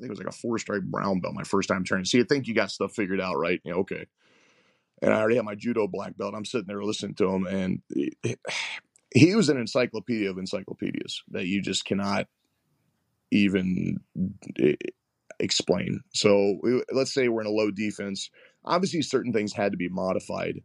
think 0.01 0.07
it 0.07 0.11
was 0.11 0.19
like 0.19 0.29
a 0.29 0.33
four 0.33 0.59
stripe 0.59 0.83
brown 0.83 1.21
belt 1.21 1.35
my 1.35 1.45
first 1.45 1.69
time 1.69 1.85
training. 1.85 2.07
See, 2.07 2.21
I 2.21 2.25
think 2.25 2.47
you 2.47 2.55
got 2.55 2.71
stuff 2.71 2.95
figured 2.95 3.21
out, 3.21 3.37
right? 3.37 3.61
Yeah, 3.65 3.75
okay. 3.75 4.07
And 5.03 5.13
I 5.13 5.21
already 5.21 5.37
had 5.37 5.45
my 5.45 5.55
judo 5.55 5.87
black 5.89 6.17
belt. 6.17 6.35
I'm 6.37 6.45
sitting 6.45 6.67
there 6.67 6.83
listening 6.83 7.15
to 7.17 7.29
him, 7.31 7.47
and 7.47 7.83
it- 7.91 8.41
he 9.15 9.35
was 9.35 9.49
an 9.49 9.59
encyclopedia 9.59 10.31
of 10.31 10.39
encyclopedias 10.39 11.23
that 11.31 11.47
you 11.47 11.63
just 11.63 11.85
cannot 11.85 12.29
even 13.31 13.99
eh, 14.59 14.75
explain. 15.39 16.01
So 16.13 16.59
let's 16.93 17.13
say 17.13 17.29
we're 17.29 17.43
in 17.43 17.47
a 17.47 17.51
low 17.51 17.71
defense. 17.71 18.31
Obviously, 18.65 19.03
certain 19.03 19.33
things 19.33 19.53
had 19.53 19.73
to 19.73 19.79
be 19.79 19.89
modified 19.89 20.61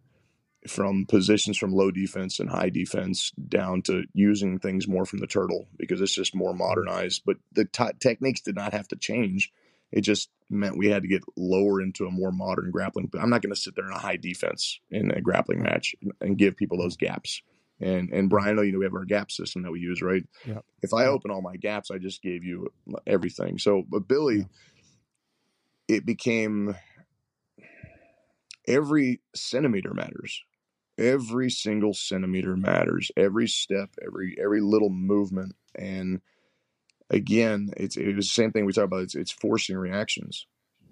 from 0.68 1.06
positions 1.08 1.58
from 1.58 1.74
low 1.74 1.90
defense 1.90 2.40
and 2.40 2.50
high 2.50 2.70
defense 2.70 3.32
down 3.48 3.82
to 3.82 4.04
using 4.14 4.60
things 4.60 4.88
more 4.88 5.06
from 5.06 5.20
the 5.20 5.28
turtle 5.28 5.68
because 5.78 6.02
it's 6.02 6.14
just 6.14 6.36
more 6.36 6.54
modernized. 6.54 7.24
But 7.26 7.38
the 7.52 7.66
t- 7.66 7.98
techniques 8.00 8.42
did 8.42 8.56
not 8.56 8.74
have 8.74 8.88
to 8.90 8.96
change. 8.96 9.52
It 9.92 10.02
just 10.02 10.30
meant 10.50 10.78
we 10.78 10.88
had 10.88 11.02
to 11.02 11.08
get 11.08 11.24
lower 11.36 11.82
into 11.82 12.06
a 12.06 12.12
more 12.12 12.32
modern 12.32 12.70
grappling. 12.70 13.08
But 13.08 13.22
I'm 13.22 13.30
not 13.30 13.42
going 13.42 13.54
to 13.54 13.60
sit 13.60 13.76
there 13.76 13.88
in 13.88 13.92
a 13.92 14.00
high 14.00 14.18
defense 14.18 14.80
in 14.92 15.12
a 15.12 15.22
grappling 15.22 15.64
match 15.64 15.96
and 16.20 16.38
give 16.38 16.56
people 16.56 16.78
those 16.78 16.96
gaps. 16.96 17.42
And 17.82 18.12
and 18.12 18.30
Brian, 18.30 18.50
I 18.50 18.54
know 18.54 18.62
you 18.62 18.72
know 18.72 18.80
we 18.80 18.86
have 18.86 18.94
our 18.94 19.06
gap 19.06 19.32
system 19.32 19.64
that 19.64 19.72
we 19.72 19.80
use, 19.80 20.02
right? 20.02 20.24
Yep. 20.46 20.64
If 20.84 20.94
I 20.94 21.06
open 21.06 21.32
all 21.32 21.42
my 21.42 21.58
gaps, 21.58 21.90
I 21.90 21.98
just 21.98 22.22
gave 22.22 22.44
you 22.44 22.72
everything. 23.08 23.58
So, 23.58 23.84
but 23.90 24.08
Billy, 24.08 24.46
it 25.88 26.06
became 26.06 26.76
every 28.68 29.22
centimeter 29.36 29.94
matters. 29.94 30.44
Every 30.98 31.50
single 31.50 31.94
centimeter 31.94 32.56
matters. 32.56 33.12
Every 33.18 33.48
step, 33.48 33.90
every 34.06 34.38
every 34.42 34.62
little 34.62 34.92
movement, 34.92 35.56
and 35.76 36.22
again, 37.10 37.72
it's 37.78 37.98
it 37.98 38.16
was 38.16 38.28
the 38.28 38.34
same 38.34 38.52
thing 38.52 38.66
we 38.66 38.74
talked 38.74 38.86
about. 38.86 39.04
It's 39.04 39.16
it's 39.16 39.32
forcing 39.32 39.78
reactions 39.78 40.46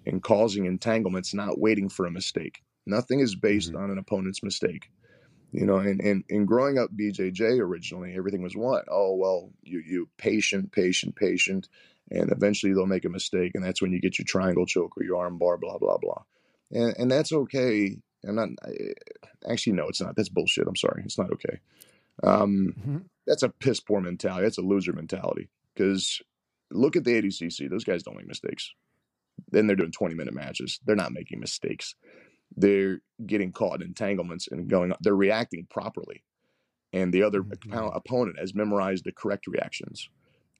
and 0.06 0.22
causing 0.22 0.66
entanglements, 0.66 1.34
not 1.34 1.60
waiting 1.60 1.88
for 1.88 2.06
a 2.06 2.10
mistake. 2.10 2.62
Nothing 2.86 3.20
is 3.20 3.36
based 3.36 3.72
mm-hmm. 3.72 3.82
on 3.82 3.90
an 3.90 3.98
opponent's 3.98 4.42
mistake. 4.42 4.90
You 5.52 5.66
know, 5.66 5.78
and, 5.78 6.00
and 6.00 6.24
and 6.30 6.46
growing 6.46 6.78
up 6.78 6.90
BJJ 6.96 7.58
originally, 7.60 8.14
everything 8.16 8.42
was 8.42 8.56
what? 8.56 8.84
Oh 8.90 9.14
well, 9.16 9.50
you 9.62 9.80
you 9.80 10.08
patient, 10.16 10.72
patient, 10.72 11.16
patient, 11.16 11.68
and 12.10 12.30
eventually 12.30 12.72
they'll 12.72 12.86
make 12.86 13.04
a 13.04 13.08
mistake, 13.10 13.52
and 13.54 13.64
that's 13.64 13.82
when 13.82 13.92
you 13.92 14.00
get 14.00 14.18
your 14.18 14.26
triangle 14.26 14.66
choke 14.66 14.96
or 14.96 15.02
your 15.04 15.16
arm 15.18 15.38
bar, 15.38 15.56
blah 15.58 15.78
blah 15.78 15.98
blah, 15.98 16.22
and 16.70 16.94
and 16.98 17.10
that's 17.10 17.32
okay. 17.32 17.96
I'm 18.26 18.36
not 18.36 18.50
I- 18.64 19.50
actually 19.50 19.72
no, 19.72 19.88
it's 19.88 20.00
not. 20.00 20.14
That's 20.16 20.28
bullshit. 20.28 20.68
I'm 20.68 20.76
sorry, 20.76 21.02
it's 21.04 21.18
not 21.18 21.32
okay. 21.32 21.58
Um, 22.22 22.74
Mhm. 22.78 23.04
that's 23.26 23.42
a 23.42 23.48
piss 23.48 23.80
poor 23.80 24.00
mentality. 24.00 24.44
That's 24.44 24.58
a 24.58 24.62
loser 24.62 24.92
mentality. 24.92 25.48
Because 25.74 26.20
look 26.70 26.96
at 26.96 27.04
the 27.04 27.12
ADCC; 27.20 27.68
those 27.68 27.84
guys 27.84 28.02
don't 28.02 28.16
make 28.16 28.26
mistakes. 28.28 28.72
Then 29.50 29.66
they're 29.66 29.76
doing 29.76 29.92
20 29.92 30.14
minute 30.14 30.34
matches. 30.34 30.80
They're 30.84 30.96
not 30.96 31.12
making 31.12 31.40
mistakes. 31.40 31.94
They're 32.56 33.00
getting 33.24 33.52
caught 33.52 33.80
in 33.82 33.88
entanglements 33.88 34.48
and 34.50 34.68
going. 34.68 34.92
They're 35.00 35.14
reacting 35.16 35.66
properly, 35.70 36.24
and 36.92 37.12
the 37.12 37.22
other 37.22 37.42
Mhm. 37.42 37.58
oppo- 37.70 37.96
opponent 37.96 38.38
has 38.38 38.54
memorized 38.54 39.04
the 39.04 39.12
correct 39.12 39.46
reactions 39.46 40.08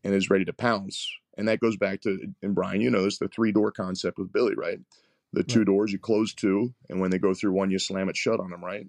and 0.05 0.15
is 0.15 0.31
ready 0.31 0.45
to 0.45 0.53
pounce. 0.53 1.11
And 1.37 1.49
that 1.49 1.61
goes 1.61 1.77
back 1.77 2.01
to 2.03 2.33
and 2.43 2.55
Brian, 2.55 2.81
you 2.81 2.91
know, 2.91 3.05
this 3.05 3.19
the 3.19 3.29
three 3.29 3.53
door 3.53 3.71
concept 3.73 4.19
with 4.19 4.33
Billy, 4.33 4.55
right? 4.55 4.79
The 5.33 5.45
two 5.45 5.61
Right. 5.61 5.67
doors 5.67 5.93
you 5.93 5.99
close 5.99 6.35
two, 6.35 6.75
and 6.89 7.01
when 7.01 7.11
they 7.11 7.19
go 7.19 7.35
through 7.35 7.53
one, 7.53 7.71
you 7.71 7.79
slam 7.79 8.09
it 8.09 8.17
shut 8.17 8.41
on 8.41 8.51
them, 8.51 8.65
right? 8.65 8.87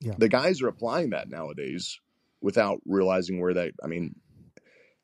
Yeah. 0.00 0.14
The 0.16 0.28
guys 0.28 0.62
are 0.62 0.68
applying 0.68 1.10
that 1.10 1.28
nowadays 1.28 2.00
without 2.40 2.80
realizing 2.86 3.40
where 3.40 3.54
that. 3.54 3.72
I 3.82 3.88
mean, 3.88 4.14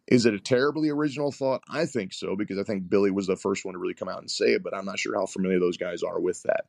is 0.06 0.26
it 0.26 0.34
a 0.34 0.40
terribly 0.40 0.90
original 0.90 1.32
thought? 1.32 1.62
I 1.68 1.86
think 1.86 2.12
so 2.12 2.36
because 2.36 2.58
I 2.58 2.62
think 2.62 2.88
Billy 2.88 3.10
was 3.10 3.26
the 3.26 3.36
first 3.36 3.64
one 3.64 3.72
to 3.74 3.78
really 3.78 3.94
come 3.94 4.08
out 4.08 4.20
and 4.20 4.30
say 4.30 4.52
it, 4.52 4.62
but 4.62 4.74
I'm 4.74 4.84
not 4.84 4.98
sure 4.98 5.14
how 5.18 5.26
familiar 5.26 5.58
those 5.58 5.76
guys 5.78 6.02
are 6.02 6.20
with 6.20 6.42
that. 6.44 6.66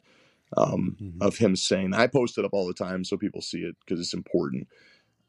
Um, 0.58 0.98
Mhm. 1.02 1.22
Of 1.22 1.38
him 1.38 1.56
saying, 1.56 1.94
I 1.94 2.08
post 2.08 2.38
it 2.38 2.46
up 2.46 2.54
all 2.54 2.68
the 2.68 2.74
time 2.74 3.04
so 3.04 3.18
people 3.18 3.42
see 3.42 3.60
it 3.62 3.76
because 3.82 4.00
it's 4.00 4.14
important. 4.14 4.68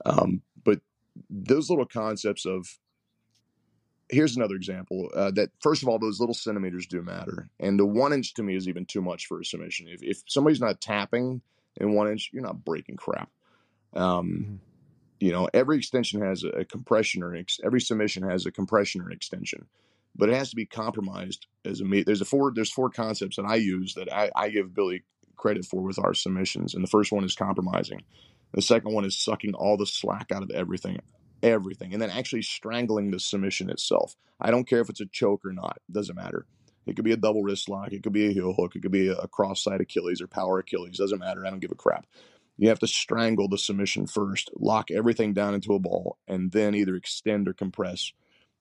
Um, 0.06 0.42
but 0.64 0.80
those 1.30 1.70
little 1.70 1.86
concepts 1.86 2.46
of 2.46 2.68
here's 4.08 4.36
another 4.36 4.54
example 4.54 5.10
uh, 5.14 5.30
that 5.32 5.50
first 5.60 5.82
of 5.82 5.88
all 5.88 5.98
those 5.98 6.20
little 6.20 6.34
centimeters 6.34 6.86
do 6.86 7.02
matter 7.02 7.48
and 7.60 7.78
the 7.78 7.86
one 7.86 8.12
inch 8.12 8.34
to 8.34 8.42
me 8.42 8.54
is 8.56 8.68
even 8.68 8.84
too 8.86 9.02
much 9.02 9.26
for 9.26 9.40
a 9.40 9.44
submission 9.44 9.88
if, 9.88 10.02
if 10.02 10.22
somebody's 10.26 10.60
not 10.60 10.80
tapping 10.80 11.40
in 11.80 11.94
one 11.94 12.08
inch 12.08 12.30
you're 12.32 12.42
not 12.42 12.64
breaking 12.64 12.96
crap 12.96 13.30
um, 13.94 14.46
Mhm. 14.48 14.58
you 15.20 15.32
know 15.32 15.48
every 15.54 15.78
extension 15.78 16.20
has 16.22 16.44
a, 16.44 16.48
a 16.50 16.64
compression 16.64 17.22
or 17.22 17.32
an 17.34 17.40
ex- 17.40 17.60
every 17.64 17.80
submission 17.80 18.22
has 18.28 18.46
a 18.46 18.52
compression 18.52 19.00
or 19.02 19.06
an 19.06 19.12
extension 19.12 19.66
but 20.16 20.28
it 20.28 20.34
has 20.36 20.50
to 20.50 20.56
be 20.56 20.66
compromised 20.66 21.46
as 21.64 21.80
a 21.80 21.84
me 21.84 22.02
there's 22.02 22.20
a 22.22 22.26
four 22.26 22.52
there's 22.54 22.72
four 22.72 22.90
concepts 22.90 23.36
that 23.36 23.44
i 23.46 23.56
use 23.56 23.94
that 23.94 24.12
I, 24.12 24.30
I 24.36 24.50
give 24.50 24.74
billy 24.74 25.04
credit 25.36 25.64
for 25.64 25.82
with 25.82 25.98
our 25.98 26.14
submissions 26.14 26.74
and 26.74 26.82
the 26.82 26.88
first 26.88 27.12
one 27.12 27.24
is 27.24 27.34
compromising. 27.34 28.02
The 28.52 28.62
second 28.62 28.92
one 28.92 29.04
is 29.04 29.18
sucking 29.18 29.54
all 29.54 29.76
the 29.76 29.86
slack 29.86 30.32
out 30.32 30.42
of 30.42 30.50
everything 30.50 31.00
everything 31.42 31.92
and 31.92 32.00
then 32.00 32.10
actually 32.10 32.42
strangling 32.42 33.10
the 33.10 33.20
submission 33.20 33.68
itself. 33.68 34.16
I 34.40 34.50
don't 34.50 34.66
care 34.66 34.80
if 34.80 34.88
it's 34.88 35.00
a 35.00 35.06
choke 35.06 35.44
or 35.44 35.52
not 35.52 35.78
it 35.88 35.92
doesn't 35.92 36.16
matter. 36.16 36.46
It 36.86 36.94
could 36.96 37.04
be 37.04 37.12
a 37.12 37.16
double 37.16 37.42
wrist 37.42 37.68
lock 37.68 37.92
it 37.92 38.02
could 38.02 38.12
be 38.12 38.26
a 38.26 38.32
heel 38.32 38.54
hook 38.54 38.74
it 38.74 38.80
could 38.80 38.92
be 38.92 39.08
a, 39.08 39.28
cross 39.28 39.62
side 39.62 39.80
achilles 39.80 40.20
or 40.20 40.26
power 40.26 40.58
achilles 40.58 40.96
doesn't 40.96 41.18
matter 41.18 41.44
i 41.46 41.50
don't 41.50 41.60
give 41.60 41.72
a 41.72 41.76
crap. 41.76 42.06
You 42.58 42.68
have 42.70 42.78
to 42.80 42.86
strangle 42.86 43.48
the 43.48 43.58
submission 43.58 44.06
first, 44.06 44.50
lock 44.56 44.90
everything 44.90 45.34
down 45.34 45.54
into 45.54 45.74
a 45.74 45.78
ball, 45.78 46.18
and 46.26 46.52
then 46.52 46.74
either 46.74 46.94
extend 46.94 47.48
or 47.48 47.52
compress 47.52 48.12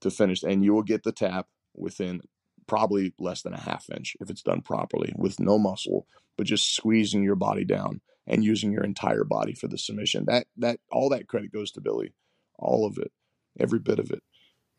to 0.02 0.12
finish. 0.12 0.44
And 0.44 0.64
you 0.64 0.74
will 0.74 0.84
get 0.84 1.04
the 1.04 1.12
tap 1.12 1.48
within 1.74 2.22
probably 2.68 3.14
less 3.20 3.42
than 3.42 3.54
a 3.54 3.60
half 3.60 3.90
inch 3.90 4.16
if 4.20 4.30
it's 4.30 4.42
done 4.42 4.62
properly 4.62 5.14
with 5.16 5.40
no 5.40 5.58
muscle, 5.58 6.08
but 6.38 6.48
just 6.48 6.76
squeezing 6.76 7.24
your 7.24 7.36
body 7.36 7.66
down 7.66 8.02
and 8.28 8.44
using 8.44 8.72
your 8.72 8.84
entire 8.84 9.24
body 9.24 9.54
for 9.54 9.68
the 9.68 9.78
submission. 9.78 10.26
That 10.26 10.48
that 10.58 10.80
all 10.92 11.10
that 11.10 11.28
credit 11.28 11.52
goes 11.52 11.72
to 11.72 11.82
Billy, 11.82 12.14
all 12.58 12.86
of 12.86 12.98
it, 12.98 13.12
every 13.60 13.80
bit 13.80 14.00
of 14.00 14.12
it. 14.12 14.24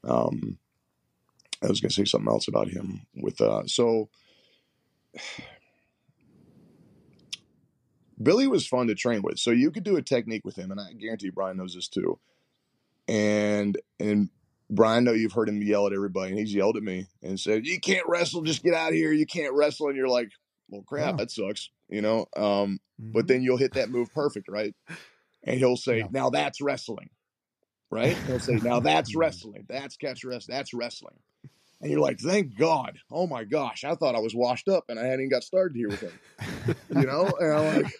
Um, 0.04 0.58
I 1.62 1.68
was 1.68 1.80
to 1.80 1.90
say 1.90 2.04
something 2.04 2.30
else 2.30 2.48
about 2.48 2.68
him 2.68 3.06
with 3.14 3.40
uh, 3.40 3.66
so. 3.66 4.08
Billy 8.22 8.46
was 8.46 8.66
fun 8.66 8.86
to 8.86 8.94
train 8.94 9.20
with. 9.22 9.38
So 9.38 9.50
you 9.50 9.70
could 9.70 9.84
do 9.84 9.96
a 9.96 10.02
technique 10.02 10.44
with 10.44 10.56
him, 10.56 10.70
and 10.70 10.80
I 10.80 10.92
guarantee 10.94 11.28
Brian 11.30 11.58
knows 11.58 11.74
this 11.74 11.88
too. 11.88 12.18
And 13.08 13.78
and 14.00 14.30
Brian, 14.68 15.04
know 15.04 15.12
you've 15.12 15.32
heard 15.32 15.48
him 15.48 15.62
yell 15.62 15.86
at 15.86 15.92
everybody, 15.92 16.30
and 16.30 16.38
he's 16.38 16.54
yelled 16.54 16.76
at 16.76 16.82
me 16.82 17.06
and 17.22 17.38
said, 17.38 17.66
"You 17.66 17.78
can't 17.80 18.06
wrestle, 18.08 18.42
just 18.42 18.62
get 18.62 18.74
out 18.74 18.88
of 18.90 18.94
here. 18.94 19.12
You 19.12 19.26
can't 19.26 19.54
wrestle." 19.54 19.88
And 19.88 19.96
you're 19.96 20.08
like, 20.08 20.30
"Well, 20.68 20.82
crap, 20.82 21.18
that 21.18 21.30
sucks," 21.30 21.70
you 21.88 22.02
know. 22.02 22.26
Um, 22.36 22.80
but 23.12 23.24
Mhm. 23.24 23.28
then 23.28 23.42
you'll 23.42 23.58
hit 23.58 23.74
that 23.74 23.90
move 23.90 24.12
perfect, 24.12 24.48
right? 24.48 24.74
And 25.44 25.58
he'll 25.58 25.76
say, 25.76 25.98
Yeah. 25.98 26.08
"Now 26.10 26.30
that's 26.30 26.60
wrestling," 26.60 27.10
right? 27.90 28.20
He'll 28.26 28.40
say, 28.40 28.58
"Now 28.62 28.80
that's 28.80 29.14
wrestling. 29.16 29.66
That's 29.68 29.96
catch 29.96 30.24
wrestling. 30.24 30.56
That's 30.56 30.74
wrestling." 30.74 31.18
And 31.80 31.90
you're 31.90 32.00
like, 32.00 32.18
"Thank 32.18 32.56
God! 32.56 32.98
Oh 33.10 33.26
my 33.26 33.44
gosh! 33.44 33.84
I 33.84 33.94
thought 33.94 34.16
I 34.16 34.20
was 34.20 34.34
washed 34.34 34.68
up, 34.68 34.84
and 34.88 34.98
I 34.98 35.04
hadn't 35.04 35.20
even 35.20 35.30
got 35.30 35.44
started 35.44 35.76
here 35.76 35.90
with 35.90 36.02
him." 36.02 36.18
you 36.88 37.06
know 37.06 37.36
and 37.40 37.52
i'm 37.52 37.64
like 37.66 37.90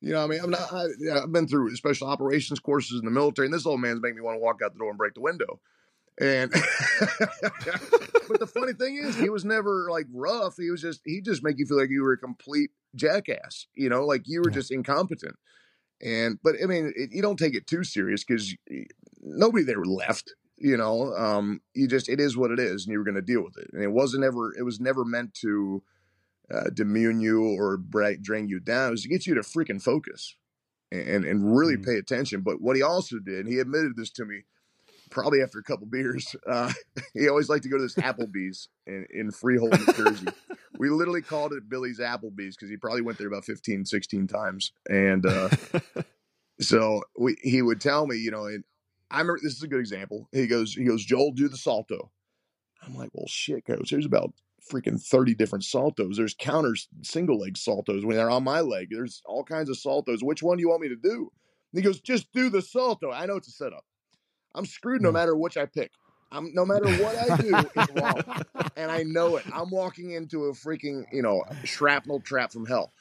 you 0.00 0.12
know 0.12 0.24
i 0.24 0.26
mean 0.26 0.40
i'm 0.42 0.50
not 0.50 0.72
I, 0.72 0.86
yeah, 0.98 1.22
i've 1.22 1.32
been 1.32 1.46
through 1.46 1.74
special 1.76 2.08
operations 2.08 2.60
courses 2.60 2.98
in 2.98 3.04
the 3.04 3.10
military 3.10 3.46
and 3.46 3.54
this 3.54 3.66
old 3.66 3.80
man's 3.80 4.00
making 4.00 4.16
me 4.16 4.22
want 4.22 4.36
to 4.36 4.40
walk 4.40 4.60
out 4.64 4.72
the 4.72 4.78
door 4.78 4.90
and 4.90 4.98
break 4.98 5.14
the 5.14 5.20
window. 5.20 5.60
And 6.20 6.50
but 8.28 8.40
the 8.40 8.50
funny 8.52 8.74
thing 8.74 8.96
is 8.96 9.16
he 9.16 9.30
was 9.30 9.44
never 9.44 9.88
like 9.90 10.06
rough 10.12 10.56
he 10.58 10.70
was 10.70 10.82
just 10.82 11.00
he 11.04 11.20
just 11.20 11.42
make 11.42 11.58
you 11.58 11.66
feel 11.66 11.78
like 11.78 11.88
you 11.88 12.02
were 12.02 12.12
a 12.12 12.18
complete 12.18 12.70
jackass 12.94 13.66
you 13.74 13.88
know 13.88 14.04
like 14.04 14.22
you 14.26 14.42
were 14.42 14.50
just 14.50 14.70
incompetent. 14.70 15.36
And 16.02 16.38
but 16.42 16.56
i 16.62 16.66
mean 16.66 16.92
it, 16.96 17.10
you 17.12 17.22
don't 17.22 17.38
take 17.38 17.54
it 17.54 17.66
too 17.66 17.84
serious 17.84 18.24
because 18.24 18.54
nobody 19.22 19.64
there 19.64 19.82
left 19.84 20.34
you 20.58 20.76
know 20.76 21.14
um 21.14 21.60
you 21.74 21.88
just 21.88 22.08
it 22.08 22.20
is 22.20 22.36
what 22.36 22.50
it 22.50 22.58
is 22.58 22.84
and 22.84 22.92
you 22.92 22.98
were 22.98 23.04
going 23.04 23.14
to 23.14 23.22
deal 23.22 23.42
with 23.42 23.56
it. 23.56 23.70
And 23.72 23.82
it 23.82 23.92
wasn't 23.92 24.24
ever 24.24 24.54
it 24.58 24.62
was 24.62 24.80
never 24.80 25.04
meant 25.04 25.32
to 25.42 25.82
uh, 26.52 26.70
demean 26.74 27.20
you 27.20 27.42
or 27.44 27.76
bra- 27.76 28.14
drain 28.20 28.48
you 28.48 28.60
down. 28.60 28.88
It 28.88 28.90
was 28.92 29.02
to 29.02 29.08
get 29.08 29.26
you 29.26 29.34
to 29.34 29.40
freaking 29.40 29.82
focus 29.82 30.36
and 30.92 31.24
and 31.24 31.56
really 31.56 31.76
Mhm. 31.76 31.84
pay 31.84 31.96
attention. 31.96 32.40
But 32.42 32.60
what 32.60 32.76
he 32.76 32.82
also 32.82 33.18
did, 33.18 33.46
he 33.46 33.58
admitted 33.58 33.96
this 33.96 34.10
to 34.12 34.24
me 34.24 34.44
probably 35.10 35.42
after 35.42 35.58
a 35.58 35.62
couple 35.64 35.86
beers. 35.86 36.34
Uh, 36.46 36.72
he 37.14 37.28
always 37.28 37.48
liked 37.48 37.64
to 37.64 37.68
go 37.68 37.76
to 37.76 37.82
this 37.82 37.96
Applebee's 37.96 38.68
in, 38.86 39.06
in 39.12 39.30
Freehold, 39.32 39.72
New 39.78 39.92
Jersey. 39.94 40.26
we 40.78 40.88
literally 40.88 41.22
called 41.22 41.52
it 41.52 41.68
Billy's 41.68 41.98
Applebee's 41.98 42.56
because 42.56 42.70
he 42.70 42.76
probably 42.76 43.02
went 43.02 43.18
there 43.18 43.26
about 43.26 43.44
15, 43.44 43.84
16 43.84 44.26
times. 44.28 44.72
And 44.88 45.26
uh, 45.26 45.48
so 46.60 47.02
we, 47.18 47.36
he 47.42 47.62
would 47.62 47.80
tell 47.80 48.06
me, 48.06 48.16
you 48.16 48.30
know, 48.30 48.44
and 48.46 48.64
I 49.10 49.18
remember 49.20 49.40
this 49.42 49.54
is 49.56 49.62
a 49.62 49.68
good 49.68 49.80
example. 49.80 50.28
He 50.32 50.46
goes, 50.46 50.74
he 50.74 50.84
goes, 50.84 51.04
Joel, 51.04 51.32
do 51.32 51.48
the 51.48 51.56
salto. 51.56 52.10
I'm 52.82 52.94
like, 52.96 53.10
well, 53.12 53.26
shit, 53.28 53.66
coach. 53.66 53.90
There's 53.90 54.06
about 54.06 54.32
freaking 54.70 55.00
30 55.00 55.34
different 55.34 55.64
saltos. 55.64 56.16
There's 56.16 56.34
counters, 56.38 56.88
single 57.02 57.38
leg 57.38 57.56
saltos 57.56 58.04
when 58.04 58.16
they're 58.16 58.30
on 58.30 58.44
my 58.44 58.60
leg. 58.60 58.88
There's 58.90 59.22
all 59.24 59.44
kinds 59.44 59.68
of 59.68 59.76
saltos. 59.76 60.22
Which 60.22 60.42
one 60.42 60.56
do 60.56 60.62
you 60.62 60.68
want 60.68 60.82
me 60.82 60.88
to 60.88 60.96
do? 60.96 61.30
And 61.72 61.80
he 61.80 61.82
goes, 61.82 62.00
just 62.00 62.32
do 62.32 62.50
the 62.50 62.62
salto. 62.62 63.10
I 63.10 63.26
know 63.26 63.36
it's 63.36 63.48
a 63.48 63.52
setup. 63.52 63.84
I'm 64.54 64.66
screwed 64.66 65.02
no 65.02 65.12
matter 65.12 65.36
which 65.36 65.56
I 65.56 65.66
pick. 65.66 65.92
I'm 66.32 66.54
no 66.54 66.64
matter 66.64 66.88
what 67.02 67.16
I 67.16 67.36
do, 67.36 67.54
it's 67.74 67.92
wrong. 67.92 68.44
And 68.76 68.90
I 68.90 69.02
know 69.02 69.36
it. 69.36 69.44
I'm 69.52 69.70
walking 69.70 70.12
into 70.12 70.44
a 70.44 70.52
freaking, 70.52 71.04
you 71.12 71.22
know, 71.22 71.44
shrapnel 71.64 72.20
trap 72.20 72.52
from 72.52 72.66
hell. 72.66 72.92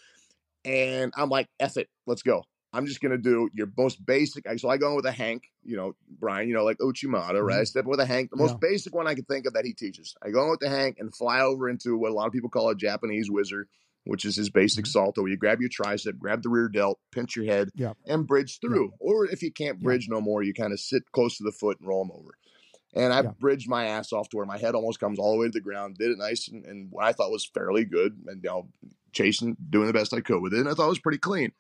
And 0.66 1.14
I'm 1.16 1.30
like, 1.30 1.48
F 1.60 1.78
it, 1.78 1.90
let's 2.08 2.24
go. 2.24 2.44
I'm 2.72 2.86
just 2.86 3.02
gonna 3.02 3.18
do 3.18 3.50
your 3.54 3.68
most 3.78 4.06
basic. 4.06 4.46
So 4.60 4.70
I 4.70 4.78
go 4.78 4.90
in 4.92 4.96
with 4.96 5.06
a 5.06 5.12
Hank, 5.12 5.44
you 5.64 5.76
know, 5.76 5.96
Brian, 6.20 6.48
you 6.48 6.54
know, 6.54 6.64
like 6.64 6.78
Uchimata, 6.78 7.42
right? 7.44 7.60
I 7.60 7.64
step 7.64 7.86
in 7.86 7.90
with 7.90 8.00
a 8.00 8.06
Hank, 8.06 8.30
the 8.30 8.38
most 8.38 8.56
Mm-hmm. 8.56 8.60
Yeah. 8.66 8.70
basic 8.72 8.96
one 8.96 9.08
I 9.08 9.16
can 9.16 9.26
think 9.26 9.46
of 9.48 9.54
that 9.54 9.66
he 9.66 9.74
teaches. 9.74 10.16
I 10.22 10.30
go 10.30 10.44
in 10.44 10.50
with 10.52 10.60
the 10.60 10.70
Hank 10.70 10.98
and 11.00 11.14
fly 11.16 11.42
over 11.42 11.68
into 11.70 11.98
what 11.98 12.12
a 12.12 12.14
lot 12.14 12.28
of 12.28 12.34
people 12.34 12.50
call 12.50 12.70
a 12.70 12.76
Japanese 12.76 13.28
whizzer, 13.30 13.68
which 14.06 14.24
is 14.24 14.36
his 14.36 14.50
basic 14.52 14.86
Mhm. 14.86 14.90
salto. 14.90 15.26
You 15.26 15.36
grab 15.38 15.62
your 15.62 15.70
tricep, 15.70 16.18
grab 16.20 16.44
the 16.44 16.50
rear 16.50 16.70
delt, 16.70 17.00
pinch 17.12 17.36
your 17.36 17.46
head, 17.46 17.70
Yeah. 17.74 17.94
and 18.06 18.28
bridge 18.28 18.60
through. 18.60 18.94
Or 19.00 19.26
if 19.26 19.42
you 19.42 19.52
can't 19.52 19.80
Yeah. 19.80 19.84
bridge 19.86 20.08
no 20.08 20.22
more, 20.22 20.44
you 20.44 20.54
kind 20.54 20.72
of 20.74 20.80
sit 20.80 21.12
close 21.12 21.38
to 21.38 21.44
the 21.44 21.52
foot 21.52 21.80
and 21.80 21.88
roll 21.88 22.04
them 22.06 22.12
over. 22.16 22.32
And 22.94 23.14
I 23.14 23.22
Yeah. 23.24 23.32
bridged 23.40 23.68
my 23.70 23.86
ass 23.86 24.14
off 24.14 24.30
to 24.30 24.38
where 24.38 24.46
my 24.48 24.58
head 24.58 24.74
almost 24.76 25.00
comes 25.00 25.18
all 25.20 25.34
the 25.34 25.40
way 25.40 25.46
to 25.48 25.52
the 25.52 25.60
ground. 25.62 25.98
Did 25.98 26.12
it 26.12 26.18
nice 26.18 26.48
and, 26.48 26.66
and 26.66 26.92
what 26.92 27.06
I 27.06 27.14
thought 27.14 27.32
was 27.32 27.46
fairly 27.46 27.84
good, 27.86 28.14
and 28.28 28.44
you 28.44 28.50
know, 28.50 28.70
chasing, 29.12 29.58
doing 29.70 29.88
the 29.88 29.94
best 29.94 30.14
I 30.14 30.22
could 30.22 30.42
with 30.42 30.54
it. 30.54 30.60
And 30.60 30.70
I 30.70 30.74
thought 30.74 30.86
it 30.86 30.90
was 30.90 31.00
pretty 31.00 31.18
clean. 31.20 31.52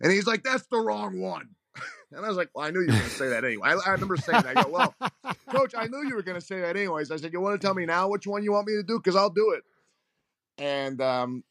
And 0.00 0.12
he's 0.12 0.26
like, 0.26 0.42
"That's 0.42 0.66
the 0.66 0.78
wrong 0.78 1.20
one." 1.20 1.50
And 2.12 2.24
I 2.24 2.28
was 2.28 2.36
like, 2.36 2.50
"Well, 2.54 2.64
I 2.64 2.70
knew 2.70 2.80
you 2.80 2.86
were 2.86 2.92
going 2.92 3.02
to 3.02 3.10
say 3.10 3.28
that 3.30 3.44
anyway." 3.44 3.68
I, 3.68 3.72
I 3.74 3.90
remember 3.90 4.16
saying 4.16 4.42
that. 4.42 4.56
I 4.56 4.62
go, 4.62 4.70
"Well, 4.70 4.94
coach, 5.50 5.74
I 5.76 5.86
knew 5.86 6.06
you 6.06 6.14
were 6.14 6.22
going 6.22 6.40
to 6.40 6.46
say 6.46 6.60
that 6.60 6.76
anyways." 6.76 7.10
I 7.10 7.16
said, 7.16 7.32
"You 7.32 7.40
want 7.40 7.60
to 7.60 7.66
tell 7.66 7.74
me 7.74 7.84
now 7.84 8.08
which 8.08 8.28
one 8.28 8.44
you 8.44 8.52
want 8.52 8.68
me 8.68 8.74
to 8.74 8.84
do? 8.84 8.98
Because 8.98 9.16
I'll 9.16 9.28
do 9.28 9.50
it." 9.50 9.64
And 10.56 11.00
um, 11.02 11.42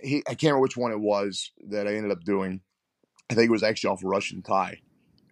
he, 0.00 0.18
I 0.28 0.34
can't 0.34 0.42
remember 0.44 0.60
which 0.60 0.76
one 0.76 0.92
it 0.92 1.00
was 1.00 1.50
that 1.68 1.88
I 1.88 1.94
ended 1.94 2.12
up 2.12 2.22
doing. 2.22 2.60
I 3.28 3.34
think 3.34 3.48
it 3.48 3.52
was 3.52 3.64
actually 3.64 3.90
off 3.90 4.04
a 4.04 4.08
Russian 4.08 4.42
tie, 4.42 4.80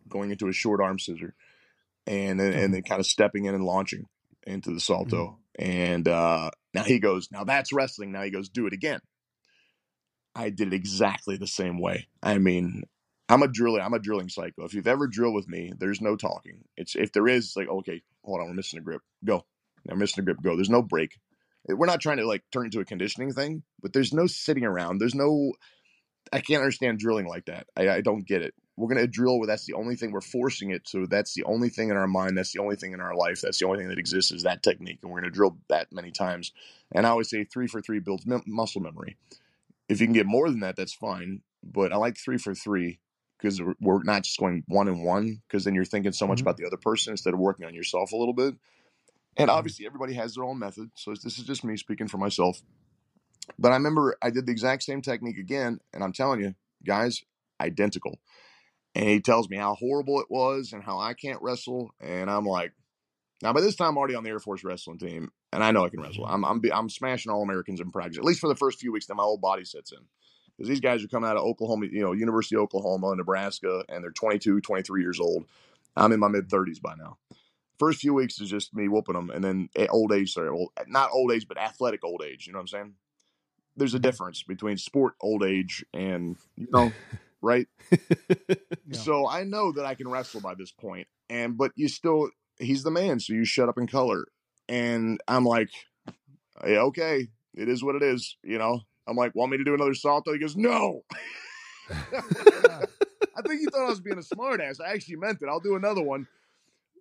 going 0.09 0.33
into 0.33 0.49
a 0.49 0.53
short 0.53 0.81
arm 0.81 0.99
scissor, 0.99 1.35
and 2.07 2.41
then 2.41 2.53
and 2.53 2.75
then 2.75 2.83
kind 2.83 3.01
of 3.01 3.07
stepping 3.07 3.45
in 3.45 3.55
and 3.55 3.65
launching 3.65 4.07
into 4.47 4.75
the 4.75 4.81
salto. 4.81 5.39
And 5.59 6.09
uh, 6.09 6.51
now 6.75 6.83
he 6.83 6.99
goes, 6.99 7.29
"Now 7.31 7.45
that's 7.45 7.73
wrestling." 7.73 8.11
Now 8.11 8.23
he 8.23 8.31
goes, 8.31 8.49
"Do 8.49 8.67
it 8.67 8.73
again." 8.73 9.01
I 10.35 10.51
did 10.51 10.69
it 10.69 10.75
exactly 10.75 11.37
the 11.37 11.47
same 11.47 11.81
way. 11.81 12.09
I 12.23 12.39
mean, 12.39 12.85
I'm 13.29 13.43
a 13.43 13.49
drilling. 13.49 13.83
I'm 13.83 13.95
a 13.95 13.99
drilling 13.99 14.29
psycho. 14.29 14.65
If 14.65 14.75
you've 14.75 14.87
ever 14.87 15.07
drilled 15.07 15.35
with 15.35 15.49
me, 15.49 15.73
there's 15.79 16.01
no 16.01 16.17
talking. 16.17 16.65
It's 16.77 16.95
if 16.95 17.13
there 17.13 17.29
is, 17.29 17.47
it's 17.47 17.57
like, 17.57 17.69
okay, 17.69 18.03
hold 18.25 18.41
on, 18.41 18.49
we're 18.49 18.55
missing 18.55 18.79
a 18.79 18.83
grip. 18.83 19.03
Go. 19.25 19.45
I'm 19.89 19.99
missing 19.99 20.23
a 20.23 20.25
grip. 20.25 20.43
Go. 20.43 20.55
There's 20.55 20.71
no 20.71 20.83
break. 20.83 21.19
Eh, 21.69 21.75
we're 21.75 21.87
not 21.87 22.01
trying 22.01 22.19
to 22.19 22.27
like 22.27 22.43
turn 22.53 22.67
into 22.67 22.81
a 22.81 22.85
conditioning 22.85 23.33
thing, 23.33 23.63
but 23.81 23.93
there's 23.93 24.13
no 24.13 24.27
sitting 24.27 24.65
around. 24.65 24.99
There's 24.99 25.15
no. 25.15 25.53
I 26.33 26.41
can't 26.41 26.63
understand 26.63 26.99
drilling 26.99 27.27
like 27.27 27.47
that. 27.47 27.67
I, 27.77 27.89
I 27.89 28.01
don't 28.01 28.27
get 28.27 28.43
it. 28.43 28.55
We're 28.77 28.89
gonna 28.89 29.07
drill 29.07 29.39
where 29.39 29.47
that's 29.47 29.67
the 29.67 29.75
only 29.75 29.97
thing 29.97 30.13
we're 30.13 30.23
forcing 30.23 30.71
it 30.71 30.85
to. 30.87 31.07
That's 31.07 31.35
the 31.35 31.45
only 31.45 31.69
thing 31.69 31.91
in 31.91 31.97
our 31.97 32.07
mind. 32.07 32.39
That's 32.39 32.53
the 32.53 32.61
only 32.61 32.77
thing 32.77 32.93
in 32.93 33.01
our 33.01 33.15
life. 33.15 33.43
That's 33.43 33.59
the 33.59 33.67
only 33.67 33.81
thing 33.81 33.89
that 33.89 33.99
exists 33.99 34.33
is 34.33 34.45
that 34.45 34.63
technique, 34.63 35.01
and 35.03 35.13
we're 35.13 35.21
gonna 35.21 35.31
drill 35.31 35.59
that 35.69 35.93
many 35.93 36.11
times. 36.11 36.53
And 36.91 37.07
I 37.07 37.11
always 37.11 37.29
say 37.29 37.45
three 37.45 37.67
for 37.67 37.83
three 37.83 37.99
builds 37.99 38.27
muscle 38.47 38.81
memory. 38.81 39.17
If 39.89 40.01
you 40.01 40.07
can 40.07 40.15
get 40.15 40.27
more 40.27 40.49
than 40.51 40.61
that, 40.61 40.77
that's 40.77 40.95
fine. 40.95 41.43
But 41.63 41.93
I 41.93 41.97
like 41.97 42.17
three 42.17 42.39
for 42.39 42.55
three 42.55 43.01
because 43.39 43.61
we're- 43.61 44.03
not 44.05 44.23
just 44.23 44.39
going 44.39 44.63
one 44.69 44.89
and 44.89 45.03
one 45.03 45.43
because 45.47 45.65
then 45.65 45.75
you're 45.75 45.85
thinking 45.85 46.13
so 46.13 46.27
much 46.27 46.39
Mhm. 46.39 46.43
about 46.43 46.57
the 46.57 46.67
other 46.67 46.77
person 46.77 47.13
instead 47.13 47.35
of 47.35 47.41
working 47.41 47.67
on 47.67 47.75
yourself 47.75 48.13
a 48.13 48.17
little 48.17 48.35
bit. 48.35 48.57
And 49.37 49.49
Mhm. 49.49 49.55
obviously, 49.55 49.87
everybody 49.87 50.15
has 50.15 50.35
their 50.35 50.45
own 50.45 50.59
method. 50.59 50.91
So 50.95 51.13
this 51.13 51.39
is 51.39 51.45
just 51.45 51.65
me 51.65 51.77
speaking 51.77 52.09
for 52.09 52.19
myself. 52.19 52.63
But 53.59 53.73
I 53.73 53.77
remember 53.77 54.17
I 54.23 54.31
did 54.31 54.47
the 54.47 54.53
exact 54.53 54.83
same 54.83 55.03
technique 55.03 55.39
again, 55.39 55.81
and 55.93 56.05
I'm 56.05 56.13
telling 56.13 56.41
you, 56.41 56.55
guys, 56.85 57.23
identical. 57.61 58.21
And 58.95 59.09
he 59.09 59.21
tells 59.21 59.49
me 59.49 59.57
how 59.57 59.75
horrible 59.75 60.21
it 60.21 60.31
was 60.31 60.73
and 60.73 60.83
how 60.83 60.99
I 60.99 61.15
can't 61.15 61.41
wrestle, 61.43 61.95
and 62.01 62.31
I'm 62.31 62.45
like, 62.45 62.73
now 63.43 63.53
by 63.53 63.61
this 63.61 63.77
time 63.77 63.89
I'm 63.89 63.99
already 63.99 64.15
on 64.15 64.25
the 64.25 64.31
Air 64.31 64.39
Force 64.39 64.65
wrestling 64.65 64.99
team, 64.99 65.31
and 65.53 65.63
I 65.63 65.73
know 65.73 65.85
I 65.85 65.89
can 65.89 66.01
wrestle. 66.01 66.25
Mm-hmm. 66.25 66.45
I'm 66.45 66.63
I'm, 66.65 66.73
I'm 66.73 66.89
smashing 66.89 67.31
all 67.31 67.43
Americans 67.43 67.81
in 67.81 67.91
practice, 67.91 68.19
at 68.19 68.25
least 68.25 68.41
for 68.41 68.49
the 68.49 68.57
first 68.57 68.79
few 68.79 68.93
weeks. 68.93 69.07
Then 69.07 69.17
my 69.17 69.25
whole 69.25 69.39
body 69.39 69.65
sets 69.65 69.93
in 69.93 69.99
because 70.57 70.69
these 70.69 70.81
guys 70.81 71.05
are 71.05 71.09
coming 71.09 71.29
out 71.29 71.37
of 71.37 71.45
Oklahoma, 71.45 71.87
you 71.91 72.03
know, 72.03 72.13
University 72.13 72.57
of 72.57 72.63
Oklahoma, 72.63 73.15
Nebraska, 73.17 73.85
and 73.89 74.05
they're 74.05 74.13
22, 74.13 74.61
23 74.61 75.03
years 75.03 75.19
old. 75.19 75.45
I'm 75.97 76.13
in 76.13 76.21
my 76.21 76.29
mid 76.29 76.49
30s 76.49 76.81
by 76.81 76.95
now. 76.95 77.19
First 77.79 78.01
few 78.01 78.15
weeks 78.15 78.41
is 78.41 78.49
just 78.49 78.75
me 78.75 78.87
whooping 78.89 79.15
them, 79.15 79.31
and 79.31 79.43
then 79.43 79.69
old 79.91 80.13
age, 80.13 80.33
sorry, 80.33 80.49
old, 80.49 80.71
not 80.87 81.11
old 81.13 81.33
age, 81.33 81.49
but 81.49 81.59
athletic 81.59 82.05
old 82.05 82.23
age. 82.25 82.47
You 82.47 82.53
know 82.53 82.59
what 82.59 82.63
I'm 82.63 82.69
saying? 82.69 82.95
There's 83.77 83.95
a 83.95 83.99
difference 83.99 84.43
between 84.43 84.77
sport 84.77 85.15
old 85.21 85.43
age 85.43 85.85
and 85.93 86.37
you 86.57 86.69
know, 86.71 86.93
right? 87.43 87.67
Yeah. 87.91 88.55
So 88.93 89.29
I 89.29 89.45
know 89.45 89.73
that 89.73 89.85
I 89.85 89.95
can 89.95 90.09
wrestle 90.09 90.41
by 90.41 90.55
this 90.55 90.71
point, 90.71 91.09
and 91.29 91.57
but 91.57 91.73
you 91.75 91.89
still, 91.89 92.31
he's 92.59 92.83
the 92.83 92.91
man, 92.91 93.21
so 93.21 93.33
you 93.33 93.45
shut 93.45 93.69
up 93.69 93.79
and 93.79 93.91
color. 93.91 94.27
And 94.69 95.21
I'm 95.29 95.45
like, 95.45 95.71
yeah, 96.67 96.81
okay, 96.81 97.29
it 97.55 97.69
is 97.69 97.83
what 97.83 97.97
it 97.97 98.03
is, 98.03 98.37
you 98.43 98.59
know. 98.59 98.81
I'm 99.07 99.17
like, 99.17 99.35
want 99.35 99.51
me 99.51 99.59
to 99.59 99.65
do 99.65 99.75
another 99.75 99.95
salto? 99.95 100.33
He 100.33 100.39
goes, 100.39 100.57
no. 100.57 101.03
I 101.91 103.43
think 103.47 103.61
he 103.61 103.67
thought 103.67 103.87
I 103.87 103.91
was 103.91 104.01
being 104.01 104.19
a 104.19 104.21
smartass. 104.21 104.81
I 104.81 104.93
actually 104.93 105.17
meant 105.17 105.39
it. 105.43 105.49
I'll 105.49 105.61
do 105.61 105.77
another 105.77 106.03
one. 106.03 106.27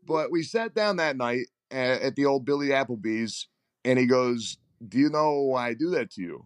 But 0.05 0.31
we 0.31 0.43
sat 0.43 0.73
down 0.73 0.97
that 0.97 1.17
night 1.17 1.47
at, 1.69 2.01
at 2.01 2.15
the 2.15 2.25
old 2.25 2.45
Billy 2.45 2.69
Applebee's, 2.69 3.47
and 3.85 3.99
he 3.99 4.05
goes, 4.05 4.57
"Do 4.85 4.97
you 4.97 5.09
know 5.09 5.41
why 5.41 5.69
I 5.69 5.73
do 5.73 5.91
that 5.91 6.11
to 6.11 6.21
you?" 6.21 6.45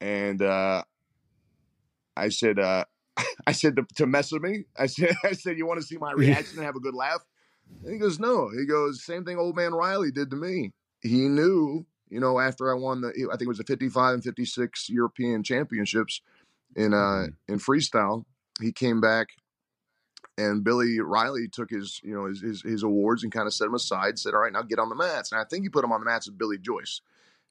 And 0.00 0.40
uh, 0.40 0.84
I 2.16 2.28
said, 2.30 2.58
uh, 2.58 2.84
"I 3.46 3.52
said 3.52 3.76
to, 3.76 3.86
to 3.96 4.06
mess 4.06 4.32
with 4.32 4.42
me." 4.42 4.64
I 4.78 4.86
said, 4.86 5.14
"I 5.24 5.32
said 5.32 5.58
you 5.58 5.66
want 5.66 5.80
to 5.80 5.86
see 5.86 5.98
my 5.98 6.12
reaction 6.12 6.58
and 6.58 6.66
have 6.66 6.76
a 6.76 6.80
good 6.80 6.94
laugh." 6.94 7.24
And 7.82 7.92
he 7.92 7.98
goes, 7.98 8.18
"No." 8.18 8.50
He 8.50 8.66
goes, 8.66 9.04
"Same 9.04 9.24
thing 9.24 9.38
old 9.38 9.56
man 9.56 9.74
Riley 9.74 10.10
did 10.10 10.30
to 10.30 10.36
me. 10.36 10.72
He 11.00 11.28
knew, 11.28 11.86
you 12.08 12.20
know, 12.20 12.38
after 12.40 12.70
I 12.70 12.78
won 12.78 13.02
the, 13.02 13.08
I 13.08 13.36
think 13.36 13.42
it 13.42 13.48
was 13.48 13.58
the 13.58 13.64
55 13.64 14.14
and 14.14 14.24
56 14.24 14.88
European 14.90 15.42
Championships 15.42 16.20
in 16.76 16.94
uh 16.94 17.26
in 17.48 17.58
freestyle. 17.58 18.24
He 18.60 18.72
came 18.72 19.00
back." 19.00 19.28
And 20.36 20.64
Billy 20.64 20.98
Riley 20.98 21.46
took 21.46 21.70
his, 21.70 22.00
you 22.02 22.12
know, 22.12 22.24
his, 22.26 22.40
his, 22.40 22.62
his 22.62 22.82
awards 22.82 23.22
and 23.22 23.30
kind 23.30 23.46
of 23.46 23.54
set 23.54 23.66
them 23.66 23.74
aside. 23.74 24.18
Said, 24.18 24.34
"All 24.34 24.40
right, 24.40 24.52
now 24.52 24.62
get 24.62 24.80
on 24.80 24.88
the 24.88 24.96
mats." 24.96 25.30
And 25.30 25.40
I 25.40 25.44
think 25.44 25.64
he 25.64 25.68
put 25.68 25.84
him 25.84 25.92
on 25.92 26.00
the 26.00 26.06
mats 26.06 26.26
with 26.26 26.38
Billy 26.38 26.58
Joyce. 26.58 27.00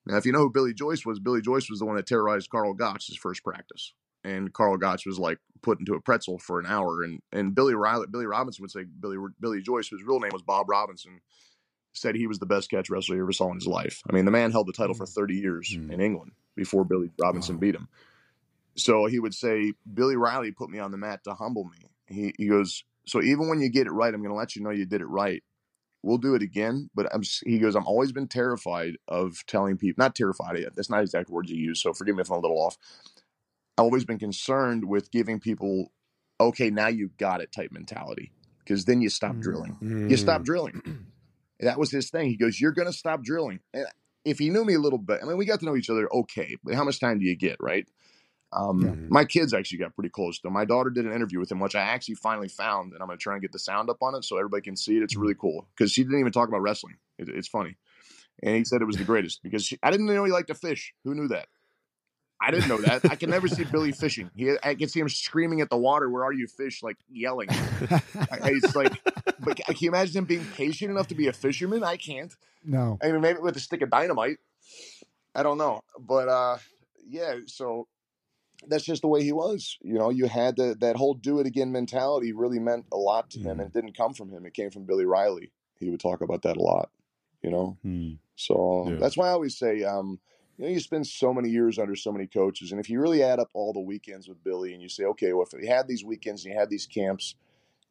Now, 0.05 0.17
if 0.17 0.25
you 0.25 0.31
know 0.33 0.39
who 0.39 0.49
Billy 0.49 0.73
Joyce 0.73 1.05
was, 1.05 1.19
Billy 1.19 1.41
Joyce 1.41 1.69
was 1.69 1.79
the 1.79 1.85
one 1.85 1.95
that 1.95 2.05
terrorized 2.05 2.49
Carl 2.49 2.73
Gotch 2.73 3.07
his 3.07 3.17
first 3.17 3.43
practice, 3.43 3.93
and 4.23 4.53
Carl 4.53 4.77
Gotch 4.77 5.05
was 5.05 5.19
like 5.19 5.39
put 5.61 5.79
into 5.79 5.93
a 5.95 6.01
pretzel 6.01 6.39
for 6.39 6.59
an 6.59 6.65
hour. 6.65 7.03
And 7.03 7.19
and 7.31 7.53
Billy 7.55 7.73
Riley, 7.75 8.07
Billy 8.09 8.25
Robinson 8.25 8.61
would 8.63 8.71
say 8.71 8.83
Billy 8.83 9.17
Billy 9.39 9.61
Joyce, 9.61 9.87
whose 9.87 10.03
real 10.03 10.19
name 10.19 10.31
was 10.33 10.41
Bob 10.41 10.69
Robinson, 10.69 11.21
said 11.93 12.15
he 12.15 12.27
was 12.27 12.39
the 12.39 12.45
best 12.45 12.69
catch 12.69 12.89
wrestler 12.89 13.15
he 13.15 13.21
ever 13.21 13.31
saw 13.31 13.49
in 13.49 13.55
his 13.55 13.67
life. 13.67 14.01
I 14.09 14.13
mean, 14.13 14.25
the 14.25 14.31
man 14.31 14.51
held 14.51 14.67
the 14.67 14.73
title 14.73 14.95
for 14.95 15.05
30 15.05 15.35
years 15.35 15.75
Mm. 15.77 15.91
in 15.91 16.01
England 16.01 16.31
before 16.55 16.83
Billy 16.85 17.11
Robinson 17.21 17.55
Wow. 17.55 17.59
beat 17.61 17.75
him. 17.75 17.87
So 18.75 19.05
he 19.05 19.19
would 19.19 19.35
say, 19.35 19.73
Billy 19.93 20.15
Riley 20.15 20.51
put 20.51 20.69
me 20.69 20.79
on 20.79 20.91
the 20.91 20.97
mat 20.97 21.23
to 21.25 21.35
humble 21.35 21.65
me. 21.65 21.87
He, 22.07 22.33
he 22.37 22.47
goes, 22.47 22.83
So 23.05 23.21
even 23.21 23.47
when 23.47 23.61
you 23.61 23.69
get 23.69 23.85
it 23.87 23.91
right, 23.91 24.13
I'm 24.13 24.21
going 24.21 24.31
to 24.31 24.35
let 24.37 24.55
you 24.55 24.63
know 24.63 24.71
you 24.71 24.85
did 24.85 25.01
it 25.01 25.05
right. 25.05 25.43
We'll 26.01 26.17
do 26.17 26.33
it 26.35 26.41
again. 26.41 26.89
But 26.95 27.07
I'm, 27.13 27.21
he 27.45 27.59
goes, 27.59 27.75
I've 27.75 27.85
always 27.85 28.11
been 28.11 28.27
terrified 28.27 28.95
of 29.07 29.45
telling 29.45 29.77
people, 29.77 30.01
not 30.03 30.15
terrified, 30.15 30.57
Yet. 30.57 30.75
that's 30.75 30.89
not 30.89 31.01
exact 31.01 31.29
words 31.29 31.51
you 31.51 31.57
use. 31.57 31.81
So 31.81 31.93
forgive 31.93 32.15
me 32.15 32.21
if 32.21 32.31
I'm 32.31 32.37
a 32.39 32.41
little 32.41 32.57
off. 32.59 32.77
I've 33.77 33.85
always 33.85 34.05
been 34.05 34.19
concerned 34.19 34.85
with 34.85 35.11
giving 35.11 35.39
people, 35.39 35.91
okay, 36.39 36.69
now 36.69 36.87
you 36.87 37.09
got 37.17 37.41
it 37.41 37.51
type 37.51 37.71
mentality. 37.71 38.31
Because 38.59 38.85
then 38.85 39.01
you 39.01 39.09
stop 39.09 39.37
Mm. 39.37 39.41
drilling. 39.41 39.77
You 40.07 40.15
Mm. 40.15 40.19
stop 40.19 40.43
drilling. 40.43 40.81
That 41.59 41.79
was 41.79 41.91
his 41.91 42.09
thing. 42.09 42.29
He 42.29 42.35
goes, 42.35 42.59
You're 42.59 42.73
going 42.73 42.87
to 42.87 42.97
stop 42.97 43.23
drilling. 43.23 43.59
And 43.73 43.85
if 44.25 44.39
he 44.39 44.49
knew 44.49 44.65
me 44.65 44.73
a 44.73 44.79
little 44.79 44.99
bit, 44.99 45.21
I 45.21 45.25
mean, 45.25 45.37
we 45.37 45.45
got 45.45 45.59
to 45.61 45.65
know 45.65 45.77
each 45.77 45.89
other 45.89 46.11
okay, 46.11 46.57
but 46.63 46.73
how 46.75 46.83
much 46.83 46.99
time 46.99 47.19
do 47.19 47.25
you 47.25 47.35
get, 47.37 47.57
right? 47.61 47.87
Um, 48.51 48.81
Yeah. 48.81 48.95
My 49.09 49.25
kids 49.25 49.53
actually 49.53 49.79
got 49.79 49.95
pretty 49.95 50.09
close 50.09 50.39
to 50.39 50.47
him. 50.47 50.53
My 50.53 50.65
daughter 50.65 50.89
did 50.89 51.05
an 51.05 51.13
interview 51.13 51.39
with 51.39 51.51
him, 51.51 51.59
which 51.59 51.75
I 51.75 51.81
actually 51.81 52.15
finally 52.15 52.49
found, 52.49 52.93
and 52.93 53.01
I'm 53.01 53.07
going 53.07 53.17
to 53.17 53.23
try 53.23 53.33
and 53.33 53.41
get 53.41 53.51
the 53.53 53.59
sound 53.59 53.89
up 53.89 54.01
on 54.01 54.15
it 54.15 54.25
so 54.25 54.37
everybody 54.37 54.61
can 54.61 54.75
see 54.75 54.97
it. 54.97 55.03
It's 55.03 55.15
really 55.15 55.35
cool 55.35 55.67
because 55.77 55.91
she 55.91 56.03
didn't 56.03 56.19
even 56.19 56.31
talk 56.33 56.49
about 56.49 56.61
wrestling. 56.61 56.97
It, 57.17 57.29
it's 57.29 57.47
funny. 57.47 57.77
And 58.41 58.55
he 58.55 58.65
said 58.65 58.81
it 58.81 58.85
was 58.85 58.97
the 58.97 59.05
greatest 59.05 59.41
because 59.43 59.65
she, 59.65 59.77
I 59.83 59.91
didn't 59.91 60.07
know 60.07 60.23
he 60.25 60.31
liked 60.31 60.49
to 60.49 60.55
fish. 60.55 60.93
Who 61.05 61.15
knew 61.15 61.27
that? 61.29 61.47
I 62.45 62.51
didn't 62.51 62.67
know 62.67 62.81
that. 62.81 63.05
I 63.09 63.15
can 63.15 63.29
never 63.29 63.47
see 63.47 63.63
Billy 63.63 63.91
fishing. 63.93 64.29
He, 64.35 64.53
I 64.61 64.75
can 64.75 64.89
see 64.89 64.99
him 64.99 65.09
screaming 65.09 65.61
at 65.61 65.69
the 65.69 65.77
water, 65.77 66.09
"Where 66.09 66.23
are 66.25 66.33
you, 66.33 66.47
fish?" 66.47 66.83
Like 66.83 66.97
yelling. 67.09 67.47
It's 68.29 68.75
like, 68.75 68.91
but 69.39 69.55
can 69.57 69.75
you 69.79 69.89
imagine 69.89 70.17
him 70.19 70.25
being 70.25 70.45
patient 70.55 70.91
enough 70.91 71.07
to 71.07 71.15
be 71.15 71.27
a 71.27 71.33
fisherman? 71.33 71.83
I 71.83 71.97
can't. 71.97 72.33
no. 72.65 72.97
I 73.01 73.11
mean, 73.11 73.21
maybe 73.21 73.39
with 73.39 73.55
a 73.55 73.59
stick 73.59 73.81
of 73.81 73.89
dynamite. 73.89 74.37
I 75.35 75.41
don't 75.43 75.57
know, 75.57 75.81
but 75.99 76.27
uh, 76.27 76.57
yeah. 77.07 77.35
So 77.47 77.87
that's 78.67 78.83
just 78.83 79.01
the 79.01 79.07
way 79.07 79.23
he 79.23 79.31
was. 79.31 79.77
You 79.81 79.93
know, 79.95 80.09
you 80.09 80.27
had 80.27 80.57
the, 80.57 80.75
that 80.81 80.95
whole 80.95 81.13
"do 81.13 81.39
it 81.39 81.47
again" 81.47 81.71
mentality. 81.71 82.33
Really 82.33 82.59
meant 82.59 82.85
a 82.91 82.97
lot 82.97 83.29
to 83.31 83.39
him, 83.39 83.45
Mhm. 83.45 83.51
and 83.51 83.61
it 83.61 83.73
didn't 83.73 83.97
come 83.97 84.13
from 84.13 84.29
him. 84.29 84.45
It 84.45 84.53
came 84.53 84.69
from 84.69 84.83
Billy 84.85 85.05
Riley. 85.05 85.51
He 85.79 85.89
would 85.89 85.99
talk 85.99 86.21
about 86.21 86.43
that 86.43 86.57
a 86.57 86.61
lot. 86.61 86.89
You 87.41 87.49
know, 87.51 87.77
Mm. 87.85 88.19
so 88.35 88.85
Yeah. 88.89 88.95
that's 88.97 89.17
why 89.17 89.27
I 89.27 89.31
always 89.31 89.57
say, 89.57 89.83
um, 89.83 90.19
you 90.57 90.65
know, 90.65 90.71
you 90.71 90.79
spend 90.79 91.07
so 91.07 91.33
many 91.33 91.49
years 91.49 91.79
under 91.79 91.95
so 91.95 92.11
many 92.11 92.27
coaches, 92.27 92.71
and 92.71 92.79
if 92.79 92.89
you 92.89 92.99
really 92.99 93.23
add 93.23 93.39
up 93.39 93.49
all 93.53 93.73
the 93.73 93.79
weekends 93.79 94.27
with 94.27 94.43
Billy, 94.43 94.73
and 94.73 94.81
you 94.81 94.89
say, 94.89 95.03
okay, 95.05 95.33
well, 95.33 95.47
if 95.51 95.59
you 95.61 95.67
had 95.67 95.87
these 95.87 96.03
weekends 96.03 96.45
and 96.45 96.53
you 96.53 96.59
had 96.59 96.69
these 96.69 96.85
camps, 96.87 97.35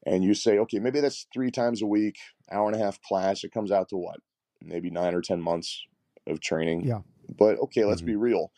and 0.04 0.24
you 0.24 0.34
say, 0.34 0.58
okay, 0.58 0.78
maybe 0.78 1.00
that's 1.00 1.26
three 1.32 1.50
times 1.50 1.82
a 1.82 1.86
week, 1.86 2.16
hour 2.50 2.66
and 2.68 2.76
a 2.80 2.84
half 2.84 3.00
class, 3.02 3.44
it 3.44 3.52
comes 3.52 3.70
out 3.72 3.88
to 3.90 3.96
what, 3.96 4.20
maybe 4.60 4.90
nine 4.90 5.14
or 5.14 5.20
ten 5.22 5.40
months 5.40 5.84
of 6.26 6.40
training. 6.40 6.84
Yeah. 6.86 7.00
But 7.36 7.58
okay, 7.60 7.84
let's 7.84 8.02
Mhm. 8.02 8.06
be 8.06 8.16
real. 8.16 8.52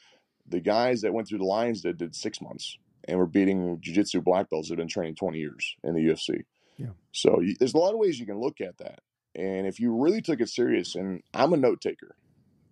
The 0.47 0.61
guys 0.61 1.01
that 1.03 1.13
went 1.15 1.29
through 1.29 1.39
the 1.39 1.45
Lions 1.45 1.81
did 1.83 1.97
did 1.99 2.15
six 2.15 2.41
months, 2.41 2.79
and 3.07 3.19
were 3.19 3.27
beating 3.27 3.79
jiu-jitsu 3.81 4.21
black 4.23 4.49
belts 4.51 4.69
that 4.69 4.75
have 4.75 4.79
been 4.79 4.89
training 4.89 5.15
twenty 5.17 5.39
years 5.39 5.77
in 5.85 5.95
the 5.95 6.01
UFC. 6.03 6.45
Yeah. 6.79 6.91
So 7.13 7.41
you, 7.41 7.55
there's 7.59 7.75
a 7.75 7.79
lot 7.79 7.93
of 7.93 7.99
ways 7.99 8.19
you 8.19 8.27
can 8.27 8.39
look 8.39 8.61
at 8.61 8.79
that, 8.79 9.01
and 9.35 9.67
if 9.67 9.79
you 9.81 9.95
really 9.95 10.21
took 10.23 10.41
it 10.41 10.49
serious, 10.49 10.95
and 10.95 11.23
I'm 11.33 11.53
a 11.53 11.57
note 11.57 11.81
taker. 11.81 12.17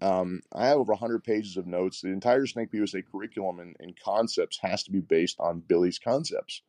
Um, 0.02 0.40
I 0.52 0.66
have 0.66 0.78
over 0.78 0.92
100 0.92 1.22
pages 1.22 1.56
of 1.56 1.66
notes. 1.66 2.00
The 2.00 2.08
entire 2.08 2.44
Snake 2.46 2.70
USA 2.72 3.02
curriculum 3.02 3.60
and, 3.60 3.76
and 3.78 3.98
concepts 3.98 4.58
has 4.62 4.82
to 4.84 4.90
be 4.90 5.00
based 5.00 5.38
on 5.38 5.60
Billy's 5.60 5.98
concepts. 5.98 6.62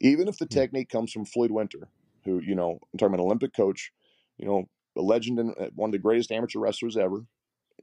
Even 0.00 0.28
if 0.28 0.38
the 0.38 0.46
Hmm. 0.46 0.54
technique 0.54 0.88
comes 0.88 1.12
from 1.12 1.24
Floyd 1.24 1.50
Winter, 1.50 1.88
who, 2.24 2.38
you 2.38 2.54
know, 2.54 2.78
I'm 2.92 2.98
talking 2.98 3.14
about 3.14 3.22
an 3.22 3.26
Olympic 3.26 3.54
coach, 3.54 3.92
you 4.38 4.46
know, 4.46 4.68
a 4.96 5.02
legend 5.02 5.38
and 5.40 5.50
uh, 5.58 5.70
one 5.74 5.88
of 5.88 5.92
the 5.92 5.98
greatest 5.98 6.30
amateur 6.32 6.60
wrestlers 6.60 6.96
ever, 6.96 7.26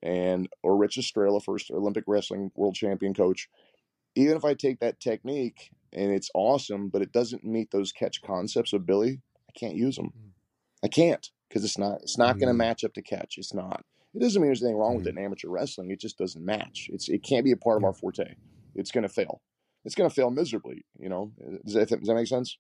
and 0.03 0.47
or 0.63 0.77
Rich 0.77 0.97
Estrella, 0.97 1.41
first 1.41 1.71
Olympic 1.71 2.05
wrestling 2.07 2.51
world 2.55 2.75
champion 2.75 3.13
coach. 3.13 3.49
Even 4.15 4.37
if 4.37 4.45
I 4.45 4.53
take 4.53 4.79
that 4.79 4.99
technique 4.99 5.71
and 5.93 6.11
it's 6.11 6.31
awesome, 6.33 6.89
but 6.89 7.01
it 7.01 7.11
doesn't 7.11 7.43
meet 7.43 7.71
those 7.71 7.91
catch 7.91 8.21
concepts 8.21 8.73
of 8.73 8.85
Billy, 8.85 9.21
I 9.49 9.59
can't 9.59 9.75
use 9.75 9.95
them. 9.97 10.13
Mm. 10.17 10.31
I 10.83 10.87
can't 10.87 11.29
because 11.49 11.63
it's 11.63 11.77
not 11.77 12.01
it's 12.03 12.17
not 12.17 12.39
going 12.39 12.49
to 12.49 12.53
match 12.53 12.83
up 12.83 12.93
to 12.93 13.01
catch. 13.01 13.37
It's 13.37 13.53
not. 13.53 13.85
It 14.17 14.23
doesn't 14.23 14.41
mean 14.41 14.49
there's 14.49 14.63
anything 14.63 14.77
wrong 14.77 14.95
with 14.95 15.05
Mhm. 15.05 15.07
it 15.07 15.17
in 15.17 15.23
amateur 15.25 15.49
wrestling. 15.49 15.91
It 15.91 15.99
just 15.99 16.17
doesn't 16.17 16.43
match. 16.43 16.89
It's 16.91 17.07
it 17.07 17.23
can't 17.23 17.45
be 17.45 17.51
a 17.51 17.57
part 17.57 17.77
of 17.77 17.83
our 17.83 17.93
forte. 17.93 18.35
It's 18.75 18.91
going 18.91 19.03
to 19.03 19.09
fail. 19.09 19.41
It's 19.85 19.95
going 19.95 20.09
to 20.09 20.13
fail 20.15 20.31
miserably. 20.31 20.85
You 20.99 21.09
know. 21.09 21.33
Does 21.65 21.73
that, 21.75 21.89
does 21.89 22.07
that 22.07 22.15
make 22.15 22.27
sense? 22.27 22.57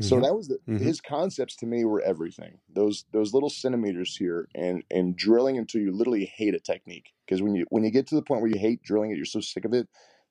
So 0.00 0.16
Mhm. 0.16 0.22
that 0.22 0.34
was 0.34 0.48
the, 0.48 0.58
Mhm. 0.68 0.78
his 0.80 1.00
concepts 1.00 1.56
to 1.56 1.66
me 1.66 1.84
were 1.84 2.00
everything. 2.02 2.60
Those 2.68 3.04
those 3.12 3.32
little 3.32 3.50
centimeters 3.50 4.16
here, 4.16 4.48
and 4.54 4.84
and 4.90 5.16
drilling 5.16 5.58
until 5.58 5.80
you 5.80 5.92
literally 5.92 6.24
hate 6.26 6.54
a 6.54 6.60
technique. 6.60 7.12
Because 7.24 7.40
when 7.42 7.54
you 7.54 7.66
when 7.70 7.84
you 7.84 7.90
get 7.90 8.06
to 8.08 8.14
the 8.14 8.22
point 8.22 8.42
where 8.42 8.50
you 8.50 8.58
hate 8.58 8.82
drilling 8.82 9.10
it, 9.10 9.16
you're 9.16 9.24
so 9.24 9.40
sick 9.40 9.64
of 9.64 9.72
it. 9.72 9.88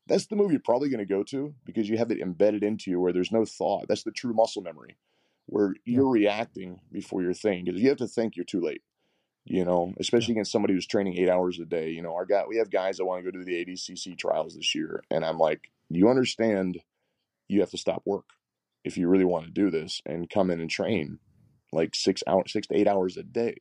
That's 0.08 0.28
the 0.28 0.36
move 0.36 0.52
you're 0.52 0.60
probably 0.60 0.90
going 0.90 1.00
to 1.00 1.06
go 1.06 1.24
to 1.26 1.56
because 1.66 1.88
you 1.90 1.98
have 1.98 2.12
it 2.12 2.20
embedded 2.20 2.64
into 2.64 2.92
you 2.92 3.00
where 3.00 3.14
there's 3.14 3.32
no 3.32 3.46
thought. 3.46 3.88
That's 3.88 4.04
the 4.04 4.12
true 4.12 4.34
muscle 4.34 4.62
memory, 4.62 4.98
where 5.46 5.76
you're 5.86 6.10
reacting 6.10 6.82
before 6.92 7.22
you're 7.22 7.34
thinking. 7.34 7.66
Because 7.66 7.80
if 7.80 7.84
you 7.84 7.90
have 7.90 7.98
to 8.00 8.08
think, 8.08 8.36
you're 8.36 8.46
too 8.46 8.62
late. 8.62 8.82
You 9.46 9.66
know, 9.66 9.94
especially 10.00 10.34
against 10.34 10.52
somebody 10.52 10.74
who's 10.74 10.86
training 10.88 11.18
eight 11.18 11.30
hours 11.30 11.60
a 11.60 11.66
day. 11.66 11.90
You 11.90 12.02
know, 12.02 12.14
our 12.16 12.26
guy, 12.26 12.44
we 12.48 12.58
have 12.58 12.70
guys 12.70 12.98
that 12.98 13.06
want 13.06 13.24
to 13.26 13.32
go 13.32 13.38
to 13.38 13.44
the 13.44 13.66
ADCC 13.66 14.18
trials 14.18 14.56
this 14.56 14.76
year, 14.76 15.04
and 15.10 15.26
I'm 15.26 15.38
like, 15.38 15.72
you 15.90 16.10
understand, 16.10 16.80
you 17.48 17.62
have 17.62 17.72
to 17.72 17.78
stop 17.78 18.04
work 18.06 18.30
if 18.84 18.98
you 18.98 19.08
really 19.08 19.26
want 19.26 19.46
to 19.46 19.52
do 19.52 19.70
this 19.70 20.02
and 20.06 20.30
come 20.30 20.50
in 20.52 20.62
and 20.62 20.70
train 20.70 21.20
like 21.72 21.96
six 21.96 22.22
hours, 22.28 22.52
six 22.52 22.68
to 22.68 22.76
eight 22.76 22.88
hours 22.88 23.18
a 23.18 23.24
day. 23.24 23.56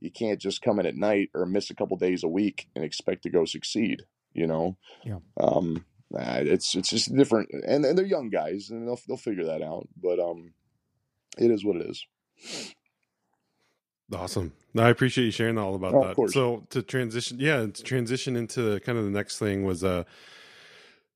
You 0.00 0.10
can't 0.10 0.40
just 0.40 0.62
come 0.62 0.78
in 0.78 0.86
at 0.86 0.96
night 0.96 1.30
or 1.34 1.46
miss 1.46 1.70
a 1.70 1.74
couple 1.74 1.96
days 1.96 2.22
a 2.22 2.28
week 2.28 2.68
and 2.76 2.84
expect 2.84 3.22
to 3.22 3.30
go 3.30 3.44
succeed. 3.44 4.02
You 4.34 4.46
know, 4.46 4.76
Yeah. 5.04 5.18
Um, 5.40 5.84
it's 6.10 6.74
it's 6.74 6.90
just 6.90 7.14
different, 7.14 7.48
and, 7.50 7.84
and 7.84 7.98
they're 7.98 8.04
young 8.04 8.28
guys, 8.30 8.70
and 8.70 8.86
they'll 8.86 9.00
they'll 9.08 9.16
figure 9.16 9.46
that 9.46 9.62
out. 9.62 9.88
But 10.00 10.20
um, 10.20 10.52
it 11.38 11.50
is 11.50 11.64
what 11.64 11.76
it 11.76 11.86
is. 11.86 12.06
Awesome. 14.14 14.52
No, 14.72 14.82
I 14.84 14.90
appreciate 14.90 15.24
you 15.24 15.30
sharing 15.30 15.58
all 15.58 15.74
about 15.74 15.94
Oh, 15.94 16.14
that. 16.14 16.30
So 16.32 16.66
to 16.70 16.82
transition, 16.82 17.38
yeah, 17.40 17.66
to 17.66 17.82
transition 17.82 18.36
into 18.36 18.78
kind 18.80 18.98
of 18.98 19.04
the 19.04 19.10
next 19.10 19.38
thing 19.38 19.64
was, 19.64 19.82
uh, 19.82 20.04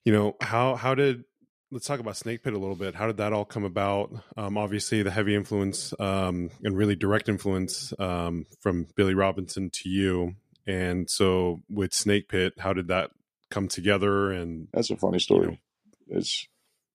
you 0.04 0.12
know, 0.12 0.36
how 0.40 0.74
how 0.74 0.94
did 0.94 1.24
let's 1.70 1.86
talk 1.86 2.00
about 2.00 2.14
Snakepit 2.14 2.46
a 2.54 2.58
little 2.58 2.74
bit. 2.74 2.96
How 2.96 3.06
did 3.06 3.18
that 3.18 3.32
all 3.32 3.44
come 3.44 3.64
about? 3.64 4.12
Um, 4.36 4.58
obviously, 4.58 5.02
the 5.02 5.10
heavy 5.10 5.36
influence 5.36 5.94
um, 6.00 6.50
and 6.64 6.76
really 6.76 6.96
direct 6.96 7.28
influence 7.28 7.92
um, 7.98 8.46
from 8.60 8.86
Billy 8.96 9.14
Robinson 9.14 9.70
to 9.70 9.88
you, 9.88 10.34
and 10.66 11.08
so 11.08 11.60
with 11.70 11.92
Snakepit, 11.92 12.58
how 12.58 12.72
did 12.72 12.88
that 12.88 13.10
come 13.50 13.68
together? 13.68 14.32
And 14.32 14.66
That's 14.72 14.90
a 14.90 14.96
funny 14.96 15.20
story. 15.20 15.60
It's 16.08 16.48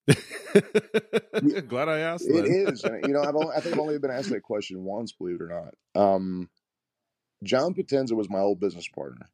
glad 1.67 1.89
I 1.89 1.99
asked. 1.99 2.25
It 2.27 2.45
is. 2.47 2.83
You 2.83 3.13
know, 3.13 3.21
I've 3.21 3.35
only, 3.35 3.53
I 3.55 3.59
think 3.61 3.75
I've 3.75 3.81
only 3.81 3.97
been 3.99 4.11
asked 4.11 4.29
that 4.29 4.41
question 4.43 4.83
once, 4.83 5.11
believe 5.11 5.35
it 5.35 5.41
or 5.43 5.71
not. 5.95 6.01
Um, 6.01 6.49
John 7.43 7.73
Potenza 7.73 8.13
was 8.13 8.29
my 8.29 8.39
old 8.39 8.59
business 8.59 8.87
partner, 8.87 9.27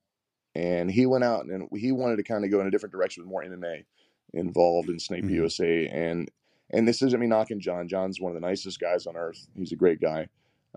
and 0.56 0.90
he 0.92 1.06
went 1.06 1.24
out 1.24 1.46
and 1.46 1.68
he 1.76 1.92
wanted 1.92 2.18
to 2.18 2.24
kind 2.24 2.44
of 2.44 2.52
go 2.52 2.60
in 2.62 2.68
a 2.68 2.72
different 2.72 2.94
direction 2.94 3.24
with 3.24 3.30
more 3.30 3.44
MMA 3.44 3.86
involved 4.34 4.90
in 4.90 5.00
Snake 5.00 5.24
Mhm. 5.26 5.32
USA. 5.36 5.88
And 5.88 6.30
and 6.74 6.88
this 6.88 7.02
isn't 7.02 7.20
me 7.20 7.28
knocking 7.28 7.60
John. 7.60 7.88
John's 7.90 8.22
one 8.22 8.32
of 8.36 8.42
the 8.42 8.48
nicest 8.48 8.80
guys 8.80 9.06
on 9.06 9.18
earth. 9.18 9.46
He's 9.58 9.74
a 9.74 9.76
great 9.78 10.00
guy. 10.00 10.30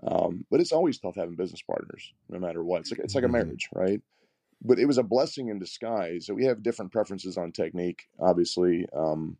Um, 0.03 0.45
but 0.51 0.59
it's 0.59 0.73
always 0.73 0.99
tough 0.99 1.15
having 1.15 1.37
business 1.37 1.61
partners, 1.61 2.13
no 2.29 2.37
matter 2.37 2.61
what. 2.63 2.81
It's 2.81 2.91
like 2.91 2.99
it's 2.99 3.15
like 3.15 3.23
a 3.23 3.27
Mhm. 3.27 3.31
marriage, 3.31 3.69
right? 3.73 4.01
But 4.61 4.77
it 4.79 4.85
was 4.85 4.97
a 4.97 5.03
blessing 5.03 5.47
in 5.49 5.57
disguise. 5.59 6.25
So 6.25 6.33
we 6.33 6.45
have 6.45 6.63
different 6.63 6.91
preferences 6.91 7.37
on 7.37 7.51
technique, 7.53 8.07
obviously. 8.19 8.85
Um, 8.93 9.37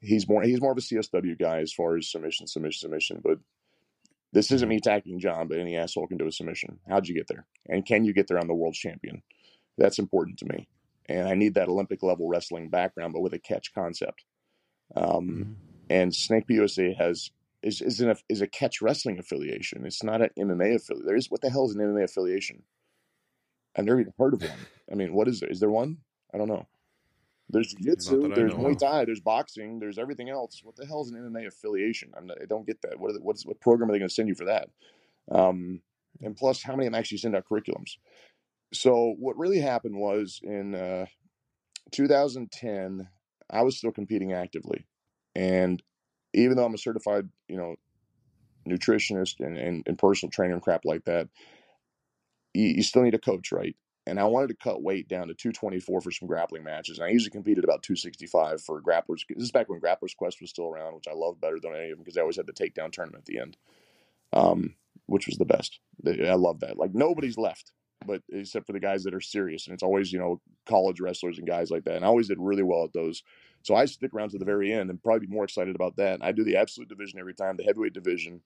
he's 0.00 0.28
more 0.28 0.42
he's 0.42 0.60
more 0.60 0.72
of 0.72 0.78
a 0.78 0.82
CSW 0.82 1.38
guy 1.38 1.58
as 1.58 1.72
far 1.72 1.96
as 1.96 2.10
submission, 2.10 2.46
submission, 2.46 2.80
submission. 2.80 3.20
But 3.22 3.38
this 4.32 4.50
isn't 4.50 4.68
me 4.68 4.76
attacking 4.76 5.20
John, 5.20 5.48
but 5.48 5.58
any 5.58 5.76
asshole 5.76 6.08
can 6.08 6.18
do 6.18 6.26
a 6.26 6.32
submission. 6.32 6.80
How'd 6.88 7.08
you 7.08 7.14
get 7.14 7.28
there? 7.28 7.46
And 7.68 7.86
can 7.86 8.04
you 8.04 8.12
get 8.12 8.28
there 8.28 8.38
on 8.38 8.48
the 8.48 8.54
world 8.54 8.74
champion? 8.74 9.22
That's 9.78 9.98
important 9.98 10.38
to 10.40 10.46
me. 10.46 10.68
And 11.08 11.28
I 11.28 11.34
need 11.34 11.54
that 11.54 11.68
Olympic 11.68 12.02
level 12.02 12.28
wrestling 12.28 12.68
background, 12.70 13.12
but 13.14 13.22
with 13.22 13.34
a 13.34 13.38
catch 13.38 13.72
concept. 13.74 14.24
Um, 14.94 15.28
Mhm. 15.28 15.56
and 15.90 16.14
Snake 16.14 16.44
USA 16.48 16.94
has 16.94 17.30
is 17.62 17.80
is, 17.82 18.00
an, 18.00 18.14
is 18.28 18.40
a 18.42 18.46
catch 18.46 18.82
wrestling 18.82 19.18
affiliation. 19.18 19.86
It's 19.86 20.02
not 20.04 20.22
an 20.22 20.30
MMA 20.38 20.74
affiliate. 20.76 21.06
There 21.06 21.16
is 21.16 21.30
what 21.30 21.40
the 21.40 21.50
hell 21.50 21.66
is 21.66 21.74
an 21.74 21.80
MMA 21.80 22.04
affiliation? 22.04 22.62
I've 23.76 23.84
never 23.84 24.00
even 24.00 24.12
heard 24.18 24.34
of 24.34 24.42
one. 24.42 24.66
I 24.90 24.94
mean, 24.94 25.14
what 25.14 25.28
is 25.28 25.40
there? 25.40 25.50
Is 25.50 25.60
there 25.60 25.70
one? 25.70 25.98
I 26.32 26.38
don't 26.38 26.48
know. 26.48 26.66
There's 27.48 27.74
jiu-jitsu, 27.74 28.34
there's 28.34 28.54
Muay. 28.54 28.76
Thai, 28.76 29.04
there's 29.04 29.20
boxing, 29.20 29.78
there's 29.78 29.98
everything 29.98 30.28
else. 30.28 30.62
What 30.64 30.74
the 30.74 30.84
hell 30.84 31.02
is 31.02 31.10
an 31.10 31.16
MMA 31.16 31.46
affiliation? 31.46 32.12
I'm 32.16 32.26
not, 32.26 32.38
I 32.42 32.46
don't 32.46 32.66
get 32.66 32.82
that. 32.82 32.98
What 32.98 33.10
are 33.10 33.14
the, 33.14 33.20
what's 33.20 33.46
what 33.46 33.60
program 33.60 33.88
are 33.88 33.92
they 33.92 34.00
going 34.00 34.08
to 34.08 34.14
send 34.14 34.28
you 34.28 34.34
for 34.34 34.46
that? 34.46 34.68
Um, 35.30 35.80
and 36.22 36.36
plus, 36.36 36.62
how 36.62 36.74
many 36.74 36.86
of 36.86 36.92
them 36.92 36.98
actually 36.98 37.18
send 37.18 37.36
out 37.36 37.44
curriculums? 37.48 37.98
So 38.72 39.14
what 39.18 39.38
really 39.38 39.60
happened 39.60 39.96
was 39.96 40.40
in 40.42 40.74
uh, 40.74 41.06
2010, 41.92 43.08
I 43.48 43.62
was 43.62 43.78
still 43.78 43.92
competing 43.92 44.32
actively, 44.32 44.84
and 45.36 45.80
even 46.34 46.56
though 46.56 46.64
I'm 46.64 46.74
a 46.74 46.78
certified, 46.78 47.28
you 47.48 47.56
know, 47.56 47.76
nutritionist 48.68 49.36
and, 49.38 49.56
and, 49.56 49.84
and 49.86 49.98
personal 49.98 50.30
trainer 50.30 50.54
and 50.54 50.62
crap 50.62 50.84
like 50.84 51.04
that, 51.04 51.28
you, 52.54 52.66
you 52.76 52.82
still 52.82 53.02
need 53.02 53.14
a 53.14 53.18
coach, 53.18 53.52
right? 53.52 53.76
And 54.06 54.20
I 54.20 54.24
wanted 54.24 54.48
to 54.48 54.54
cut 54.54 54.82
weight 54.82 55.08
down 55.08 55.28
to 55.28 55.34
224 55.34 56.00
for 56.00 56.10
some 56.12 56.28
grappling 56.28 56.62
matches. 56.62 56.98
And 56.98 57.06
I 57.06 57.10
usually 57.10 57.30
competed 57.30 57.64
about 57.64 57.82
265 57.82 58.62
for 58.62 58.80
grapplers. 58.80 59.22
This 59.28 59.44
is 59.44 59.50
back 59.50 59.68
when 59.68 59.80
Grappler's 59.80 60.14
Quest 60.14 60.40
was 60.40 60.50
still 60.50 60.68
around, 60.68 60.94
which 60.94 61.08
I 61.08 61.14
love 61.14 61.40
better 61.40 61.58
than 61.60 61.74
any 61.74 61.90
of 61.90 61.98
them 61.98 62.04
because 62.04 62.16
I 62.16 62.20
always 62.20 62.36
had 62.36 62.46
the 62.46 62.52
takedown 62.52 62.92
tournament 62.92 63.22
at 63.22 63.26
the 63.26 63.40
end, 63.40 63.56
um, 64.32 64.74
which 65.06 65.26
was 65.26 65.38
the 65.38 65.44
best. 65.44 65.80
I 66.06 66.34
love 66.34 66.60
that. 66.60 66.78
Like 66.78 66.94
nobody's 66.94 67.36
left, 67.36 67.72
but 68.06 68.22
except 68.30 68.66
for 68.66 68.72
the 68.72 68.80
guys 68.80 69.02
that 69.04 69.14
are 69.14 69.20
serious. 69.20 69.66
And 69.66 69.74
it's 69.74 69.82
always, 69.82 70.12
you 70.12 70.20
know, 70.20 70.40
college 70.66 71.00
wrestlers 71.00 71.38
and 71.38 71.46
guys 71.46 71.70
like 71.70 71.84
that. 71.84 71.96
And 71.96 72.04
I 72.04 72.08
always 72.08 72.28
did 72.28 72.38
really 72.38 72.62
well 72.62 72.84
at 72.84 72.92
those. 72.92 73.24
So 73.62 73.74
I 73.74 73.86
stick 73.86 74.14
around 74.14 74.30
to 74.30 74.38
the 74.38 74.44
very 74.44 74.72
end 74.72 74.88
and 74.90 75.02
probably 75.02 75.26
be 75.26 75.32
more 75.32 75.44
excited 75.44 75.74
about 75.74 75.96
that. 75.96 76.14
And 76.14 76.22
I 76.22 76.30
do 76.30 76.44
the 76.44 76.56
absolute 76.56 76.88
division 76.88 77.18
every 77.18 77.34
time, 77.34 77.56
the 77.56 77.64
heavyweight 77.64 77.92
division. 77.94 78.42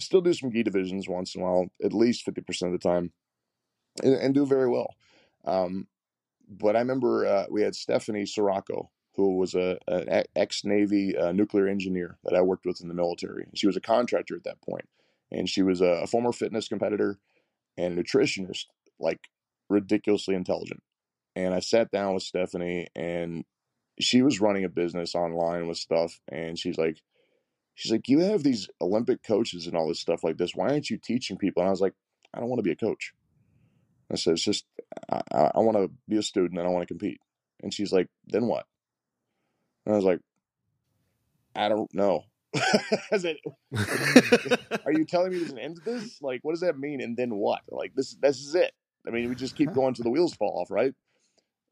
Still 0.00 0.22
do 0.22 0.32
some 0.32 0.50
gi 0.50 0.62
divisions 0.62 1.06
once 1.06 1.34
in 1.34 1.42
a 1.42 1.44
while, 1.44 1.66
at 1.84 1.92
least 1.92 2.24
50% 2.26 2.62
of 2.62 2.72
the 2.72 2.78
time, 2.78 3.12
and, 4.02 4.14
and 4.14 4.34
do 4.34 4.46
very 4.46 4.68
well. 4.68 4.94
Um, 5.44 5.86
but 6.48 6.76
I 6.76 6.80
remember 6.80 7.26
uh, 7.26 7.46
we 7.50 7.62
had 7.62 7.74
Stephanie 7.74 8.26
Sirocco, 8.26 8.90
who 9.16 9.36
was 9.36 9.54
a, 9.54 9.78
an 9.88 10.24
ex 10.36 10.64
Navy 10.64 11.16
uh, 11.16 11.32
nuclear 11.32 11.68
engineer 11.68 12.18
that 12.24 12.34
I 12.34 12.42
worked 12.42 12.66
with 12.66 12.80
in 12.80 12.88
the 12.88 12.94
military. 12.94 13.46
She 13.54 13.66
was 13.66 13.76
a 13.76 13.80
contractor 13.80 14.36
at 14.36 14.44
that 14.44 14.60
point, 14.62 14.88
and 15.30 15.48
she 15.48 15.62
was 15.62 15.80
a, 15.80 16.02
a 16.02 16.06
former 16.06 16.32
fitness 16.32 16.68
competitor 16.68 17.18
and 17.76 17.96
nutritionist, 17.98 18.66
like 18.98 19.28
ridiculously 19.68 20.34
intelligent. 20.34 20.82
And 21.34 21.54
I 21.54 21.60
sat 21.60 21.90
down 21.90 22.14
with 22.14 22.22
Stephanie, 22.22 22.88
and 22.94 23.44
she 24.00 24.22
was 24.22 24.40
running 24.40 24.64
a 24.64 24.68
business 24.68 25.14
online 25.14 25.68
with 25.68 25.78
stuff, 25.78 26.20
and 26.28 26.58
she's 26.58 26.78
like, 26.78 26.98
she's 27.74 27.92
like, 27.92 28.08
you 28.08 28.20
have 28.20 28.42
these 28.42 28.68
Olympic 28.80 29.22
coaches 29.22 29.66
and 29.66 29.76
all 29.76 29.88
this 29.88 30.00
stuff 30.00 30.24
like 30.24 30.36
this. 30.36 30.54
Why 30.54 30.68
aren't 30.68 30.90
you 30.90 30.98
teaching 30.98 31.38
people? 31.38 31.62
And 31.62 31.68
I 31.68 31.70
was 31.70 31.80
like, 31.80 31.94
I 32.34 32.40
don't 32.40 32.48
want 32.48 32.58
to 32.58 32.64
be 32.64 32.72
a 32.72 32.76
coach. 32.76 33.12
I 34.12 34.16
said, 34.16 34.34
it's 34.34 34.44
just, 34.44 34.66
I, 35.10 35.22
I 35.54 35.60
want 35.60 35.78
to 35.78 35.90
be 36.08 36.18
a 36.18 36.22
student 36.22 36.58
and 36.58 36.68
I 36.68 36.70
want 36.72 36.82
to 36.82 36.94
compete. 36.94 37.20
And 37.62 37.74
she's 37.74 37.92
like, 37.92 38.08
then 38.26 38.46
what? 38.46 38.66
And 39.86 39.94
I 39.94 39.96
was 39.96 40.04
like, 40.06 40.20
I 41.56 41.68
don't 41.68 41.92
know. 41.94 42.24
I 43.12 43.18
said, 43.18 43.36
are 44.86 44.92
you 44.92 45.04
telling 45.06 45.32
me 45.32 45.38
there's 45.38 45.52
an 45.52 45.58
end 45.58 45.76
to 45.76 45.82
this? 45.82 46.18
Like, 46.22 46.40
what 46.44 46.52
does 46.52 46.60
that 46.62 46.78
mean? 46.78 47.00
And 47.00 47.16
then 47.16 47.34
what? 47.36 47.62
Like, 47.70 47.94
this, 47.94 48.16
this 48.22 48.38
is 48.40 48.54
it. 48.54 48.72
I 49.06 49.10
mean, 49.10 49.28
we 49.28 49.36
just 49.36 49.56
keep 49.56 49.72
going 49.72 49.94
till 49.94 50.04
the 50.04 50.10
wheels 50.10 50.34
fall 50.34 50.60
off, 50.60 50.70
right? 50.70 50.94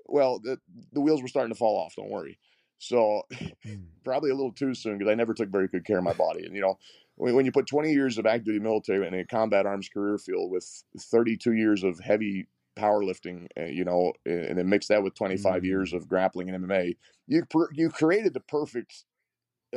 Well, 0.06 0.40
the, 0.40 0.58
the 0.92 1.00
wheels 1.00 1.22
were 1.22 1.28
starting 1.28 1.52
to 1.52 1.58
fall 1.58 1.78
off. 1.78 1.94
Don't 1.96 2.10
worry. 2.10 2.38
So 2.78 3.22
Mm. 3.66 3.86
probably 4.04 4.30
a 4.30 4.34
little 4.34 4.52
too 4.52 4.74
soon 4.74 4.98
because 4.98 5.10
I 5.10 5.14
never 5.14 5.34
took 5.34 5.50
very 5.50 5.68
good 5.68 5.84
care 5.86 5.98
of 5.98 6.04
my 6.04 6.14
body. 6.14 6.44
And 6.46 6.54
you 6.54 6.62
know, 6.62 6.78
when, 7.20 7.34
when 7.36 7.46
you 7.46 7.52
put 7.52 7.66
20 7.66 7.92
years 7.92 8.18
of 8.18 8.26
active 8.26 8.46
duty 8.46 8.60
military 8.60 9.06
in 9.06 9.14
a 9.14 9.24
combat 9.26 9.66
arms 9.66 9.88
career 9.88 10.18
field 10.18 10.50
with 10.50 10.84
32 10.98 11.52
years 11.52 11.84
of 11.84 12.00
heavy 12.00 12.48
powerlifting, 12.76 13.46
uh, 13.58 13.64
you 13.64 13.84
know, 13.84 14.12
and, 14.24 14.58
then 14.58 14.68
mix 14.68 14.88
that 14.88 15.02
with 15.02 15.14
25 15.14 15.64
Mhm. 15.64 15.64
years 15.64 15.92
of 15.92 16.08
grappling 16.08 16.48
and 16.50 16.64
MMA, 16.64 16.96
you 17.26 17.44
per, 17.46 17.68
you 17.72 17.90
created 17.90 18.34
the 18.34 18.40
perfect 18.40 19.04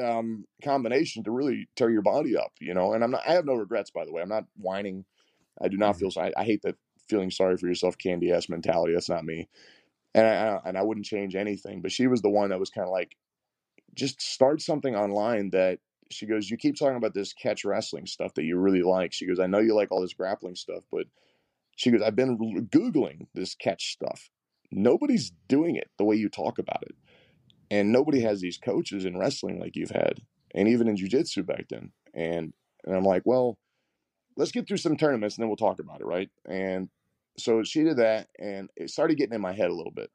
um, 0.02 0.46
combination 0.64 1.24
to 1.24 1.32
really 1.32 1.70
tear 1.76 1.90
your 1.90 2.02
body 2.02 2.38
up. 2.38 2.54
You 2.62 2.74
know, 2.74 2.94
and 2.94 3.04
I'm 3.04 3.12
not. 3.12 3.28
I 3.28 3.34
have 3.34 3.46
no 3.46 3.56
regrets, 3.56 3.92
by 3.92 4.06
the 4.06 4.14
way. 4.14 4.22
I'm 4.22 4.30
not 4.30 4.46
whining. 4.58 5.06
I 5.62 5.70
do 5.70 5.78
not 5.78 5.98
Mhm. 5.98 6.00
feel. 6.00 6.12
I, 6.18 6.34
I 6.38 6.46
hate 6.46 6.64
that 6.64 6.78
feeling 7.10 7.32
sorry 7.32 7.58
for 7.58 7.68
yourself, 7.68 7.98
candy 7.98 8.32
ass 8.32 8.50
mentality. 8.50 8.94
That's 8.94 9.10
not 9.10 9.26
me. 9.26 9.50
And 10.16 10.28
I 10.28 10.62
and 10.66 10.78
I 10.78 10.84
wouldn't 10.84 11.06
change 11.08 11.36
anything. 11.36 11.82
But 11.82 11.92
she 11.92 12.08
was 12.08 12.22
the 12.22 12.30
one 12.30 12.50
that 12.52 12.60
was 12.60 12.70
kind 12.72 12.88
of 12.88 12.92
like, 12.92 13.18
just 13.94 14.22
start 14.22 14.62
something 14.62 14.96
online 14.96 15.52
that 15.52 15.80
she 16.10 16.26
goes, 16.26 16.50
you 16.50 16.58
keep 16.58 16.78
talking 16.78 16.98
about 16.98 17.14
this 17.14 17.34
catch 17.34 17.66
wrestling 17.66 18.06
stuff 18.06 18.34
that 18.36 18.44
you 18.44 18.58
really 18.58 18.82
like. 18.82 19.14
She 19.14 19.26
goes, 19.26 19.40
I 19.40 19.48
know 19.48 19.60
you 19.60 19.76
like 19.76 19.92
all 19.92 20.02
this 20.02 20.14
grappling 20.14 20.56
stuff, 20.56 20.84
but 20.92 21.08
she 21.76 21.92
goes, 21.92 22.02
I've 22.02 22.16
been 22.16 22.68
Googling 22.70 23.28
this 23.34 23.56
catch 23.56 23.92
stuff. 23.94 24.30
Nobody's 24.72 25.32
doing 25.48 25.76
it 25.76 25.90
the 25.98 26.04
way 26.04 26.16
you 26.16 26.30
talk 26.30 26.60
about 26.60 26.84
it. 26.84 26.96
And 27.72 27.92
nobody 27.92 28.22
has 28.22 28.42
these 28.42 28.58
coaches 28.58 29.06
in 29.06 29.18
wrestling 29.18 29.60
like 29.60 29.76
you've 29.76 29.90
had, 29.90 30.22
and 30.54 30.68
even 30.68 30.88
in 30.88 30.96
jujitsu 30.96 31.46
back 31.46 31.66
then. 31.70 31.92
And 32.14 32.54
and 32.86 32.96
I'm 32.96 33.06
like, 33.06 33.24
well, 33.26 33.58
let's 34.36 34.52
get 34.52 34.68
through 34.68 34.78
some 34.78 34.98
tournaments 34.98 35.36
and 35.36 35.44
then 35.44 35.50
we'll 35.50 35.56
talk 35.56 35.80
about 35.80 36.02
it, 36.02 36.06
right? 36.06 36.30
And 36.48 36.90
so 37.38 37.64
she 37.64 37.84
did 37.84 37.98
that, 37.98 38.28
and 38.38 38.70
it 38.76 38.92
started 38.92 39.18
getting 39.18 39.34
in 39.34 39.42
my 39.42 39.54
head 39.54 39.70
a 39.70 39.74
little 39.74 39.92
bit 39.92 40.12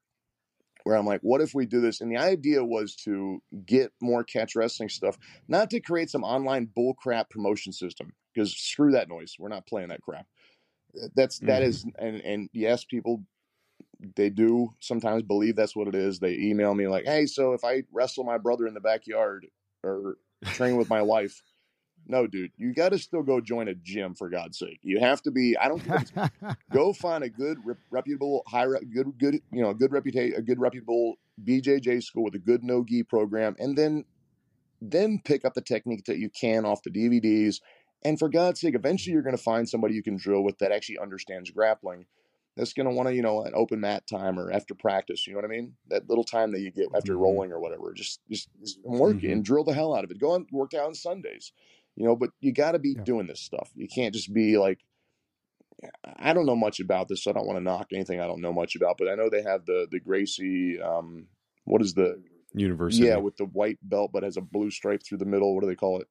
where 0.85 0.97
I'm 0.97 1.07
like, 1.07 1.21
what 1.23 1.41
if 1.41 1.55
we 1.55 1.67
do 1.67 1.81
this? 1.81 2.01
And 2.01 2.11
the 2.11 2.17
idea 2.19 2.65
was 2.65 2.95
to 3.05 3.43
get 3.67 3.93
more 4.01 4.25
catch 4.25 4.55
wrestling 4.57 4.89
stuff, 4.89 5.19
not 5.49 5.71
to 5.71 5.81
create 5.81 6.11
some 6.11 6.25
online 6.25 6.69
bullcrap 6.77 7.31
promotion 7.31 7.73
system, 7.73 8.13
because 8.35 8.57
screw 8.57 8.93
that 8.93 9.09
noise. 9.09 9.37
We're 9.39 9.49
not 9.49 9.67
playing 9.67 9.89
that 9.89 10.03
crap. 10.03 10.27
That's 11.15 11.39
that 11.41 11.63
Mhm. 11.63 11.63
is, 11.63 11.85
and 11.99 12.21
and 12.23 12.51
yes, 12.53 12.85
people 12.85 13.25
they 14.17 14.31
do 14.31 14.75
sometimes 14.81 15.23
believe 15.23 15.57
that's 15.57 15.77
what 15.77 15.89
it 15.89 15.95
is. 15.95 16.21
They 16.21 16.35
email 16.39 16.75
me 16.75 16.89
like, 16.89 17.05
hey, 17.05 17.27
so 17.27 17.53
if 17.53 17.65
I 17.65 17.85
wrestle 17.93 18.25
my 18.25 18.39
brother 18.39 18.67
in 18.67 18.75
the 18.75 18.81
backyard 18.81 19.47
or 19.85 20.19
train 20.53 20.77
with 20.77 20.89
my 20.89 21.03
wife. 21.03 21.43
No, 22.09 22.27
dude, 22.27 22.53
you 22.57 22.73
got 22.73 22.89
to 22.91 22.99
still 22.99 23.23
go 23.23 23.41
join 23.41 23.69
a 23.69 23.75
gym 23.75 24.15
for 24.15 24.31
God's 24.31 24.59
sake. 24.59 24.79
You 24.83 24.99
have 24.99 25.21
to 25.23 25.31
be. 25.31 25.57
I 25.59 25.69
don't 25.69 25.81
care 25.85 26.03
go 26.73 26.93
find 26.95 27.23
a 27.23 27.29
good 27.29 27.59
reputable 27.91 28.43
high 28.47 28.67
good 28.93 29.13
good 29.19 29.41
you 29.53 29.63
know 29.63 29.71
a 29.71 29.75
good 29.75 29.93
reputation 29.93 30.37
a 30.39 30.43
good 30.43 30.59
reputable 30.59 31.17
BJJ 31.45 32.03
school 32.03 32.25
with 32.25 32.35
a 32.35 32.39
good 32.39 32.65
no 32.65 32.85
gi 32.85 33.03
program 33.05 33.55
and 33.59 33.77
then 33.77 34.05
then 34.81 35.21
pick 35.25 35.45
up 35.45 35.55
the 35.55 35.61
technique 35.61 36.05
that 36.07 36.19
you 36.19 36.31
can 36.31 36.65
off 36.65 36.83
the 36.83 36.91
DVDs 36.91 37.61
and 38.05 38.19
for 38.19 38.29
God's 38.29 38.61
sake 38.61 38.75
eventually 38.75 39.13
you're 39.13 39.23
going 39.23 39.37
to 39.37 39.43
find 39.43 39.69
somebody 39.69 39.95
you 39.95 40.03
can 40.03 40.17
drill 40.17 40.43
with 40.45 40.59
that 40.59 40.73
actually 40.73 40.99
understands 40.99 41.51
grappling 41.51 42.07
that's 42.57 42.73
going 42.73 42.89
to 42.89 42.95
want 42.95 43.09
to 43.09 43.15
you 43.15 43.23
know 43.23 43.43
an 43.43 43.53
open 43.55 43.81
mat 43.81 44.07
time 44.07 44.39
or 44.39 44.51
after 44.53 44.75
practice 44.75 45.27
you 45.27 45.33
know 45.33 45.39
what 45.39 45.45
I 45.45 45.49
mean 45.49 45.75
that 45.89 46.09
little 46.09 46.25
time 46.25 46.53
that 46.53 46.61
you 46.61 46.71
get 46.71 46.89
after 46.95 47.15
Mhm. 47.15 47.21
rolling 47.21 47.53
or 47.53 47.61
whatever 47.61 47.93
just 47.93 48.21
just, 48.31 48.49
just 48.61 48.79
work 48.85 49.17
Mhm. 49.17 49.33
and 49.33 49.45
drill 49.45 49.65
the 49.65 49.75
hell 49.75 49.95
out 49.95 50.05
of 50.05 50.11
it 50.11 50.19
go 50.19 50.35
and 50.35 50.47
work 50.53 50.75
out 50.75 50.87
on 50.87 50.95
Sundays 50.95 51.53
you 51.99 52.07
know 52.07 52.15
but 52.17 52.31
you 52.41 52.53
got 52.53 52.73
to 52.73 52.79
be 52.79 52.95
Yeah. 52.97 53.03
doing 53.05 53.27
this 53.27 53.41
stuff 53.41 53.71
you 53.75 53.89
can't 53.89 54.15
just 54.15 54.33
be 54.33 54.57
like 54.57 54.79
I 56.17 56.33
don't 56.33 56.47
know 56.47 56.57
much 56.57 56.81
about 56.81 57.07
this, 57.07 57.23
so 57.23 57.31
I 57.31 57.35
don't 57.35 57.47
want 57.47 57.59
to 57.59 57.63
knock 57.63 57.89
anything 57.93 58.21
I 58.21 58.27
don't 58.27 58.41
know 58.41 58.53
much 58.53 58.75
about. 58.75 58.97
But 58.99 59.09
I 59.09 59.15
know 59.15 59.31
they 59.31 59.43
have 59.43 59.65
the 59.65 59.87
the 59.89 60.01
Gracie, 60.01 60.81
um, 60.81 61.29
what 61.67 61.81
is 61.83 61.95
the 61.95 62.21
University. 62.53 63.07
yeah 63.07 63.17
with 63.19 63.37
the 63.37 63.45
white 63.45 63.79
belt, 63.83 64.11
but 64.13 64.25
has 64.25 64.37
a 64.37 64.41
blue 64.41 64.73
stripe 64.73 65.03
through 65.05 65.19
the 65.19 65.25
middle. 65.25 65.55
What 65.55 65.61
do 65.61 65.69
they 65.69 65.77
call 65.77 66.01
it? 66.01 66.09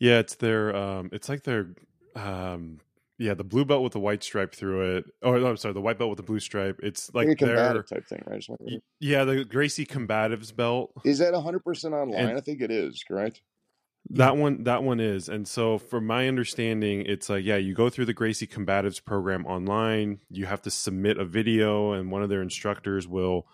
Yeah, 0.00 0.18
it's 0.18 0.34
their 0.34 0.74
um 0.74 1.08
it's 1.12 1.28
like 1.28 1.44
their 1.44 1.68
um 2.16 2.80
yeah, 3.16 3.34
the 3.34 3.44
blue 3.44 3.64
belt 3.64 3.84
with 3.84 3.92
the 3.92 4.00
white 4.00 4.24
stripe 4.24 4.52
through 4.52 4.96
it. 4.96 5.04
Oh, 5.22 5.38
no, 5.38 5.46
I'm 5.46 5.56
sorry, 5.56 5.74
the 5.74 5.80
white 5.80 5.98
belt 5.98 6.10
with 6.10 6.16
the 6.16 6.24
blue 6.24 6.40
stripe. 6.40 6.80
It's 6.82 7.14
like 7.14 7.38
their 7.38 7.84
type 7.84 8.08
thing, 8.08 8.24
right? 8.26 8.38
Just 8.38 8.48
wondering. 8.48 8.72
y- 8.72 8.82
yeah, 8.98 9.22
the 9.22 9.44
Gracie 9.44 9.86
Combatives 9.86 10.50
belt. 10.56 10.90
Is 11.04 11.18
that 11.20 11.32
hundred 11.32 11.64
percent 11.64 11.94
online? 11.94 12.26
And- 12.30 12.36
I 12.38 12.40
think 12.40 12.60
it 12.60 12.72
is. 12.72 13.04
Correct. 13.06 13.40
That 14.10 14.36
one 14.36 14.64
that 14.64 14.82
one 14.82 15.00
is. 15.00 15.28
And 15.28 15.46
so 15.46 15.78
from 15.78 16.06
my 16.06 16.28
understanding, 16.28 17.04
it's 17.06 17.28
like 17.28 17.44
yeah, 17.44 17.56
you 17.56 17.74
go 17.74 17.88
through 17.88 18.06
the 18.06 18.14
Gracie 18.14 18.46
Combatives 18.46 19.02
program 19.02 19.46
online, 19.46 20.20
you 20.28 20.46
have 20.46 20.62
to 20.62 20.70
submit 20.70 21.18
a 21.18 21.24
video 21.24 21.92
and 21.92 22.10
one 22.10 22.22
of 22.22 22.28
their 22.28 22.42
instructors 22.42 23.06
will, 23.06 23.46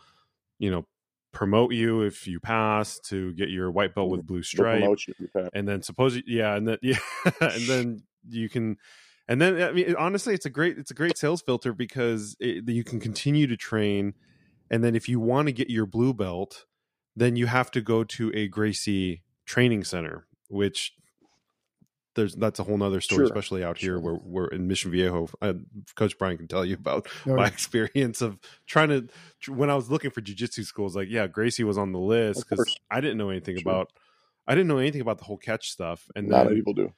you 0.59 0.71
know, 0.71 0.87
promote 1.33 1.73
you 1.73 2.03
if 2.03 2.27
you 2.27 2.41
pass 2.41 2.99
to 3.01 3.33
get 3.35 3.51
your 3.51 3.71
white 3.71 3.95
belt 3.95 4.09
with 4.09 4.21
mm-hmm. 4.21 4.27
blue 4.27 4.43
stripe. 4.43 4.81
promote 4.81 5.07
you 5.07 5.15
you 5.19 5.29
pass. 5.29 5.49
and 5.53 5.69
then 5.69 5.83
suppose 5.83 6.21
yeah 6.27 6.57
and 6.57 6.67
then 6.67 6.79
yeah 6.83 6.99
and 7.41 7.63
then 7.69 8.03
you 8.29 8.49
can 8.49 8.77
and 9.29 9.41
then 9.41 9.61
i 9.63 9.71
mean 9.71 9.95
honestly 9.99 10.35
it's 10.35 10.47
a 10.47 10.51
great 10.51 10.79
it's 10.79 10.91
a 10.91 10.95
great 10.95 11.19
sales 11.19 11.43
filter 11.43 11.73
because 11.73 12.37
it, 12.41 12.69
you 12.69 12.83
can 12.83 12.99
continue 12.99 13.47
to 13.47 13.57
train 13.57 14.15
and 14.71 14.83
then 14.83 14.97
if 14.97 15.09
you 15.09 15.21
want 15.21 15.47
to 15.47 15.53
get 15.53 15.69
your 15.69 15.87
blue 15.87 16.15
belt 16.15 16.65
then 17.15 17.37
you 17.37 17.47
have 17.47 17.71
to 17.71 17.81
go 17.81 18.03
to 18.05 18.33
a 18.35 18.49
gracie 18.49 19.23
training 19.45 19.85
center 19.85 20.27
which 20.49 20.95
there's 22.15 22.35
that's 22.35 22.59
a 22.59 22.65
whole 22.65 22.77
nother 22.77 23.01
story 23.01 23.19
Sure. 23.19 23.25
especially 23.27 23.63
out 23.63 23.79
here 23.79 23.93
Sure. 23.95 24.01
where 24.01 24.19
we're 24.23 24.49
in 24.49 24.67
mission 24.67 24.91
viejo 24.91 25.29
uh, 25.41 25.53
coach 25.95 26.19
brian 26.19 26.37
can 26.37 26.49
tell 26.49 26.65
you 26.65 26.75
about 26.75 27.07
Oh, 27.27 27.37
my 27.37 27.43
yeah. 27.43 27.49
experience 27.49 28.21
of 28.23 28.39
trying 28.67 28.89
to 28.89 29.09
when 29.53 29.71
I 29.71 29.75
was 29.77 29.89
looking 29.91 30.11
for 30.11 30.21
jujitsu 30.21 30.65
schools, 30.65 30.97
like 30.97 31.09
yeah, 31.09 31.29
Gracie 31.29 31.63
was 31.65 31.79
on 31.79 31.93
the 31.93 32.01
list 32.01 32.45
because. 32.49 32.77
I 32.91 33.01
didn't 33.01 33.19
know 33.19 33.31
anything 33.31 33.57
Sure. 33.59 33.71
about 33.71 33.93
I 34.49 34.55
didn't 34.55 34.67
know 34.69 34.79
anything 34.79 35.01
about 35.03 35.19
the 35.19 35.25
whole 35.25 35.37
catch 35.39 35.71
stuff, 35.71 36.09
and 36.17 36.27
Not 36.29 36.47
then 36.47 36.55
people 36.57 36.73
do. 36.75 36.93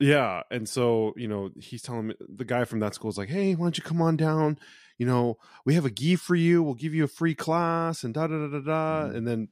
yeah, 0.00 0.42
and 0.50 0.68
so 0.68 1.14
you 1.16 1.28
know 1.28 1.50
he's 1.58 1.80
telling 1.82 2.08
me 2.08 2.14
the 2.20 2.44
guy 2.44 2.64
from 2.64 2.80
that 2.80 2.94
school 2.94 3.10
is 3.10 3.16
like, 3.16 3.28
hey, 3.28 3.54
why 3.54 3.64
don't 3.64 3.78
you 3.78 3.84
come 3.84 4.02
on 4.02 4.16
down? 4.16 4.58
You 4.98 5.06
know, 5.06 5.38
we 5.64 5.74
have 5.74 5.84
a 5.86 5.90
gi 5.90 6.16
for 6.16 6.34
you. 6.34 6.62
We'll 6.62 6.74
give 6.74 6.94
you 6.94 7.04
a 7.04 7.08
free 7.08 7.34
class 7.34 8.04
and 8.04 8.12
da 8.12 8.26
da 8.26 8.36
da 8.46 8.48
da 8.48 8.60
da. 8.60 9.08
Mhm. 9.08 9.14
And 9.16 9.26
then 9.26 9.48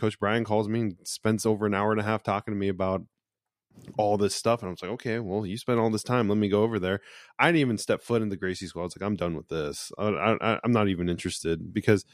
Coach 0.00 0.18
Brian 0.18 0.44
calls 0.44 0.68
me 0.68 0.80
and 0.80 0.96
spends 1.04 1.44
over 1.44 1.66
an 1.66 1.74
hour 1.74 1.92
and 1.92 2.00
a 2.00 2.04
half 2.04 2.22
talking 2.22 2.54
to 2.54 2.58
me 2.58 2.68
about 2.68 3.02
all 3.96 4.16
this 4.16 4.34
stuff 4.34 4.60
and 4.60 4.68
I 4.68 4.70
was 4.70 4.82
like, 4.82 4.90
okay, 4.92 5.18
well, 5.18 5.46
you 5.46 5.56
spent 5.56 5.78
all 5.78 5.90
this 5.90 6.02
time. 6.02 6.28
Let 6.28 6.38
me 6.38 6.48
go 6.48 6.62
over 6.62 6.78
there. 6.78 7.00
I 7.38 7.46
didn't 7.48 7.60
even 7.60 7.78
step 7.78 8.02
foot 8.02 8.22
in 8.22 8.28
the 8.28 8.36
Gracie 8.36 8.66
school. 8.66 8.82
I 8.82 8.84
was 8.84 8.96
like, 8.98 9.06
I'm 9.06 9.16
done 9.16 9.36
with 9.36 9.48
this. 9.48 9.92
I, 9.98 10.08
I, 10.40 10.60
I'm 10.64 10.72
not 10.72 10.88
even 10.88 11.08
interested 11.08 11.72
because 11.72 12.04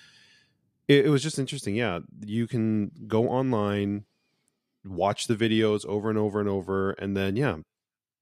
it, 0.89 1.07
it 1.07 1.09
was 1.09 1.23
just 1.23 1.39
interesting. 1.39 1.75
Yeah, 1.75 2.01
you 2.25 2.47
can 2.47 2.91
go 3.07 3.29
online, 3.29 4.05
watch 4.85 5.27
the 5.27 5.37
videos 5.37 5.85
over 5.87 6.09
and 6.09 6.19
over 6.19 6.41
and 6.41 6.49
over, 6.49 6.93
and 6.93 7.17
then 7.17 7.37
yeah, 7.37 7.57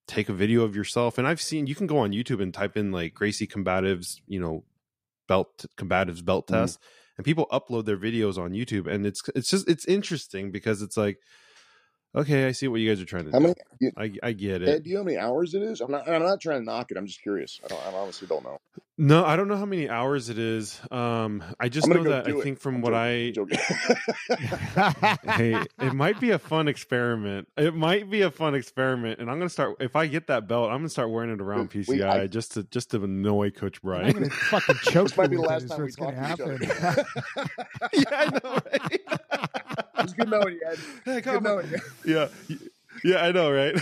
take 0.06 0.28
a 0.28 0.34
video 0.34 0.62
of 0.62 0.76
yourself. 0.76 1.18
And 1.18 1.26
I've 1.26 1.40
seen 1.40 1.66
you 1.66 1.74
can 1.74 1.86
go 1.86 1.98
on 1.98 2.12
YouTube 2.12 2.42
and 2.42 2.52
type 2.52 2.76
in 2.76 2.92
like 2.92 3.14
Gracie 3.14 3.46
combatives, 3.46 4.20
you 4.26 4.40
know, 4.40 4.64
belt 5.28 5.66
combatives 5.76 6.24
belt 6.24 6.46
Mhm. 6.46 6.52
test, 6.52 6.78
and 7.16 7.24
people 7.24 7.46
upload 7.52 7.84
their 7.84 7.96
videos 7.98 8.38
on 8.38 8.52
YouTube, 8.52 8.86
and 8.86 9.06
it's 9.06 9.22
it's 9.34 9.48
just 9.50 9.68
it's 9.68 9.84
interesting 9.86 10.50
because 10.50 10.82
it's 10.82 10.96
like. 10.96 11.18
Okay, 12.16 12.46
I 12.46 12.52
see 12.52 12.68
what 12.68 12.76
you 12.78 12.88
guys 12.88 13.00
are 13.02 13.04
trying 13.04 13.24
to 13.24 13.32
How 13.32 13.40
do. 13.40 13.42
many? 13.42 13.54
you- 13.80 13.90
I, 13.98 14.12
I 14.22 14.32
get 14.34 14.62
Ed, 14.62 14.68
it. 14.68 14.84
do 14.84 14.88
you 14.90 14.94
know 14.94 15.00
how 15.00 15.04
many 15.06 15.16
hours 15.18 15.52
it 15.54 15.62
is? 15.62 15.80
I'm 15.80 15.90
not. 15.90 16.08
I'm 16.08 16.22
not 16.22 16.40
trying 16.40 16.60
to 16.60 16.64
knock 16.64 16.92
it. 16.92 16.96
I'm 16.96 17.06
just 17.08 17.20
curious. 17.20 17.60
I 17.64 17.66
don't. 17.66 17.84
I 17.84 17.90
honestly 17.90 18.28
don't 18.28 18.44
know. 18.44 18.58
No, 18.96 19.24
I 19.24 19.34
don't 19.34 19.48
know 19.48 19.56
how 19.56 19.64
many 19.64 19.88
hours 19.88 20.28
it 20.28 20.38
is. 20.38 20.80
Um, 20.88 21.42
I 21.58 21.68
just 21.68 21.88
know 21.88 22.04
that 22.04 22.26
do 22.26 22.36
I 22.36 22.40
it. 22.40 22.44
think 22.44 22.60
from 22.60 22.76
I'm 22.76 22.80
what 22.82 22.92
joking. 22.92 23.58
I 24.76 25.16
hey, 25.36 25.60
it 25.80 25.94
might 25.94 26.20
be 26.20 26.30
a 26.30 26.38
fun 26.38 26.68
experiment. 26.68 27.48
It 27.56 27.74
might 27.74 28.08
be 28.08 28.22
a 28.22 28.30
fun 28.30 28.54
experiment, 28.54 29.18
and 29.18 29.28
I'm 29.28 29.38
gonna 29.38 29.48
start. 29.50 29.78
If 29.80 29.96
I 29.96 30.06
get 30.06 30.28
that 30.28 30.46
belt, 30.46 30.70
I'm 30.70 30.78
gonna 30.78 30.88
start 30.90 31.10
wearing 31.10 31.30
it 31.30 31.40
around 31.40 31.72
We- 31.74 31.82
PCI 31.84 32.08
I- 32.22 32.26
just 32.28 32.52
to 32.52 32.62
just 32.64 32.92
to 32.92 33.02
annoy 33.02 33.50
Coach 33.50 33.82
Brian. 33.82 34.06
I'm 34.06 34.12
gonna 34.12 34.30
fucking 34.30 34.76
choke 34.84 35.08
this 35.08 35.16
might 35.16 35.30
be 35.30 35.36
the 35.36 35.42
last 35.42 35.68
time 35.68 35.78
we 35.78 35.84
what's 35.86 35.96
gonna 35.96 36.28
talk 36.28 36.36
to 36.38 36.54
each 36.54 36.70
other. 36.70 37.04
yeah, 37.94 38.04
I 38.12 38.24
know, 38.30 38.60
right? 38.70 39.00
it's 39.98 40.12
good 40.12 40.30
knowing 40.30 40.54
you, 40.54 40.60
Ed. 40.70 40.78
Hey, 41.04 41.20
Good 41.20 41.36
on. 41.38 41.42
knowing 41.42 41.66
you. 41.68 41.78
yeah, 42.04 42.28
yeah, 43.02 43.24
I 43.24 43.32
know, 43.32 43.50
right? 43.50 43.74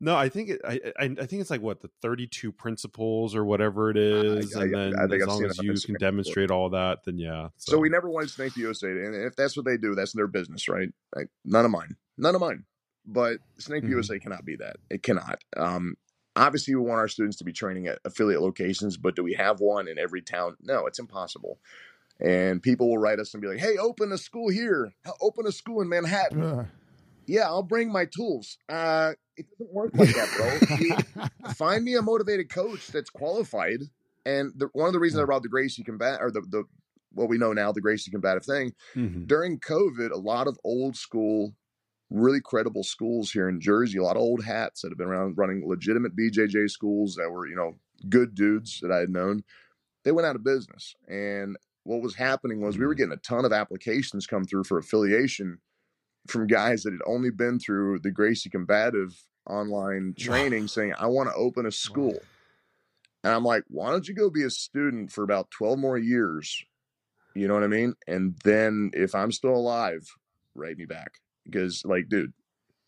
No, 0.00 0.14
I 0.16 0.28
think 0.28 0.50
it, 0.50 0.60
I, 0.64 0.80
I 0.98 1.04
I 1.04 1.26
think 1.26 1.40
it's 1.40 1.50
like 1.50 1.60
what 1.62 1.80
the 1.80 1.90
32 2.02 2.52
principles 2.52 3.34
or 3.34 3.44
whatever 3.44 3.90
it 3.90 3.96
is, 3.96 4.54
I- 4.54 4.62
and 4.62 4.74
then 4.74 4.94
as 4.94 5.12
I've 5.22 5.28
long 5.28 5.44
as 5.44 5.58
you 5.60 5.72
can 5.72 5.80
before. 5.94 5.98
demonstrate 5.98 6.50
all 6.50 6.70
that, 6.70 7.04
then 7.04 7.18
yeah. 7.18 7.48
So 7.56 7.78
we 7.78 7.88
never 7.88 8.08
wanted 8.08 8.30
Snake 8.30 8.54
the 8.54 8.60
USA, 8.62 8.88
and 8.88 9.14
if 9.14 9.34
that's 9.36 9.56
what 9.56 9.66
they 9.66 9.76
do, 9.76 9.94
that's 9.94 10.12
their 10.12 10.26
business, 10.28 10.68
right? 10.68 10.88
Like 11.14 11.28
none 11.44 11.64
of 11.64 11.70
mine, 11.70 11.96
none 12.16 12.34
of 12.34 12.40
mine. 12.40 12.64
But 13.04 13.38
Snake 13.58 13.84
Mhm. 13.84 13.90
USA 13.90 14.18
cannot 14.18 14.44
be 14.44 14.56
that. 14.56 14.76
It 14.90 15.02
cannot. 15.02 15.42
Um, 15.56 15.96
obviously, 16.36 16.74
we 16.74 16.82
want 16.82 16.98
our 16.98 17.08
students 17.08 17.38
to 17.38 17.44
be 17.44 17.52
training 17.52 17.86
at 17.86 17.98
affiliate 18.04 18.42
locations, 18.42 18.96
but 18.98 19.16
do 19.16 19.24
we 19.24 19.32
have 19.34 19.60
one 19.60 19.88
in 19.88 19.98
every 19.98 20.20
town? 20.22 20.56
No, 20.60 20.86
it's 20.86 20.98
impossible. 20.98 21.58
And 22.20 22.62
people 22.62 22.88
will 22.88 22.98
write 22.98 23.18
us 23.20 23.32
and 23.32 23.40
be 23.40 23.48
like, 23.48 23.60
"Hey, 23.60 23.76
open 23.78 24.12
a 24.12 24.18
school 24.18 24.48
here. 24.50 24.92
Open 25.20 25.46
a 25.46 25.52
school 25.52 25.80
in 25.80 25.88
Manhattan." 25.88 26.42
Ugh. 26.42 26.66
yeah, 27.26 27.44
I'll 27.46 27.62
bring 27.62 27.90
my 27.92 28.04
tools. 28.06 28.58
Uh, 28.68 29.14
it 29.38 29.46
doesn't 29.50 29.72
work 29.72 29.90
like 29.94 30.14
that, 30.14 31.08
bro. 31.42 31.52
Find 31.54 31.84
me 31.84 31.94
a 31.94 32.02
motivated 32.02 32.50
coach 32.50 32.88
that's 32.88 33.10
qualified. 33.10 33.82
And 34.26 34.52
the, 34.56 34.68
one 34.72 34.86
of 34.88 34.92
the 34.92 34.98
reasons 34.98 35.22
I 35.22 35.24
brought 35.24 35.42
the 35.42 35.48
Gracie 35.48 35.82
combat 35.84 36.18
or 36.20 36.30
the 36.30 36.42
the 36.42 36.64
what 37.12 37.28
we 37.28 37.38
know 37.38 37.52
now 37.54 37.72
the 37.72 37.80
Gracie 37.80 38.10
combative 38.10 38.44
thing 38.44 38.74
Mm-hmm. 38.94 39.24
during 39.24 39.58
COVID, 39.60 40.10
a 40.10 40.16
lot 40.18 40.46
of 40.46 40.58
old 40.62 40.94
school, 40.96 41.54
really 42.10 42.40
credible 42.40 42.84
schools 42.84 43.30
here 43.30 43.48
in 43.48 43.60
Jersey, 43.60 43.98
a 43.98 44.02
lot 44.02 44.16
of 44.16 44.22
old 44.22 44.44
hats 44.44 44.82
that 44.82 44.90
have 44.90 44.98
been 44.98 45.08
around 45.08 45.38
running 45.38 45.66
legitimate 45.66 46.14
BJJ 46.16 46.70
schools 46.70 47.14
that 47.14 47.30
were 47.30 47.46
you 47.46 47.56
know 47.56 47.76
good 48.08 48.34
dudes 48.34 48.80
that 48.80 48.92
I 48.92 48.98
had 48.98 49.10
known, 49.10 49.42
they 50.04 50.12
went 50.12 50.26
out 50.26 50.36
of 50.36 50.44
business. 50.44 50.94
And 51.08 51.56
what 51.84 52.02
was 52.02 52.14
happening 52.16 52.60
was 52.60 52.76
we 52.76 52.86
were 52.86 52.94
getting 52.94 53.12
a 53.12 53.16
ton 53.16 53.44
of 53.46 53.52
applications 53.52 54.26
come 54.26 54.44
through 54.44 54.64
for 54.64 54.78
affiliation 54.78 55.58
from 56.28 56.46
guys 56.46 56.82
that 56.82 56.92
had 56.92 57.00
only 57.06 57.30
been 57.30 57.58
through 57.58 58.00
the 58.00 58.10
Gracie 58.10 58.50
combative 58.50 59.16
online 59.48 60.14
training 60.18 60.68
saying, 60.68 60.94
I 60.98 61.06
want 61.06 61.28
to 61.30 61.34
open 61.34 61.66
a 61.66 61.72
school. 61.72 62.18
And 63.24 63.32
I'm 63.34 63.44
like, 63.44 63.64
why 63.68 63.90
don't 63.90 64.06
you 64.06 64.14
go 64.14 64.30
be 64.30 64.44
a 64.44 64.50
student 64.50 65.10
for 65.10 65.24
about 65.24 65.50
12 65.50 65.78
more 65.78 65.98
years? 65.98 66.64
You 67.34 67.48
know 67.48 67.54
what 67.54 67.64
I 67.64 67.68
mean? 67.68 67.94
And 68.06 68.34
then 68.44 68.90
if 68.94 69.14
I'm 69.14 69.32
still 69.32 69.54
alive, 69.54 70.06
write 70.54 70.76
me 70.78 70.84
back. 70.86 71.12
Because 71.44 71.84
like, 71.84 72.08
dude, 72.08 72.32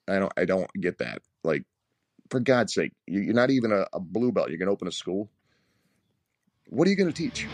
I 0.09 0.19
don't 0.19 0.33
I 0.37 0.45
don't 0.45 0.71
get 0.81 0.99
that. 0.99 1.23
Like, 1.45 1.65
for 2.31 2.41
God's 2.41 2.75
sake, 2.75 2.93
you- 3.07 3.21
you're 3.23 3.35
not 3.35 3.51
even 3.51 3.73
a, 3.73 3.87
a 3.93 4.01
blue 4.01 4.33
belt. 4.33 4.49
You're 4.51 4.59
gonna 4.59 4.71
open 4.73 4.89
a 4.89 4.93
school. 4.93 5.31
What 6.69 6.87
are 6.87 6.91
you 6.91 6.97
gonna 6.97 7.13
teach? 7.13 7.47